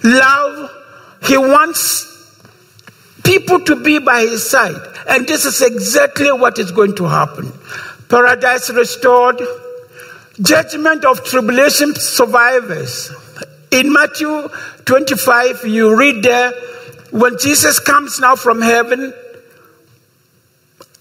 love. 0.02 0.70
He 1.24 1.38
wants 1.38 2.08
people 3.22 3.60
to 3.60 3.76
be 3.82 3.98
by 3.98 4.22
his 4.22 4.48
side. 4.48 4.80
And 5.08 5.26
this 5.26 5.44
is 5.44 5.62
exactly 5.62 6.32
what 6.32 6.58
is 6.58 6.70
going 6.70 6.96
to 6.96 7.04
happen. 7.04 7.52
Paradise 8.08 8.70
restored, 8.70 9.40
judgment 10.40 11.04
of 11.04 11.24
tribulation 11.24 11.94
survivors. 11.94 13.10
In 13.70 13.92
Matthew 13.92 14.48
25, 14.84 15.64
you 15.66 15.96
read 15.96 16.22
there, 16.22 16.52
when 17.10 17.38
Jesus 17.38 17.78
comes 17.78 18.20
now 18.20 18.36
from 18.36 18.60
heaven, 18.60 19.14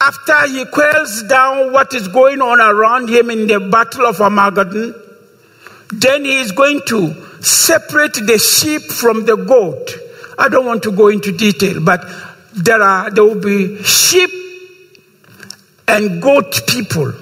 after 0.02 0.48
he 0.48 0.66
quells 0.66 1.24
down 1.24 1.72
what 1.72 1.94
is 1.94 2.08
going 2.08 2.42
on 2.42 2.60
around 2.60 3.08
him 3.08 3.30
in 3.30 3.46
the 3.46 3.60
battle 3.60 4.08
of 4.08 4.20
Armageddon, 4.20 4.96
then 5.94 6.26
he 6.26 6.40
is 6.40 6.52
going 6.52 6.82
to 6.88 7.14
separate 7.44 8.14
the 8.14 8.40
sheep 8.40 8.82
from 8.82 9.26
the 9.26 9.36
goat. 9.36 9.92
I 10.40 10.50
don't 10.50 10.66
want 10.66 10.82
to 10.84 10.92
go 10.92 11.10
into 11.10 11.32
detail, 11.32 11.82
but 11.82 12.04
there 12.54 12.82
are 12.82 13.12
there 13.12 13.24
will 13.24 13.42
be 13.42 13.84
sheep 13.84 14.30
and 15.88 16.22
goat 16.22 16.62
people. 16.68 17.14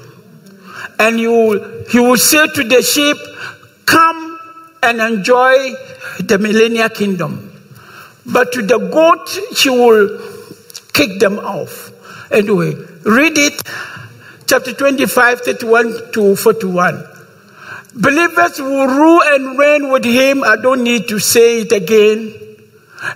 And 0.99 1.19
you 1.19 1.85
he 1.89 1.99
will 1.99 2.17
say 2.17 2.47
to 2.47 2.63
the 2.63 2.81
sheep, 2.81 3.17
Come 3.85 4.39
and 4.83 5.01
enjoy 5.01 5.73
the 6.19 6.37
millennial 6.39 6.89
kingdom. 6.89 7.51
But 8.25 8.53
to 8.53 8.61
the 8.61 8.77
goat, 8.77 9.57
he 9.57 9.69
will 9.69 10.21
kick 10.93 11.19
them 11.19 11.39
off. 11.39 11.91
Anyway, 12.31 12.75
read 13.05 13.37
it, 13.37 13.61
chapter 14.45 14.71
25, 14.73 15.41
31 15.41 16.11
to 16.13 16.35
41. 16.35 17.03
Believers 17.95 18.59
will 18.59 18.87
rule 18.87 19.21
and 19.23 19.57
reign 19.57 19.91
with 19.91 20.05
him. 20.05 20.43
I 20.43 20.57
don't 20.57 20.83
need 20.83 21.07
to 21.07 21.17
say 21.17 21.61
it 21.61 21.71
again. 21.71 22.35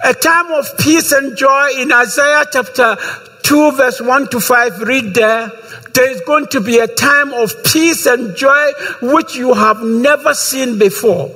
A 0.04 0.14
time 0.16 0.52
of 0.52 0.78
peace 0.80 1.12
and 1.12 1.38
joy 1.38 1.70
in 1.78 1.92
Isaiah 1.92 2.46
chapter 2.52 2.98
2, 3.44 3.72
verse 3.74 4.02
1 4.02 4.30
to 4.30 4.40
5. 4.40 4.80
Read 4.80 5.14
there. 5.14 5.52
There 5.94 6.10
is 6.10 6.22
going 6.22 6.48
to 6.48 6.62
be 6.62 6.80
a 6.80 6.88
time 6.88 7.34
of 7.34 7.64
peace 7.64 8.08
and 8.08 8.36
joy 8.36 8.72
which 9.02 9.36
you 9.36 9.54
have 9.54 9.84
never 9.84 10.34
seen 10.34 10.80
before. 10.80 11.30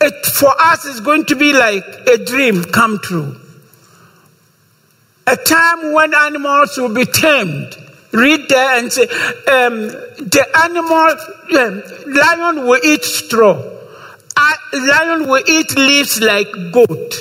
It, 0.00 0.24
for 0.24 0.52
us, 0.58 0.86
is 0.86 1.00
going 1.00 1.26
to 1.26 1.36
be 1.36 1.52
like 1.52 1.84
a 2.08 2.24
dream 2.24 2.64
come 2.64 3.00
true 3.00 3.36
a 5.26 5.36
time 5.36 5.92
when 5.92 6.14
animals 6.14 6.76
will 6.76 6.94
be 6.94 7.04
tamed. 7.04 7.76
Read 8.12 8.48
there 8.48 8.78
and 8.78 8.92
say, 8.92 9.04
um, 9.04 9.88
the 9.88 10.46
animal, 10.64 11.16
um, 11.58 11.82
lion 12.12 12.66
will 12.66 12.80
eat 12.84 13.04
straw. 13.04 13.54
Lion 14.72 15.28
will 15.28 15.42
eat 15.46 15.76
leaves 15.76 16.20
like 16.20 16.48
goat. 16.72 17.14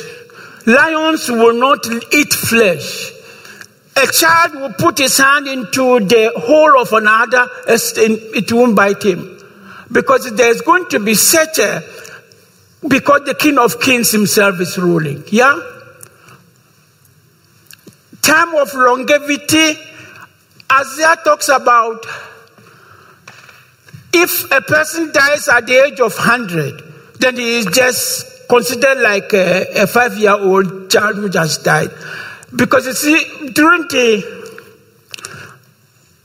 Lions 0.65 1.29
will 1.29 1.53
not 1.53 1.85
eat 2.13 2.33
flesh. 2.33 3.11
A 3.95 4.07
child 4.07 4.55
will 4.55 4.73
put 4.73 4.97
his 4.97 5.17
hand 5.17 5.47
into 5.47 5.99
the 5.99 6.31
hole 6.35 6.81
of 6.81 6.93
another, 6.93 7.47
it 7.67 8.51
won't 8.51 8.75
bite 8.75 9.03
him. 9.03 9.37
Because 9.91 10.33
there's 10.35 10.61
going 10.61 10.87
to 10.89 10.99
be 10.99 11.13
such 11.13 11.59
a, 11.59 11.83
because 12.87 13.21
the 13.25 13.35
King 13.35 13.57
of 13.57 13.79
Kings 13.81 14.11
himself 14.11 14.59
is 14.59 14.77
ruling. 14.77 15.23
Yeah? 15.27 15.59
Time 18.21 18.55
of 18.55 18.73
longevity, 18.73 19.79
Isaiah 20.71 21.17
talks 21.23 21.49
about 21.49 22.05
if 24.13 24.51
a 24.51 24.61
person 24.61 25.11
dies 25.11 25.47
at 25.47 25.65
the 25.67 25.75
age 25.85 25.99
of 25.99 26.13
100, 26.15 27.19
then 27.19 27.35
he 27.35 27.59
is 27.59 27.65
just 27.67 28.47
considered 28.47 28.99
like 28.99 29.33
a, 29.33 29.83
a 29.83 29.87
five 29.87 30.17
year 30.17 30.37
old 30.37 30.89
child 30.89 31.15
who 31.15 31.29
just 31.29 31.63
died. 31.63 31.89
Because 32.55 32.85
you 32.85 32.93
see, 32.93 33.51
during 33.53 33.83
the 33.83 34.41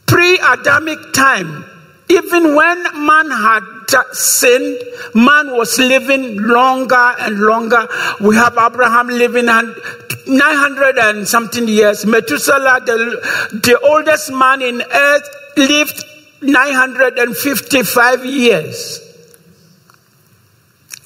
pre 0.07 0.38
Adamic 0.38 1.12
time, 1.12 1.64
even 2.09 2.55
when 2.55 2.82
man 3.07 3.30
had 3.30 3.75
sinned, 4.12 4.78
man 5.14 5.51
was 5.57 5.78
living 5.78 6.37
longer 6.39 7.14
and 7.20 7.39
longer. 7.39 7.89
We 8.20 8.37
have 8.37 8.57
Abraham 8.59 9.09
living 9.09 9.47
900 9.47 10.99
and 10.99 11.28
something 11.28 11.68
years. 11.68 12.05
Methuselah, 12.07 12.80
the, 12.84 13.61
the 13.62 13.78
oldest 13.80 14.32
man 14.32 14.62
in 14.62 14.82
earth, 14.82 15.28
lived 15.57 16.05
955 16.43 18.24
years. 18.24 19.01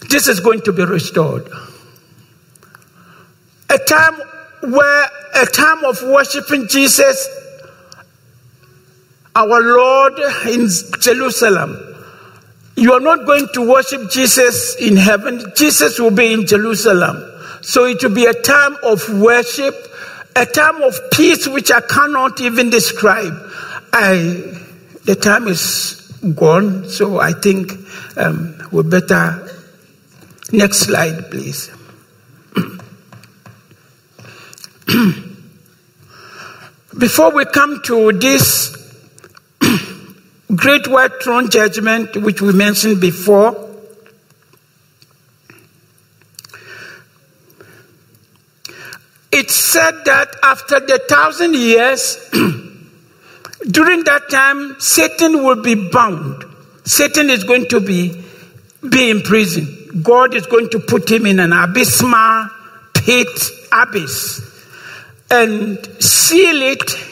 This 0.09 0.29
is 0.29 0.41
going 0.41 0.63
to 0.63 0.73
be 0.73 0.85
restored. 0.85 1.49
A 3.69 3.79
time 3.79 4.15
where, 4.63 5.09
a 5.35 5.47
time 5.47 5.85
of 5.85 6.03
worshiping 6.03 6.67
Jesus 6.67 7.29
our 9.35 9.61
Lord 9.61 10.19
in 10.49 10.69
Jerusalem. 11.01 11.90
You 12.81 12.95
are 12.95 13.01
not 13.01 13.27
going 13.27 13.47
to 13.53 13.71
worship 13.71 14.11
Jesus 14.11 14.75
in 14.77 14.97
heaven, 14.97 15.53
Jesus 15.55 15.99
will 16.01 16.13
be 16.13 16.33
in 16.33 16.47
Jerusalem. 16.47 17.23
So 17.61 17.85
it 17.85 18.03
will 18.03 18.15
be 18.15 18.25
a 18.25 18.33
time 18.33 18.75
of 18.83 19.07
worship, 19.21 19.75
a 20.35 20.47
time 20.47 20.81
of 20.83 20.99
peace 21.13 21.47
which 21.47 21.71
I 21.71 21.83
cannot 21.83 22.41
even 22.41 22.71
describe. 22.71 23.35
I, 23.93 24.57
the 25.05 25.15
time 25.15 25.47
is 25.47 26.11
gone, 26.35 26.89
so 26.89 27.21
I 27.21 27.33
think 27.33 27.71
um, 28.17 28.57
we 28.73 28.83
better. 28.85 29.47
Next 30.51 30.79
slide, 30.79 31.31
please. 31.31 31.71
Before 36.99 37.31
we 37.33 37.45
come 37.45 37.83
to 37.85 38.13
this 38.13 38.80
great 40.55 40.89
white 40.89 41.23
throne 41.23 41.51
judgment, 41.51 42.17
which 42.17 42.41
we 42.41 42.53
mentioned 42.53 43.01
before, 43.01 43.69
it's 49.33 49.55
said 49.55 50.05
that 50.05 50.29
after 50.43 50.81
the 50.81 51.01
thousand 51.09 51.55
years, 51.55 52.17
during 53.71 54.05
that 54.05 54.31
time, 54.31 54.77
Satan 54.81 55.45
will 55.45 55.63
be 55.63 55.89
bound. 55.91 56.45
Satan 56.85 57.31
is 57.31 57.45
going 57.45 57.69
to 57.69 57.81
be, 57.81 58.25
be 58.89 59.11
in 59.11 59.23
prison. 59.23 60.03
God 60.03 60.35
is 60.35 60.47
going 60.47 60.71
to 60.71 60.81
put 60.81 61.11
him 61.11 61.27
in 61.27 61.39
an 61.39 61.53
abysmal 61.53 62.49
pit 62.95 63.29
abyss 63.73 64.47
and 65.31 65.79
seal 66.03 66.63
it 66.63 67.10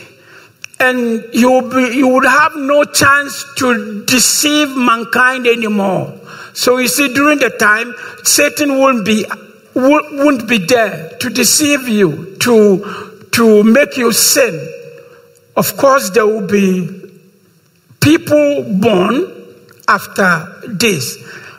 and 0.81 1.25
you, 1.33 1.71
be, 1.73 1.97
you 1.97 2.09
would 2.09 2.27
have 2.27 2.53
no 2.57 2.85
chance 2.85 3.45
to 3.57 4.05
deceive 4.05 4.77
mankind 4.77 5.47
anymore. 5.47 6.15
So 6.55 6.79
you 6.79 6.89
see, 6.89 7.13
during 7.13 7.39
the 7.39 7.51
time, 7.51 7.95
Satan 8.25 8.79
won't 8.79 9.05
be 9.05 9.25
won't 9.75 10.49
be 10.49 10.59
there 10.59 11.17
to 11.21 11.31
deceive 11.31 11.89
you, 11.89 12.37
to, 12.41 13.29
to 13.33 13.63
make 13.63 13.97
you 13.97 14.13
sin. 14.13 14.69
Of 15.57 15.77
course, 15.77 16.11
there 16.11 16.27
will 16.27 16.47
be 16.47 17.11
people 18.01 18.65
born 18.81 19.33
after 19.87 20.63
this. 20.67 21.17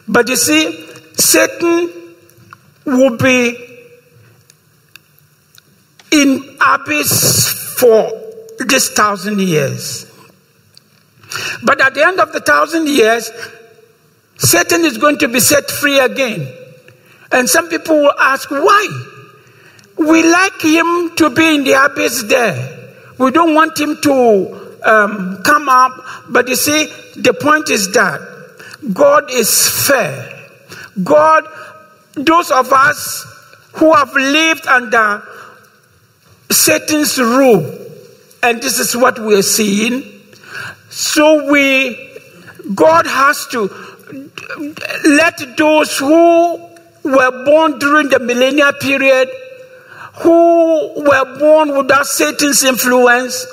But 0.08 0.28
you 0.28 0.36
see, 0.36 0.88
Satan 1.14 1.92
will 2.86 3.18
be 3.18 3.56
in 6.12 6.58
abyss 6.66 7.76
for 7.78 8.29
this 8.66 8.90
thousand 8.92 9.40
years. 9.40 10.06
But 11.64 11.82
at 11.82 11.94
the 11.94 12.06
end 12.06 12.20
of 12.20 12.34
the 12.34 12.40
thousand 12.40 12.88
years, 12.88 13.30
Satan 14.38 14.86
is 14.86 14.98
going 14.98 15.18
to 15.20 15.28
be 15.28 15.40
set 15.40 15.70
free 15.70 16.00
again. 16.00 16.48
And 17.32 17.48
some 17.48 17.70
people 17.70 17.98
will 17.98 18.20
ask, 18.20 18.50
why? 18.50 19.04
We 19.98 20.24
like 20.24 20.62
him 20.62 21.16
to 21.18 21.30
be 21.30 21.56
in 21.56 21.64
the 21.64 21.86
abyss 21.86 22.24
there. 22.24 22.96
We 23.18 23.32
don't 23.32 23.54
want 23.54 23.78
him 23.80 23.98
to 24.02 24.80
um, 24.84 25.44
come 25.44 25.70
up. 25.70 25.92
But 26.30 26.48
you 26.48 26.56
see, 26.56 26.86
the 27.18 27.34
point 27.34 27.70
is 27.70 27.92
that 27.92 28.22
God 28.94 29.30
is 29.30 29.88
fair. 29.88 30.50
God, 31.04 31.44
those 32.16 32.50
of 32.50 32.72
us 32.72 33.26
who 33.74 33.94
have 33.94 34.14
lived 34.16 34.66
under 34.68 35.22
Satan's 36.50 37.20
rule, 37.20 37.89
and 38.42 38.62
this 38.62 38.80
is 38.80 38.96
what 38.96 39.20
we're 39.20 39.42
seeing. 39.42 40.04
So 40.90 41.52
we, 41.52 42.20
God 42.74 43.06
has 43.06 43.48
to 43.48 43.70
let 45.06 45.58
those 45.58 45.98
who 45.98 46.58
were 47.04 47.46
born 47.46 47.80
during 47.80 48.10
the 48.10 48.20
millennial 48.20 48.74
period, 48.74 49.30
who 50.22 51.04
were 51.04 51.38
born 51.40 51.78
without 51.78 52.06
Satan's 52.06 52.64
influence, 52.64 53.46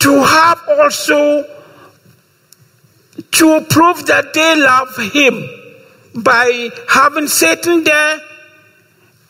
to 0.00 0.22
have 0.22 0.60
also 0.68 1.44
to 3.32 3.60
prove 3.68 4.06
that 4.06 4.32
they 4.32 4.56
love 4.56 4.96
him 5.12 5.48
by 6.14 6.70
having 6.88 7.28
Satan 7.28 7.84
there 7.84 8.20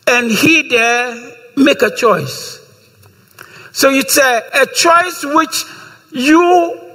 and 0.07 0.31
he 0.31 0.67
there 0.67 1.33
make 1.57 1.81
a 1.81 1.95
choice. 1.95 2.60
So 3.71 3.89
it's 3.89 4.17
a, 4.17 4.43
a 4.53 4.65
choice 4.67 5.23
which 5.23 5.65
you 6.11 6.91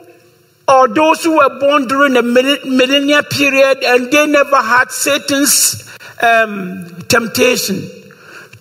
or 0.68 0.88
those 0.88 1.22
who 1.22 1.36
were 1.36 1.60
born 1.60 1.86
during 1.86 2.14
the 2.14 2.22
millennial 2.22 3.22
period 3.22 3.84
and 3.84 4.10
they 4.10 4.26
never 4.26 4.56
had 4.56 4.90
Satan's 4.90 5.96
um, 6.20 7.02
temptation 7.08 7.88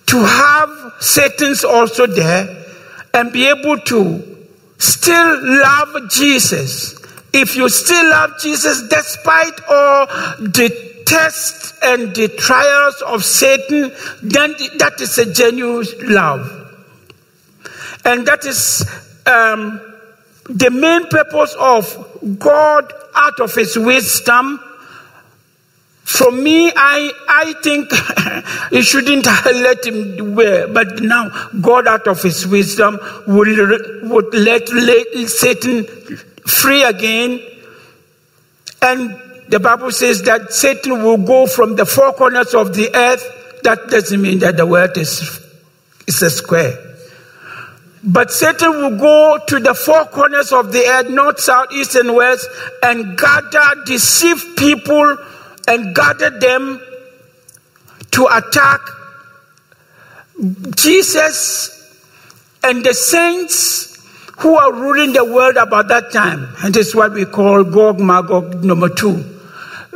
to 0.06 0.18
have 0.24 0.94
Satan's 1.00 1.64
also 1.64 2.06
there 2.06 2.64
and 3.12 3.32
be 3.32 3.48
able 3.48 3.78
to 3.78 4.46
still 4.78 5.38
love 5.42 6.10
Jesus. 6.10 6.94
If 7.32 7.56
you 7.56 7.68
still 7.68 8.08
love 8.08 8.38
Jesus 8.40 8.82
despite 8.88 9.60
all 9.68 10.06
the 10.38 11.02
tests 11.06 11.74
and 11.82 12.14
the 12.14 12.28
trials 12.28 13.02
of 13.02 13.24
Satan, 13.24 13.92
then 14.22 14.54
that 14.78 15.00
is 15.00 15.18
a 15.18 15.32
genuine 15.32 15.86
love. 16.02 16.65
And 18.06 18.26
that 18.26 18.46
is 18.46 18.82
um, 19.26 19.80
the 20.48 20.70
main 20.70 21.08
purpose 21.08 21.54
of 21.58 22.38
God 22.38 22.90
out 23.14 23.40
of 23.40 23.54
his 23.54 23.76
wisdom 23.76 24.60
for 26.06 26.30
me, 26.30 26.70
I, 26.74 27.10
I 27.28 27.52
think 27.64 27.90
he 28.70 28.82
shouldn't 28.82 29.26
let 29.44 29.84
him 29.84 30.36
wear, 30.36 30.68
but 30.68 31.02
now 31.02 31.28
God, 31.60 31.88
out 31.88 32.06
of 32.06 32.22
his 32.22 32.46
wisdom, 32.46 33.00
will, 33.26 33.78
would 34.04 34.32
let, 34.32 34.72
let 34.72 35.28
Satan 35.28 35.84
free 36.46 36.84
again. 36.84 37.40
And 38.80 39.20
the 39.48 39.58
Bible 39.58 39.90
says 39.90 40.22
that 40.22 40.52
Satan 40.52 41.02
will 41.02 41.16
go 41.16 41.48
from 41.48 41.74
the 41.74 41.84
four 41.84 42.12
corners 42.12 42.54
of 42.54 42.72
the 42.72 42.94
earth. 42.94 43.60
That 43.64 43.88
doesn't 43.88 44.22
mean 44.22 44.38
that 44.38 44.56
the 44.56 44.64
world 44.64 44.96
is, 44.96 45.40
is 46.06 46.22
a 46.22 46.30
square. 46.30 46.85
But 48.06 48.30
Satan 48.30 48.70
will 48.70 48.98
go 48.98 49.38
to 49.48 49.58
the 49.58 49.74
four 49.74 50.04
corners 50.04 50.52
of 50.52 50.70
the 50.70 50.86
earth, 50.86 51.10
north, 51.10 51.40
south, 51.40 51.72
east, 51.72 51.96
and 51.96 52.14
west, 52.14 52.48
and 52.82 53.18
gather, 53.18 53.82
deceive 53.84 54.56
people 54.56 55.16
and 55.66 55.94
gather 55.94 56.30
them 56.38 56.80
to 58.12 58.26
attack 58.30 58.80
Jesus 60.76 61.72
and 62.62 62.84
the 62.84 62.94
saints 62.94 63.96
who 64.38 64.56
are 64.56 64.72
ruling 64.72 65.12
the 65.12 65.24
world 65.24 65.56
about 65.56 65.88
that 65.88 66.12
time. 66.12 66.48
And 66.62 66.72
this 66.72 66.88
is 66.88 66.94
what 66.94 67.12
we 67.12 67.24
call 67.24 67.64
Gog 67.64 67.98
Magog 67.98 68.62
number 68.62 68.88
two. 68.88 69.24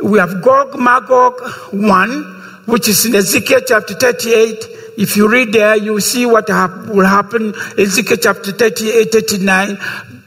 We 0.03 0.19
have 0.19 0.41
Gog 0.41 0.77
Magog 0.77 1.39
one, 1.71 2.23
which 2.65 2.89
is 2.89 3.05
in 3.05 3.15
Ezekiel 3.15 3.61
chapter 3.65 3.93
38. 3.93 4.80
If 4.97 5.15
you 5.15 5.29
read 5.29 5.53
there, 5.53 5.75
you 5.77 5.99
see 5.99 6.25
what 6.25 6.47
will 6.47 7.05
happen. 7.05 7.53
Ezekiel 7.77 8.17
chapter 8.17 8.51
38, 8.51 9.11
39. 9.11 9.77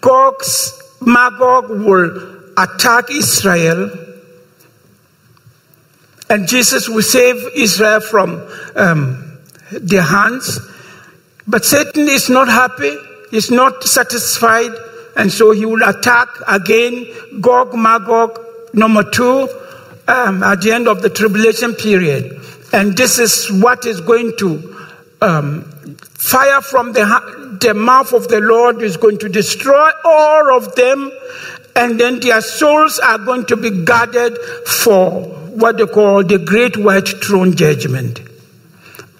Gog's 0.01 0.81
Magog 1.01 1.69
will 1.69 2.53
attack 2.57 3.11
Israel 3.11 3.91
and 6.31 6.49
Jesus 6.49 6.89
will 6.89 7.03
save 7.03 7.37
Israel 7.55 8.01
from 8.01 8.43
um, 8.75 9.39
their 9.71 10.03
hands. 10.03 10.59
But 11.47 11.65
Satan 11.65 12.09
is 12.09 12.31
not 12.31 12.49
happy, 12.49 12.97
he's 13.31 13.51
not 13.51 13.85
satisfied, 13.85 14.71
and 15.17 15.31
so 15.31 15.53
he 15.53 15.67
will 15.67 15.83
attack 15.89 16.29
again 16.49 17.07
Gog 17.41 17.75
Magog, 17.75 18.41
number 18.73 19.09
two, 19.11 19.49
um, 20.09 20.43
at 20.43 20.63
the 20.63 20.73
end 20.73 20.89
of 20.89 21.03
the 21.03 21.11
tribulation 21.11 21.75
period. 21.75 22.41
And 22.75 22.97
this 22.97 23.21
is 23.21 23.53
what 23.63 23.87
is 23.87 24.01
going 24.01 24.37
to 24.39 24.89
um, 25.23 25.63
fire 26.19 26.61
from 26.61 26.93
the, 26.93 27.59
the 27.61 27.73
mouth 27.73 28.13
of 28.13 28.27
the 28.27 28.41
Lord 28.41 28.83
is 28.83 28.97
going 28.97 29.19
to 29.19 29.29
destroy 29.29 29.91
all 30.05 30.57
of 30.57 30.75
them, 30.75 31.13
and 31.77 32.01
then 32.01 32.19
their 32.19 32.41
souls 32.41 32.99
are 32.99 33.19
going 33.19 33.47
to 33.47 33.57
be 33.57 33.85
guarded 33.85 34.37
for 34.67 35.23
what 35.55 35.77
they 35.77 35.87
call 35.87 36.25
the 36.25 36.41
Great 36.41 36.77
White 36.77 37.07
Throne 37.07 37.55
Judgment. 37.55 38.19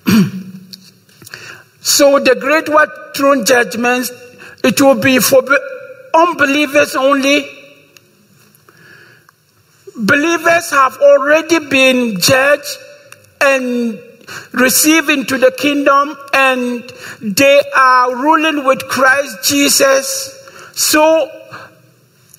so, 1.81 2.19
the 2.19 2.35
Great 2.35 2.69
White 2.69 2.89
Throne 3.15 3.47
Judgment, 3.47 4.11
it 4.65 4.81
will 4.81 5.01
be 5.01 5.21
for 5.21 5.45
unbelievers 6.13 6.97
only. 6.97 7.49
Believers 9.97 10.73
have 10.73 10.97
already 10.97 11.61
been 11.69 12.19
judged 12.19 12.79
and 13.45 14.01
received 14.53 15.11
into 15.11 15.39
the 15.39 15.53
kingdom, 15.53 16.17
and 16.33 16.91
they 17.21 17.61
are 17.77 18.17
ruling 18.17 18.65
with 18.65 18.81
Christ 18.89 19.45
Jesus. 19.45 20.41
So, 20.75 21.31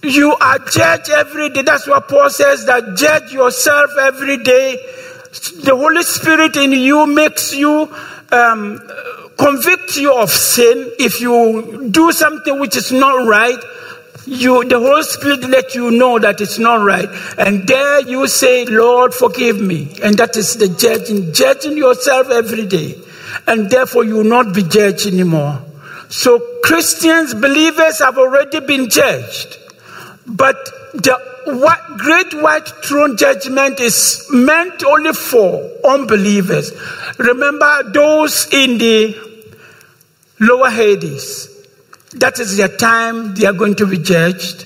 you 0.02 0.36
are 0.36 0.60
judged 0.60 1.10
every 1.10 1.50
day. 1.50 1.62
That's 1.62 1.88
what 1.88 2.08
Paul 2.08 2.30
says 2.30 2.66
that 2.66 2.96
judge 2.98 3.32
yourself 3.32 3.92
every 4.00 4.38
day. 4.38 4.78
The 5.64 5.76
Holy 5.76 6.04
Spirit 6.04 6.56
in 6.56 6.72
you 6.72 7.08
makes 7.08 7.54
you 7.54 7.94
um, 8.32 8.80
convict 9.38 9.98
you 9.98 10.14
of 10.14 10.30
sin. 10.30 10.92
If 11.00 11.22
you 11.22 11.90
do 11.92 12.12
something 12.12 12.60
which 12.60 12.78
is 12.78 12.92
not 12.92 13.28
right, 13.28 13.60
you 14.28 14.66
the 14.66 14.80
Holy 14.80 15.04
Spirit 15.04 15.42
let 15.50 15.76
you 15.76 15.92
know 15.92 16.20
that 16.20 16.42
it's 16.42 16.60
not 16.60 16.84
right. 16.86 17.10
And 17.38 17.68
there 17.68 18.02
you 18.02 18.28
say, 18.28 18.66
Lord, 18.66 19.14
forgive 19.14 19.60
me. 19.60 19.98
And 20.04 20.18
that 20.18 20.36
is 20.36 20.58
the 20.58 20.68
judging, 20.68 21.34
judging 21.34 21.78
yourself 21.78 22.30
every 22.30 22.66
day. 22.66 23.00
And 23.48 23.70
therefore 23.70 24.04
you 24.04 24.16
will 24.16 24.24
not 24.24 24.54
be 24.54 24.64
judged 24.64 25.08
anymore. 25.08 25.62
So 26.10 26.40
Christians, 26.64 27.34
believers 27.34 28.00
have 28.00 28.18
already 28.18 28.60
been 28.62 28.90
judged. 28.90 29.58
But 30.26 30.56
the 30.94 31.20
great 31.98 32.42
white 32.42 32.68
throne 32.84 33.18
judgment 33.18 33.80
is 33.80 34.28
meant 34.32 34.84
only 34.84 35.14
for 35.14 35.70
unbelievers. 35.84 36.72
Remember 37.20 37.92
those 37.92 38.48
in 38.52 38.78
the 38.78 39.16
lower 40.40 40.70
Hades. 40.70 41.55
That 42.16 42.40
is 42.40 42.58
their 42.58 42.70
time 42.70 43.36
they 43.36 43.46
are 43.46 43.54
going 43.54 43.76
to 43.76 43.86
be 43.86 43.98
judged. 43.98 44.66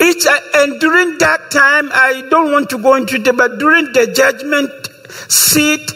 Each, 0.00 0.26
uh, 0.26 0.40
and 0.56 0.80
during 0.80 1.18
that 1.18 1.50
time, 1.50 1.90
I 1.92 2.26
don't 2.30 2.52
want 2.52 2.70
to 2.70 2.78
go 2.78 2.94
into 2.94 3.18
the, 3.18 3.32
but 3.32 3.58
during 3.58 3.86
the 3.92 4.12
judgment 4.14 4.70
seat, 5.30 5.90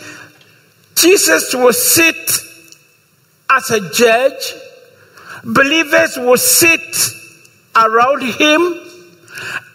Jesus 0.95 1.55
will 1.55 1.72
sit 1.72 2.31
as 3.51 3.70
a 3.70 3.91
judge. 3.93 4.55
Believers 5.45 6.16
will 6.16 6.37
sit 6.37 6.97
around 7.77 8.22
him, 8.22 8.81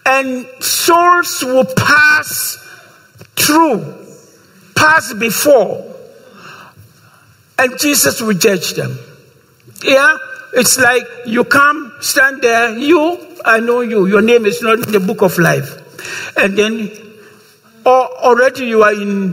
and 0.06 0.48
souls 0.64 1.44
will 1.44 1.66
pass 1.66 2.58
through 3.36 4.00
pass 4.80 5.14
before, 5.14 5.94
and 7.58 7.78
Jesus 7.78 8.22
will 8.22 8.34
judge 8.34 8.74
them. 8.74 8.98
Yeah? 9.84 10.18
It's 10.54 10.80
like 10.80 11.04
you 11.26 11.44
come, 11.44 11.94
stand 12.02 12.42
there, 12.42 12.78
you, 12.78 13.36
I 13.46 13.60
know 13.60 13.82
you, 13.82 14.08
your 14.08 14.22
name 14.22 14.46
is 14.46 14.62
not 14.62 14.80
in 14.80 14.92
the 14.92 15.00
book 15.00 15.22
of 15.22 15.38
life. 15.38 15.86
And 16.38 16.58
then 16.58 16.92
already 17.86 18.66
you 18.66 18.84
are 18.84 18.94
in 18.94 19.32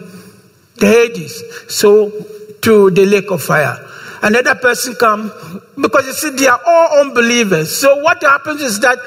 the 0.76 0.86
Hades, 0.86 1.42
so 1.68 2.10
to 2.62 2.90
the 2.90 3.06
lake 3.06 3.30
of 3.30 3.42
fire. 3.42 3.78
Another 4.22 4.54
person 4.54 4.94
come 4.94 5.30
because 5.80 6.06
you 6.06 6.12
see 6.12 6.30
they 6.30 6.46
are 6.46 6.60
all 6.66 7.00
unbelievers. 7.00 7.76
So 7.76 8.02
what 8.02 8.22
happens 8.22 8.62
is 8.62 8.80
that 8.80 8.98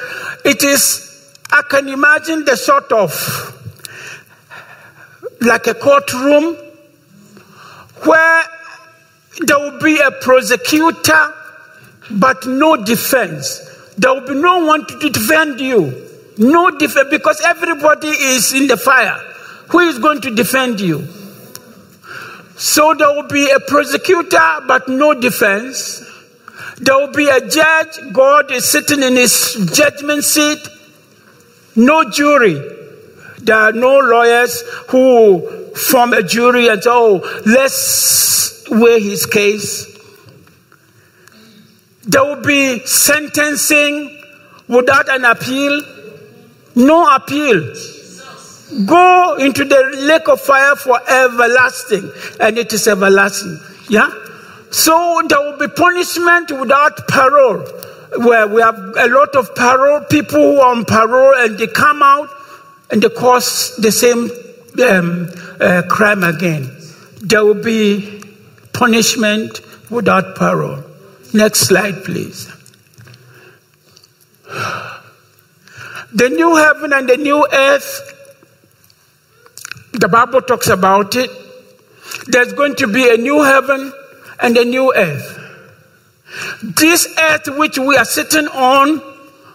it 0.45 0.63
is 0.63 1.33
I 1.51 1.63
can 1.63 1.89
imagine 1.89 2.45
the 2.45 2.55
sort 2.55 2.91
of 2.91 3.11
like 5.41 5.67
a 5.67 5.73
courtroom 5.73 6.55
where 8.03 8.43
there 9.39 9.59
will 9.59 9.79
be 9.79 9.99
a 9.99 10.11
prosecutor 10.11 11.33
but 12.11 12.45
no 12.45 12.75
defense. 12.77 13.93
There 13.97 14.13
will 14.13 14.27
be 14.27 14.35
no 14.35 14.65
one 14.65 14.85
to 14.87 15.09
defend 15.09 15.59
you. 15.59 16.07
No 16.37 16.71
defense 16.71 17.09
because 17.09 17.41
everybody 17.41 18.07
is 18.07 18.53
in 18.53 18.67
the 18.67 18.77
fire. 18.77 19.17
Who 19.69 19.79
is 19.79 19.99
going 19.99 20.21
to 20.21 20.33
defend 20.33 20.79
you? 20.79 21.07
So 22.57 22.93
there 22.93 23.07
will 23.13 23.27
be 23.27 23.49
a 23.49 23.59
prosecutor 23.59 24.59
but 24.67 24.87
no 24.89 25.13
defense. 25.13 26.05
There 26.77 26.97
will 26.97 27.13
be 27.13 27.27
a 27.29 27.47
judge. 27.47 28.13
God 28.13 28.51
is 28.51 28.65
sitting 28.67 29.03
in 29.03 29.15
his 29.15 29.71
judgment 29.73 30.23
seat. 30.23 30.59
No 31.75 32.09
jury. 32.09 32.59
There 33.39 33.55
are 33.55 33.71
no 33.71 33.99
lawyers 33.99 34.61
who 34.87 35.73
form 35.75 36.13
a 36.13 36.23
jury 36.23 36.67
and 36.67 36.83
say, 36.83 36.89
oh, 36.91 37.41
let's 37.45 38.58
weigh 38.71 38.99
his 38.99 39.25
case. 39.25 39.85
There 42.03 42.23
will 42.23 42.41
be 42.41 42.85
sentencing 42.85 44.21
without 44.67 45.09
an 45.09 45.25
appeal. 45.25 45.81
No 46.75 47.13
appeal. 47.13 47.73
Go 48.85 49.35
into 49.39 49.65
the 49.65 49.97
lake 50.01 50.27
of 50.27 50.39
fire 50.39 50.75
for 50.75 50.99
everlasting, 51.09 52.11
and 52.39 52.57
it 52.57 52.71
is 52.71 52.87
everlasting. 52.87 53.59
Yeah? 53.89 54.09
So 54.71 55.21
there 55.27 55.39
will 55.39 55.57
be 55.57 55.67
punishment 55.67 56.51
without 56.51 57.07
parole. 57.07 57.65
Where 58.17 58.47
we 58.47 58.61
have 58.61 58.75
a 58.75 59.07
lot 59.07 59.35
of 59.35 59.53
parole, 59.55 60.01
people 60.01 60.39
who 60.39 60.59
are 60.59 60.75
on 60.75 60.85
parole 60.85 61.35
and 61.37 61.57
they 61.59 61.67
come 61.67 62.01
out 62.01 62.29
and 62.89 63.01
they 63.01 63.09
cause 63.09 63.75
the 63.77 63.91
same 63.91 64.31
um, 64.83 65.29
uh, 65.59 65.83
crime 65.87 66.23
again. 66.23 66.75
There 67.21 67.45
will 67.45 67.63
be 67.63 68.18
punishment 68.79 69.59
without 69.91 70.35
parole. 70.35 70.81
Next 71.33 71.67
slide, 71.67 72.03
please. 72.05 72.49
The 76.13 76.29
new 76.29 76.55
heaven 76.55 76.93
and 76.93 77.07
the 77.07 77.17
new 77.17 77.45
earth, 77.51 78.15
the 79.91 80.07
Bible 80.07 80.41
talks 80.41 80.69
about 80.69 81.15
it. 81.15 81.29
There's 82.27 82.53
going 82.53 82.75
to 82.77 82.87
be 82.87 83.13
a 83.13 83.17
new 83.17 83.43
heaven 83.43 83.91
and 84.41 84.57
a 84.57 84.63
new 84.63 84.93
earth. 84.95 85.35
This 86.63 87.07
earth 87.19 87.49
which 87.57 87.77
we 87.77 87.97
are 87.97 88.05
sitting 88.05 88.47
on 88.47 89.01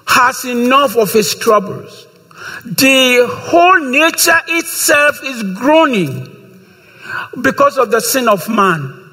has 0.07 0.45
enough 0.45 0.97
of 0.97 1.17
its 1.17 1.35
troubles. 1.35 2.07
The 2.65 3.27
whole 3.29 3.91
nature 3.91 4.41
itself 4.49 5.21
is 5.25 5.43
groaning 5.55 6.31
because 7.41 7.79
of 7.79 7.91
the 7.91 8.01
sin 8.01 8.29
of 8.29 8.49
man. 8.49 9.04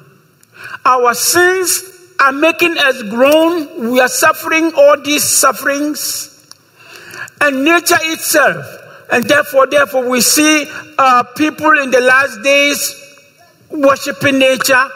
Our 0.86 1.13
sins 1.13 1.84
are 2.19 2.32
making 2.32 2.77
us 2.77 3.01
groan. 3.03 3.91
We 3.91 3.99
are 3.99 4.07
suffering 4.07 4.73
all 4.75 5.01
these 5.01 5.23
sufferings. 5.23 6.27
And 7.39 7.63
nature 7.63 7.97
itself. 8.01 8.65
And 9.11 9.25
therefore, 9.25 9.67
therefore, 9.67 10.07
we 10.09 10.21
see 10.21 10.65
uh, 10.97 11.23
people 11.36 11.77
in 11.79 11.91
the 11.91 11.99
last 11.99 12.41
days 12.43 12.95
worshiping 13.69 14.39
nature. 14.39 14.88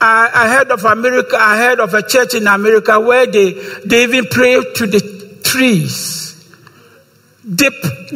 I, 0.00 0.30
I 0.34 0.48
heard 0.48 0.70
of 0.70 0.84
America, 0.84 1.36
I 1.38 1.58
heard 1.58 1.80
of 1.80 1.94
a 1.94 2.02
church 2.02 2.34
in 2.34 2.46
America 2.46 2.98
where 3.00 3.26
they, 3.26 3.52
they 3.84 4.04
even 4.04 4.26
pray 4.26 4.60
to 4.74 4.86
the 4.86 5.38
trees. 5.44 6.24
They, 7.44 7.68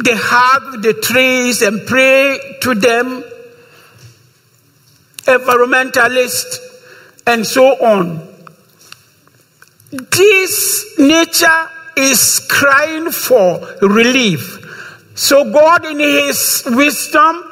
they 0.03 0.15
hug 0.15 0.81
the 0.81 0.93
trees 0.93 1.61
and 1.61 1.85
pray 1.87 2.57
to 2.61 2.75
them, 2.75 3.23
environmentalists, 5.25 6.68
and 7.29 7.45
so 7.45 7.67
on. 7.85 8.27
This 9.91 10.97
nature 10.97 11.69
is 11.95 12.45
crying 12.49 13.11
for 13.11 13.59
relief. 13.81 14.57
So, 15.13 15.51
God, 15.51 15.85
in 15.85 15.99
His 15.99 16.63
wisdom, 16.65 17.43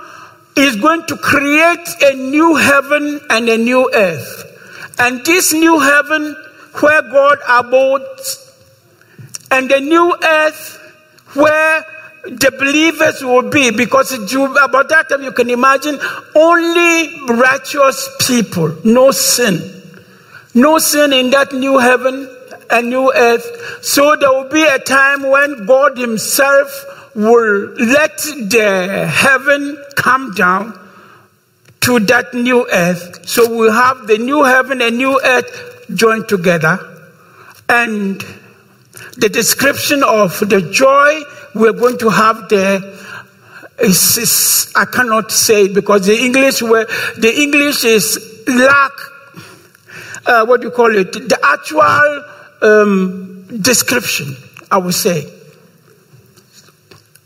is 0.56 0.76
going 0.78 1.06
to 1.06 1.18
create 1.18 1.88
a 2.02 2.16
new 2.16 2.56
heaven 2.56 3.20
and 3.30 3.48
a 3.48 3.58
new 3.58 3.92
earth. 3.94 4.96
And 4.98 5.24
this 5.24 5.54
new 5.54 5.80
heaven, 5.80 6.36
where 6.80 7.02
God 7.04 7.38
abodes, 7.48 8.44
and 9.52 9.70
the 9.70 9.80
new 9.80 10.16
earth, 10.24 10.80
where 11.36 11.86
the 12.24 12.52
believers 12.52 13.22
will 13.22 13.50
be 13.50 13.72
because 13.72 14.12
about 14.12 14.90
that 14.90 15.08
time 15.10 15.24
you 15.24 15.32
can 15.32 15.50
imagine 15.50 16.00
only 16.36 17.22
righteous 17.28 18.10
people, 18.28 18.76
no 18.84 19.12
sin. 19.12 19.74
No 20.54 20.80
sin 20.80 21.14
in 21.14 21.30
that 21.32 21.54
new 21.54 21.78
heaven 21.78 22.30
and 22.70 22.90
new 22.90 23.14
earth. 23.14 23.80
So 23.82 24.16
there 24.16 24.32
will 24.32 24.50
be 24.50 24.64
a 24.64 24.80
time 24.80 25.24
when 25.30 25.66
God 25.66 25.98
Himself 25.98 26.86
will 27.16 27.74
let 27.80 28.18
the 28.18 29.08
heaven 29.08 29.84
come 29.96 30.34
down 30.34 30.78
to 31.82 32.00
that 32.00 32.34
new 32.34 32.68
earth. 32.72 33.28
So 33.28 33.58
we 33.58 33.70
have 33.70 34.08
the 34.08 34.18
new 34.18 34.44
heaven 34.44 34.82
and 34.82 34.98
new 34.98 35.20
earth 35.24 35.86
joined 35.94 36.28
together. 36.28 36.80
And 37.70 38.24
the 39.18 39.30
description 39.30 40.04
of 40.04 40.40
the 40.40 40.62
joy 40.72 41.22
we're 41.60 41.74
going 41.74 41.98
to 42.00 42.10
have 42.10 42.52
is 43.80 44.72
I 44.76 44.86
cannot 44.86 45.32
say 45.32 45.66
it 45.66 45.74
because 45.74 46.06
the 46.06 46.18
English 46.18 46.62
were, 46.62 46.86
the 47.18 47.34
English 47.36 47.84
is 47.84 48.44
lack 48.48 48.92
uh, 50.26 50.46
what 50.46 50.62
do 50.62 50.68
you 50.68 50.72
call 50.72 50.96
it 50.96 51.12
the 51.14 51.40
actual 51.44 52.24
um, 52.62 53.46
description 53.62 54.36
I 54.70 54.78
would 54.78 54.96
say. 54.96 55.34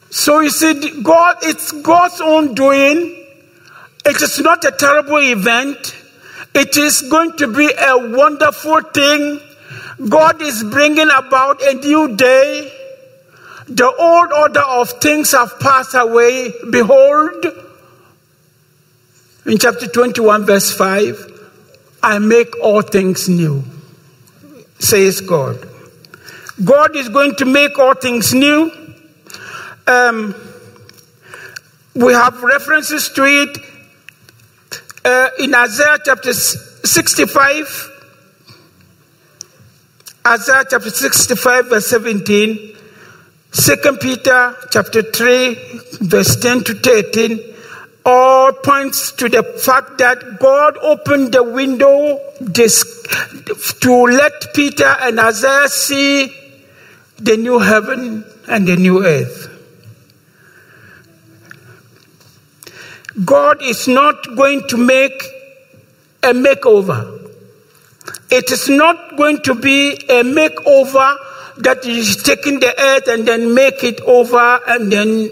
So 0.10 0.42
you 0.42 0.50
see, 0.50 1.02
God, 1.02 1.38
it's 1.42 1.72
God's 1.72 2.20
own 2.22 2.54
doing. 2.54 3.26
It 4.06 4.22
is 4.22 4.40
not 4.40 4.66
a 4.66 4.72
terrible 4.72 5.20
event. 5.20 5.96
It 6.54 6.76
is 6.76 7.02
going 7.04 7.38
to 7.38 7.48
be 7.48 7.72
a 7.72 7.98
wonderful 8.18 8.82
thing 8.82 9.40
God 10.10 10.42
is 10.42 10.64
bringing 10.64 11.10
about 11.16 11.62
a 11.62 11.76
new 11.76 12.16
day. 12.16 12.72
The 13.74 13.86
old 13.86 14.34
order 14.34 14.60
of 14.60 14.90
things 15.00 15.32
have 15.32 15.58
passed 15.62 15.96
away. 15.96 16.54
Behold, 16.70 17.46
in 19.46 19.58
chapter 19.58 19.88
21, 19.88 20.46
verse 20.46 20.74
5, 20.74 21.40
I 22.04 22.20
make 22.20 22.60
all 22.62 22.82
things 22.82 23.30
new, 23.30 23.64
says 24.80 25.22
God. 25.22 25.70
God 26.62 26.98
is 26.98 27.08
going 27.08 27.36
to 27.38 27.46
make 27.46 27.80
all 27.80 27.94
things 27.94 28.34
new. 28.34 28.70
Um, 29.88 30.36
we 31.96 32.12
have 32.12 32.44
references 32.44 33.08
to 33.10 33.24
it 33.24 33.58
uh, 35.06 35.30
in 35.40 35.56
Isaiah 35.56 35.98
chapter 36.04 36.34
65 36.34 37.92
Isaiah 40.26 40.64
chapter 40.70 40.92
65 40.92 41.70
verse 41.70 41.88
17, 41.88 42.78
2 43.52 43.98
Peter 44.00 44.56
chapter 44.70 45.02
3 45.02 45.56
verse 46.00 46.38
10 46.38 46.64
to 46.64 46.74
13, 46.74 47.54
all 48.06 48.54
points 48.54 49.12
to 49.12 49.28
the 49.28 49.44
fact 49.44 49.98
that 49.98 50.40
God 50.40 50.78
opened 50.78 51.34
the 51.34 51.44
window 51.44 52.18
to 53.82 53.94
let 54.06 54.54
Peter 54.54 54.96
and 55.02 55.20
Isaiah 55.20 55.68
see 55.68 56.34
the 57.18 57.36
new 57.36 57.60
heaven 57.60 58.24
and 58.48 58.66
the 58.66 58.78
new 58.78 59.06
earth. 59.06 59.50
God 63.26 63.62
is 63.62 63.86
not 63.90 64.38
going 64.38 64.66
to 64.70 64.78
make 64.78 65.24
a 66.24 66.32
makeover. 66.32 67.18
It 68.32 68.50
is 68.50 68.70
not 68.70 69.18
going 69.18 69.42
to 69.44 69.56
be 69.56 69.96
a 70.08 70.24
makeover 70.24 71.18
that 71.64 71.86
is 71.86 72.24
taking 72.24 72.60
the 72.60 72.74
earth 72.80 73.08
and 73.08 73.28
then 73.28 73.54
make 73.54 73.84
it 73.84 74.02
over 74.02 74.60
and 74.68 74.92
then 74.92 75.30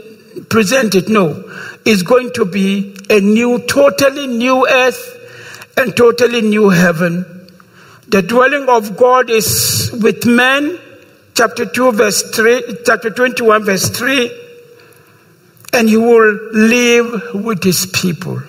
present 0.50 0.96
it. 0.96 1.10
No, 1.10 1.44
it's 1.86 2.04
going 2.04 2.32
to 2.34 2.46
be 2.46 2.96
a 3.10 3.20
new, 3.20 3.60
totally 3.60 4.28
new 4.28 4.68
earth 4.68 5.74
and 5.78 5.96
totally 5.96 6.42
new 6.42 6.70
heaven. 6.70 7.26
The 8.08 8.22
dwelling 8.22 8.68
of 8.70 8.98
God 8.98 9.30
is 9.30 9.92
with 10.02 10.26
men, 10.26 10.80
chapter 11.36 11.66
2, 11.66 11.92
verse 11.92 12.24
3, 12.32 12.78
chapter 12.86 13.12
21, 13.12 13.66
verse 13.66 13.90
3, 13.90 14.32
and 15.74 15.88
he 15.88 15.96
will 15.96 16.40
live 16.52 17.46
with 17.46 17.64
his 17.64 17.86
people. 17.86 18.42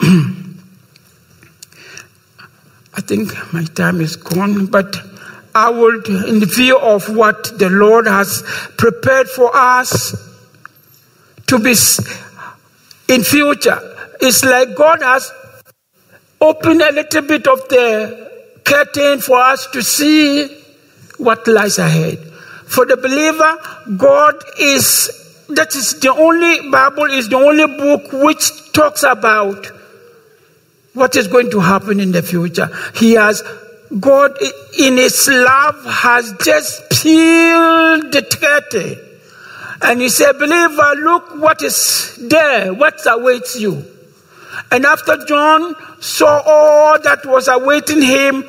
I 0.00 0.32
think 3.02 3.52
my 3.52 3.64
time 3.64 4.00
is 4.00 4.16
gone, 4.16 4.66
but 4.66 4.96
I 5.56 5.70
would, 5.70 6.06
in 6.06 6.44
view 6.44 6.76
of 6.76 7.08
what 7.16 7.58
the 7.58 7.70
Lord 7.70 8.06
has 8.06 8.42
prepared 8.76 9.26
for 9.26 9.50
us 9.56 10.14
to 11.46 11.58
be 11.58 11.74
in 13.08 13.22
future, 13.24 13.80
it's 14.20 14.44
like 14.44 14.76
God 14.76 15.00
has 15.00 15.32
opened 16.42 16.82
a 16.82 16.92
little 16.92 17.22
bit 17.22 17.46
of 17.46 17.66
the 17.68 18.30
curtain 18.64 19.20
for 19.20 19.38
us 19.38 19.66
to 19.68 19.82
see 19.82 20.46
what 21.16 21.48
lies 21.48 21.78
ahead. 21.78 22.18
For 22.66 22.84
the 22.84 22.98
believer, 22.98 23.96
God 23.96 24.34
is, 24.60 25.46
that 25.48 25.74
is 25.74 25.98
the 26.00 26.12
only, 26.12 26.70
Bible 26.70 27.04
is 27.04 27.30
the 27.30 27.36
only 27.36 27.66
book 27.66 28.12
which 28.12 28.72
talks 28.72 29.04
about 29.04 29.68
what 30.92 31.16
is 31.16 31.28
going 31.28 31.50
to 31.52 31.60
happen 31.60 31.98
in 31.98 32.12
the 32.12 32.22
future. 32.22 32.68
He 32.94 33.12
has, 33.14 33.42
God 34.00 34.36
in 34.78 34.96
His 34.96 35.28
love 35.28 35.84
has 35.84 36.32
just 36.42 36.88
peeled 36.90 38.12
the 38.12 38.22
curtain. 38.40 38.98
And 39.82 40.00
He 40.00 40.08
said, 40.08 40.32
believer, 40.38 40.94
look 40.96 41.36
what 41.36 41.62
is 41.62 42.18
there, 42.20 42.72
what 42.72 43.00
awaits 43.06 43.58
you. 43.60 43.84
And 44.70 44.84
after 44.84 45.24
John 45.26 45.74
saw 46.00 46.42
all 46.44 46.98
that 47.00 47.24
was 47.26 47.48
awaiting 47.48 48.02
him, 48.02 48.44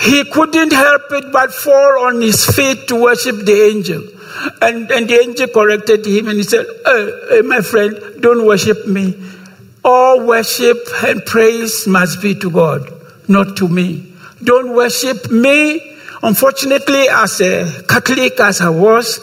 he 0.00 0.24
couldn't 0.24 0.72
help 0.72 1.02
it 1.10 1.32
but 1.32 1.52
fall 1.52 2.06
on 2.06 2.20
his 2.20 2.44
feet 2.46 2.88
to 2.88 3.02
worship 3.02 3.44
the 3.44 3.70
angel. 3.70 4.02
And, 4.60 4.90
and 4.90 5.08
the 5.08 5.20
angel 5.20 5.48
corrected 5.48 6.06
him 6.06 6.28
and 6.28 6.38
he 6.38 6.42
said, 6.42 6.66
hey, 6.84 7.20
hey, 7.30 7.42
My 7.42 7.60
friend, 7.60 7.96
don't 8.20 8.46
worship 8.46 8.86
me. 8.86 9.14
All 9.84 10.26
worship 10.26 10.78
and 11.04 11.24
praise 11.24 11.86
must 11.86 12.22
be 12.22 12.34
to 12.36 12.50
God, 12.50 12.92
not 13.28 13.56
to 13.58 13.68
me. 13.68 14.11
Don't 14.42 14.74
worship 14.74 15.30
me. 15.30 15.96
Unfortunately, 16.22 17.08
as 17.08 17.40
a 17.40 17.82
Catholic 17.88 18.38
as 18.40 18.60
I 18.60 18.68
was, 18.68 19.20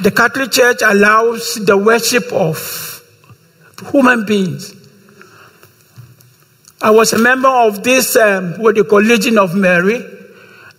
the 0.00 0.10
Catholic 0.10 0.50
Church 0.50 0.82
allows 0.82 1.54
the 1.54 1.76
worship 1.76 2.32
of 2.32 3.02
human 3.90 4.24
beings. 4.26 4.74
I 6.80 6.90
was 6.90 7.12
a 7.12 7.18
member 7.18 7.48
of 7.48 7.82
this, 7.82 8.16
um, 8.16 8.60
what 8.60 8.76
you 8.76 8.84
call 8.84 9.00
Legion 9.00 9.38
of 9.38 9.54
Mary, 9.54 10.04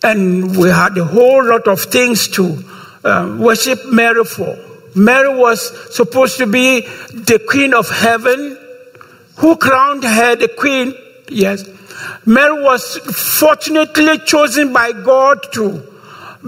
and 0.03 0.55
we 0.55 0.69
had 0.69 0.97
a 0.97 1.05
whole 1.05 1.43
lot 1.43 1.67
of 1.67 1.81
things 1.81 2.27
to 2.29 2.63
uh, 3.03 3.35
worship 3.39 3.79
Mary 3.87 4.23
for. 4.23 4.57
Mary 4.95 5.35
was 5.35 5.95
supposed 5.95 6.37
to 6.37 6.47
be 6.47 6.81
the 6.81 7.43
queen 7.47 7.73
of 7.73 7.89
heaven. 7.89 8.57
Who 9.37 9.57
crowned 9.57 10.03
her 10.03 10.35
the 10.35 10.47
queen? 10.47 10.95
Yes. 11.29 11.67
Mary 12.25 12.63
was 12.63 12.97
fortunately 13.13 14.19
chosen 14.19 14.73
by 14.73 14.91
God 14.91 15.39
to 15.53 15.83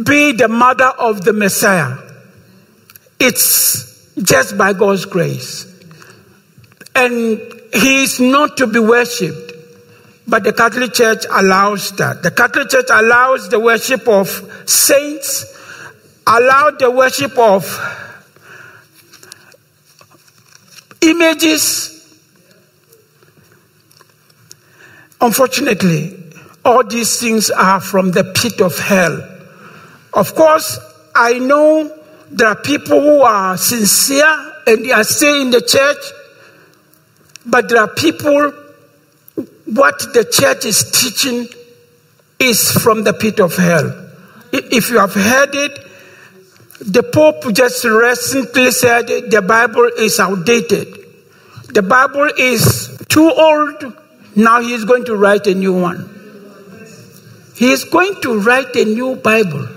be 0.04 0.34
the 0.34 0.48
mother 0.48 0.92
of 1.00 1.24
the 1.24 1.34
Messiah. 1.34 1.98
It's 3.20 4.14
just 4.22 4.58
by 4.58 4.74
God's 4.74 5.06
grace. 5.06 5.66
And 6.96 7.40
he 7.74 8.04
is 8.04 8.20
not 8.20 8.58
to 8.58 8.68
be 8.68 8.80
worshipped. 8.80 9.54
But 10.28 10.44
the 10.44 10.54
Catholic 10.54 10.94
Church 10.94 11.26
allows 11.32 11.92
that. 11.94 12.22
The 12.22 12.30
Catholic 12.30 12.70
Church 12.70 12.86
allows 12.92 13.50
the 13.50 13.60
worship 13.60 14.08
of 14.08 14.28
saints, 14.66 15.46
allowed 16.28 16.78
the 16.78 16.92
worship 16.92 17.36
of 17.38 17.66
images. 21.02 21.89
Unfortunately, 25.22 26.16
all 26.64 26.84
these 26.84 27.20
things 27.20 27.50
are 27.50 27.82
from 27.82 28.12
the 28.12 28.24
pit 28.24 28.62
of 28.62 28.78
hell. 28.78 29.22
Of 30.14 30.36
course, 30.36 30.80
I 31.16 31.40
know 31.40 31.96
there 32.32 32.48
are 32.48 32.56
people 32.56 33.00
who 33.02 33.22
are 33.22 33.58
sincere 33.58 34.54
and 34.68 34.86
they 34.86 34.92
are 34.92 35.04
still 35.04 35.42
in 35.42 35.52
the 35.52 35.62
church, 35.62 35.98
but 37.46 37.70
there 37.70 37.82
are 37.82 37.88
people, 37.88 38.52
what 39.66 40.00
the 40.14 40.28
church 40.32 40.66
is 40.66 40.90
teaching 40.92 41.48
is 42.40 42.72
from 42.72 43.04
the 43.04 43.14
pit 43.14 43.40
of 43.40 43.56
hell. 43.56 44.10
If 44.52 44.90
you 44.90 45.00
have 45.00 45.14
heard 45.14 45.54
it, 45.54 45.80
the 46.82 47.04
Pope 47.04 47.54
just 47.54 47.84
recently 47.84 48.72
said 48.72 49.08
the 49.08 49.42
Bible 49.42 49.90
is 49.98 50.20
outdated. 50.20 50.88
The 51.74 51.82
Bible 51.82 52.30
is 52.38 52.98
too 53.10 53.30
old. 53.30 53.96
Now 54.40 54.62
he 54.62 54.74
is 54.74 54.86
going 54.86 55.06
to 55.06 55.16
write 55.16 55.48
a 55.48 55.54
new 55.54 55.74
one. 55.74 56.16
He 57.56 57.72
is 57.72 57.84
going 57.84 58.22
to 58.22 58.40
write 58.40 58.74
a 58.76 58.86
new 58.86 59.16
Bible. 59.18 59.68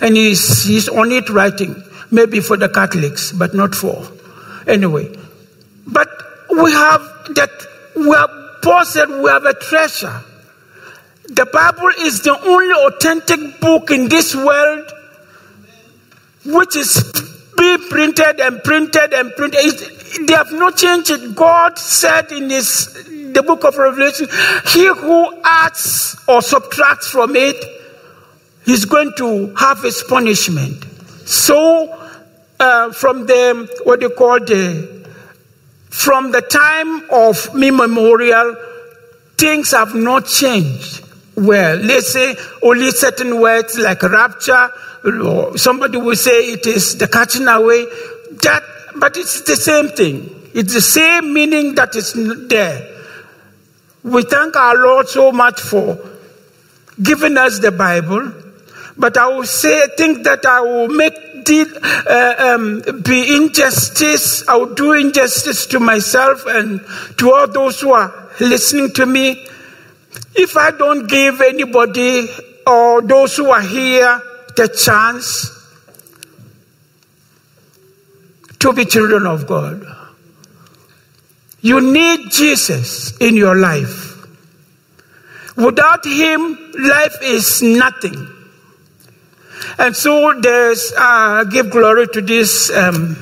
And 0.00 0.16
he's, 0.16 0.64
he's 0.64 0.88
on 0.88 1.12
it 1.12 1.28
writing. 1.28 1.82
Maybe 2.10 2.40
for 2.40 2.56
the 2.56 2.70
Catholics, 2.70 3.30
but 3.32 3.54
not 3.54 3.74
for. 3.74 4.08
Anyway. 4.66 5.14
But 5.86 6.08
we 6.50 6.72
have 6.72 7.02
that, 7.34 7.50
we 7.94 8.08
have, 8.10 8.30
Paul 8.62 8.84
said 8.86 9.08
we 9.10 9.28
have 9.28 9.44
a 9.44 9.54
treasure. 9.54 10.22
The 11.26 11.44
Bible 11.44 11.90
is 12.00 12.22
the 12.22 12.40
only 12.40 12.72
authentic 12.72 13.60
book 13.60 13.90
in 13.90 14.08
this 14.08 14.34
world 14.34 14.90
which 16.46 16.74
is 16.74 17.12
being 17.58 17.88
printed 17.90 18.40
and 18.40 18.62
printed 18.64 19.12
and 19.12 19.34
printed. 19.36 19.60
they 20.26 20.32
have 20.32 20.52
not 20.52 20.78
changed 20.78 21.10
it. 21.10 21.34
God 21.34 21.78
said 21.78 22.32
in 22.32 22.48
his, 22.48 23.06
the 23.38 23.42
book 23.44 23.64
of 23.64 23.76
Revelation, 23.76 24.26
he 24.66 24.86
who 24.88 25.40
adds 25.44 26.16
or 26.26 26.42
subtracts 26.42 27.08
from 27.08 27.36
it, 27.36 27.56
he's 28.64 28.84
going 28.84 29.12
to 29.16 29.54
have 29.54 29.82
his 29.82 30.02
punishment. 30.02 30.84
So, 31.24 31.94
uh, 32.58 32.92
from 32.92 33.26
the, 33.26 33.80
what 33.84 34.00
do 34.00 34.06
you 34.06 34.14
call 34.14 34.40
the, 34.40 35.06
from 35.88 36.32
the 36.32 36.40
time 36.40 37.08
of 37.10 37.54
me 37.54 37.70
memorial, 37.70 38.56
things 39.36 39.70
have 39.70 39.94
not 39.94 40.26
changed. 40.26 41.04
Well, 41.36 41.76
let's 41.76 42.12
say 42.12 42.34
only 42.62 42.90
certain 42.90 43.40
words 43.40 43.78
like 43.78 44.02
rapture, 44.02 44.70
somebody 45.56 45.98
will 45.98 46.16
say 46.16 46.50
it 46.52 46.66
is 46.66 46.98
the 46.98 47.06
catching 47.06 47.46
away. 47.46 47.84
That, 48.42 48.64
but 48.96 49.16
it's 49.16 49.42
the 49.42 49.54
same 49.54 49.90
thing. 49.90 50.50
It's 50.54 50.74
the 50.74 50.80
same 50.80 51.32
meaning 51.32 51.76
that 51.76 51.94
is 51.94 52.14
there. 52.48 52.97
We 54.02 54.22
thank 54.22 54.56
our 54.56 54.76
Lord 54.76 55.08
so 55.08 55.32
much 55.32 55.60
for 55.60 55.98
giving 57.02 57.36
us 57.36 57.58
the 57.58 57.72
Bible. 57.72 58.32
But 58.96 59.16
I 59.16 59.28
will 59.28 59.46
say, 59.46 59.86
think 59.96 60.24
that 60.24 60.44
I 60.44 60.60
will 60.60 60.88
make 60.88 61.14
the, 61.44 61.66
uh, 62.08 62.54
um, 62.54 63.02
be 63.02 63.36
injustice. 63.36 64.46
I 64.48 64.56
will 64.56 64.74
do 64.74 64.92
injustice 64.92 65.66
to 65.66 65.80
myself 65.80 66.44
and 66.46 66.80
to 67.18 67.32
all 67.32 67.48
those 67.48 67.80
who 67.80 67.92
are 67.92 68.28
listening 68.40 68.92
to 68.94 69.06
me. 69.06 69.46
If 70.34 70.56
I 70.56 70.72
don't 70.72 71.08
give 71.08 71.40
anybody 71.40 72.28
or 72.66 73.02
those 73.02 73.36
who 73.36 73.50
are 73.50 73.60
here 73.62 74.20
the 74.56 74.68
chance 74.68 75.54
to 78.58 78.72
be 78.72 78.84
children 78.84 79.26
of 79.26 79.46
God. 79.46 79.97
You 81.60 81.80
need 81.80 82.30
Jesus 82.30 83.16
in 83.18 83.36
your 83.36 83.56
life. 83.56 84.16
Without 85.56 86.04
Him, 86.04 86.72
life 86.78 87.16
is 87.22 87.62
nothing. 87.62 88.34
And 89.78 89.94
so 89.94 90.38
there's, 90.40 90.92
uh, 90.96 91.44
give 91.44 91.70
glory 91.70 92.06
to 92.08 92.20
these 92.20 92.70
um, 92.70 93.16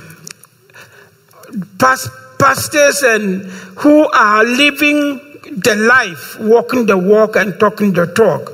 past, 1.79 2.11
pastors 2.39 3.03
and 3.03 3.43
who 3.79 4.07
are 4.09 4.45
living 4.45 5.21
the 5.57 5.77
life, 5.77 6.39
walking 6.39 6.87
the 6.87 6.99
walk 6.99 7.37
and 7.37 7.59
talking 7.59 7.93
the 7.93 8.07
talk. 8.07 8.53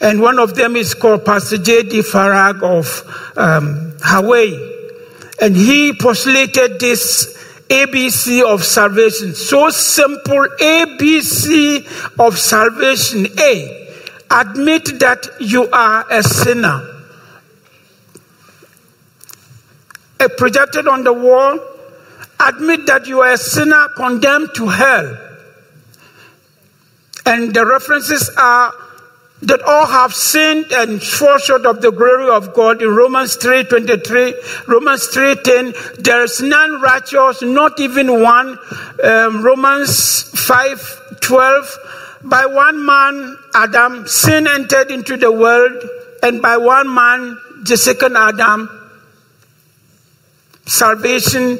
And 0.00 0.20
one 0.20 0.38
of 0.38 0.54
them 0.54 0.76
is 0.76 0.94
called 0.94 1.24
Pastor 1.24 1.58
J.D. 1.58 2.00
Farag 2.00 2.62
of 2.62 3.36
um, 3.36 3.94
Hawaii. 4.02 4.74
And 5.40 5.56
he 5.56 5.94
postulated 5.98 6.78
this 6.78 7.35
ABC 7.68 8.44
of 8.44 8.64
salvation. 8.64 9.34
So 9.34 9.70
simple 9.70 10.46
ABC 10.60 12.18
of 12.18 12.38
salvation. 12.38 13.26
A, 13.38 13.94
admit 14.30 15.00
that 15.00 15.26
you 15.40 15.68
are 15.70 16.06
a 16.10 16.22
sinner. 16.22 16.82
A 20.20 20.28
projected 20.28 20.88
on 20.88 21.04
the 21.04 21.12
wall, 21.12 21.58
admit 22.40 22.86
that 22.86 23.06
you 23.06 23.20
are 23.20 23.32
a 23.32 23.38
sinner 23.38 23.88
condemned 23.96 24.50
to 24.54 24.68
hell. 24.68 25.18
And 27.26 27.52
the 27.52 27.66
references 27.66 28.30
are 28.38 28.72
that 29.46 29.62
all 29.62 29.86
have 29.86 30.12
sinned 30.12 30.66
and 30.72 31.00
fall 31.00 31.38
short 31.38 31.66
of 31.66 31.80
the 31.80 31.92
glory 31.92 32.28
of 32.28 32.52
God 32.52 32.82
in 32.82 32.88
Romans 32.88 33.36
3.23, 33.36 34.66
Romans 34.66 35.08
3.10, 35.08 36.02
there 36.02 36.24
is 36.24 36.42
none 36.42 36.80
righteous, 36.80 37.42
not 37.42 37.78
even 37.78 38.22
one. 38.22 38.58
Um, 39.02 39.42
Romans 39.44 40.32
5.12, 40.34 42.28
by 42.28 42.46
one 42.46 42.84
man, 42.84 43.38
Adam, 43.54 44.08
sin 44.08 44.48
entered 44.48 44.90
into 44.90 45.16
the 45.16 45.30
world, 45.30 45.80
and 46.24 46.42
by 46.42 46.56
one 46.56 46.92
man, 46.92 47.38
the 47.62 47.76
second 47.76 48.16
Adam, 48.16 48.68
salvation 50.66 51.58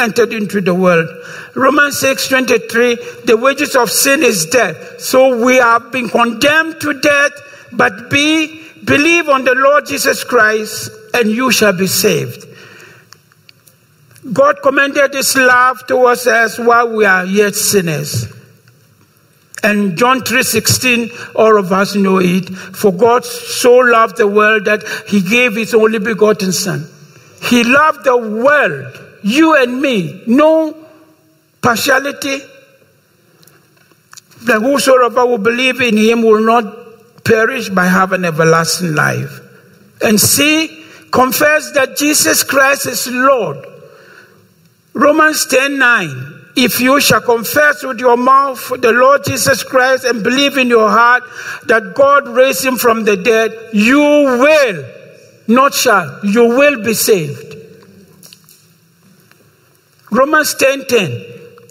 entered 0.00 0.32
into 0.32 0.60
the 0.60 0.74
world. 0.74 1.08
Romans 1.54 1.98
6 2.00 2.28
23, 2.28 2.94
the 3.24 3.36
wages 3.36 3.76
of 3.76 3.90
sin 3.90 4.22
is 4.22 4.46
death. 4.46 5.00
So 5.00 5.44
we 5.44 5.56
have 5.56 5.92
been 5.92 6.08
condemned 6.08 6.80
to 6.80 7.00
death, 7.00 7.32
but 7.72 8.10
be, 8.10 8.64
believe 8.84 9.28
on 9.28 9.44
the 9.44 9.54
Lord 9.54 9.86
Jesus 9.86 10.24
Christ 10.24 10.90
and 11.14 11.30
you 11.30 11.50
shall 11.52 11.72
be 11.72 11.86
saved. 11.86 12.46
God 14.32 14.60
commended 14.62 15.14
his 15.14 15.34
love 15.36 15.86
towards 15.86 16.26
us 16.26 16.58
while 16.58 16.94
we 16.94 17.04
are 17.04 17.24
yet 17.24 17.54
sinners. 17.54 18.26
And 19.62 19.96
John 19.96 20.22
3:16 20.22 21.10
all 21.34 21.58
of 21.58 21.72
us 21.72 21.94
know 21.94 22.18
it 22.18 22.48
for 22.48 22.92
God 22.92 23.24
so 23.24 23.76
loved 23.76 24.16
the 24.16 24.26
world 24.26 24.64
that 24.64 24.84
he 25.06 25.20
gave 25.20 25.56
his 25.56 25.74
only 25.74 25.98
begotten 25.98 26.52
son. 26.52 26.86
He 27.42 27.64
loved 27.64 28.04
the 28.04 28.16
world 28.16 29.09
you 29.22 29.56
and 29.56 29.80
me, 29.80 30.22
no 30.26 30.76
partiality. 31.62 32.38
That 34.42 34.60
whosoever 34.60 35.26
will 35.26 35.38
believe 35.38 35.80
in 35.82 35.96
him 35.96 36.22
will 36.22 36.40
not 36.40 37.24
perish 37.24 37.68
but 37.68 37.88
have 37.88 38.12
an 38.12 38.24
everlasting 38.24 38.94
life. 38.94 39.40
And 40.02 40.18
see, 40.18 40.84
confess 41.10 41.72
that 41.72 41.96
Jesus 41.96 42.42
Christ 42.42 42.86
is 42.86 43.06
Lord. 43.06 43.66
Romans 44.94 45.46
10 45.46 45.78
9. 45.78 46.36
If 46.56 46.80
you 46.80 47.00
shall 47.00 47.20
confess 47.20 47.82
with 47.84 48.00
your 48.00 48.16
mouth 48.16 48.72
the 48.80 48.92
Lord 48.92 49.24
Jesus 49.24 49.62
Christ 49.62 50.04
and 50.04 50.22
believe 50.22 50.58
in 50.58 50.68
your 50.68 50.90
heart 50.90 51.22
that 51.66 51.94
God 51.94 52.26
raised 52.28 52.64
him 52.64 52.76
from 52.76 53.04
the 53.04 53.16
dead, 53.16 53.52
you 53.72 54.00
will, 54.00 54.84
not 55.46 55.74
shall, 55.74 56.20
you 56.24 56.48
will 56.48 56.82
be 56.82 56.94
saved. 56.94 57.49
Romans 60.10 60.54
10 60.54 60.86
10. 60.86 61.24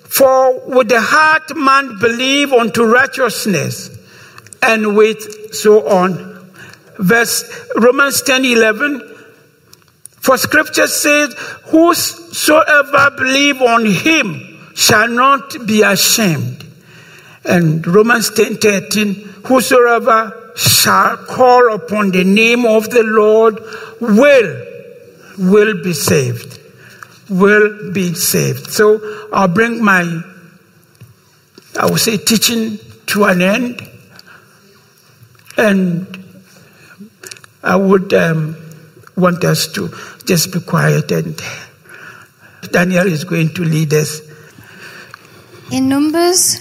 For 0.10 0.60
with 0.68 0.90
the 0.90 1.02
heart 1.02 1.56
man 1.56 2.00
believe 2.00 2.54
unto 2.54 2.84
righteousness, 2.84 3.98
and 4.62 4.96
with 4.96 5.54
so 5.54 5.88
on. 5.88 6.52
Verse 6.98 7.44
Romans 7.76 8.22
10 8.22 8.46
11. 8.46 9.16
For 10.22 10.38
scripture 10.38 10.88
says, 10.88 11.34
Whosoever 11.66 13.12
believe 13.18 13.62
on 13.62 13.86
him 13.86 14.72
shall 14.74 15.08
not 15.08 15.68
be 15.68 15.82
ashamed. 15.82 16.66
And 17.44 17.86
Romans 17.86 18.30
10 18.32 18.58
13. 18.58 19.14
Whosoever 19.46 20.54
shall 20.56 21.18
call 21.18 21.74
upon 21.74 22.12
the 22.12 22.24
name 22.24 22.66
of 22.66 22.90
the 22.90 23.04
Lord 23.04 23.60
will, 24.00 24.66
will 25.38 25.84
be 25.84 25.94
saved 25.94 26.59
will 27.30 27.92
be 27.92 28.14
saved. 28.14 28.72
So 28.72 29.28
I'll 29.32 29.48
bring 29.48 29.84
my, 29.84 30.22
I 31.80 31.86
would 31.86 32.00
say, 32.00 32.18
teaching 32.18 32.80
to 33.08 33.26
an 33.26 33.42
end. 33.42 33.82
And 35.58 36.24
I 37.64 37.76
would 37.76 38.14
um, 38.14 38.56
want 39.16 39.44
us 39.44 39.68
to 39.74 39.90
just 40.26 40.54
be 40.54 40.62
quiet 40.62 41.12
and 41.12 41.40
Daniel 42.72 43.08
is 43.08 43.24
going 43.24 43.54
to 43.56 43.64
lead 43.64 43.94
us. 43.94 44.22
In 45.72 45.90
Numbers 45.90 46.60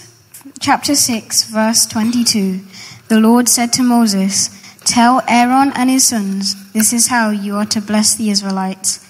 chapter 0.61 0.95
6, 0.95 1.51
verse 1.51 1.87
22, 1.87 2.61
the 3.09 3.21
Lord 3.21 3.49
said 3.49 3.73
to 3.75 3.83
Moses, 3.83 4.51
Tell 4.85 5.23
Aaron 5.29 5.73
and 5.75 5.91
his 5.91 6.07
sons, 6.09 6.73
this 6.73 6.93
is 6.93 7.09
how 7.09 7.31
you 7.31 7.57
are 7.57 7.67
to 7.67 7.81
bless 7.81 8.15
the 8.17 8.31
Israelites. 8.31 9.08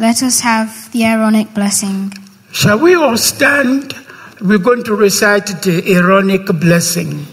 Let 0.00 0.22
us 0.22 0.40
have 0.40 0.90
the 0.92 1.04
Aaronic 1.04 1.52
blessing. 1.52 2.14
Shall 2.52 2.78
we 2.78 2.94
all 2.94 3.18
stand? 3.18 3.94
We're 4.40 4.56
going 4.56 4.82
to 4.84 4.94
recite 4.94 5.48
the 5.60 5.92
Aaronic 5.92 6.46
blessing. 6.46 7.26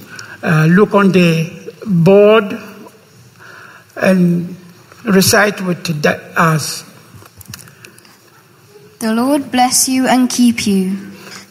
Uh, 0.44 0.68
look 0.70 0.94
on 0.94 1.14
the 1.14 1.72
board 1.86 2.60
and 3.96 4.54
recite 5.06 5.62
with 5.62 6.06
us. 6.36 6.84
The 9.00 9.14
Lord 9.14 9.50
bless 9.50 9.88
you 9.88 10.06
and 10.06 10.30
keep 10.30 10.68
you. 10.68 10.98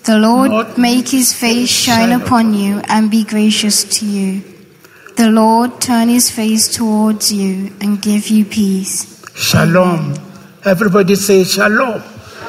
The 0.04 0.18
Lord, 0.18 0.50
Lord 0.50 0.76
make 0.76 1.08
his 1.08 1.32
face 1.32 1.70
shine 1.70 2.12
upon 2.12 2.52
you 2.52 2.82
and 2.88 3.10
be 3.10 3.24
gracious 3.24 3.84
to 4.00 4.04
you. 4.04 4.42
The 5.16 5.30
Lord 5.30 5.80
turn 5.80 6.10
his 6.10 6.30
face 6.30 6.68
towards 6.68 7.32
you 7.32 7.72
and 7.80 8.02
give 8.02 8.28
you 8.28 8.44
peace. 8.44 9.24
Shalom. 9.34 10.35
Amen. 10.66 10.76
Everybody 10.76 11.14
say 11.14 11.44
shalom. 11.44 12.02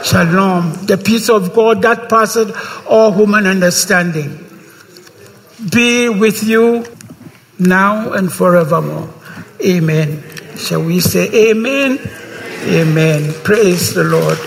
Shalom. 0.04 0.74
The 0.86 0.98
peace 0.98 1.30
of 1.30 1.54
God 1.54 1.82
that 1.84 2.10
passeth 2.10 2.56
all 2.88 3.12
human 3.12 3.46
understanding 3.46 4.44
be 5.72 6.10
with 6.10 6.44
you 6.44 6.86
now 7.60 8.14
and 8.14 8.32
forevermore. 8.32 9.10
Amen. 9.64 10.24
Shall 10.58 10.84
we 10.84 11.00
say 11.00 11.52
amen? 11.52 12.00
Amen. 12.66 13.34
Praise 13.44 13.94
the 13.94 14.04
Lord. 14.04 14.38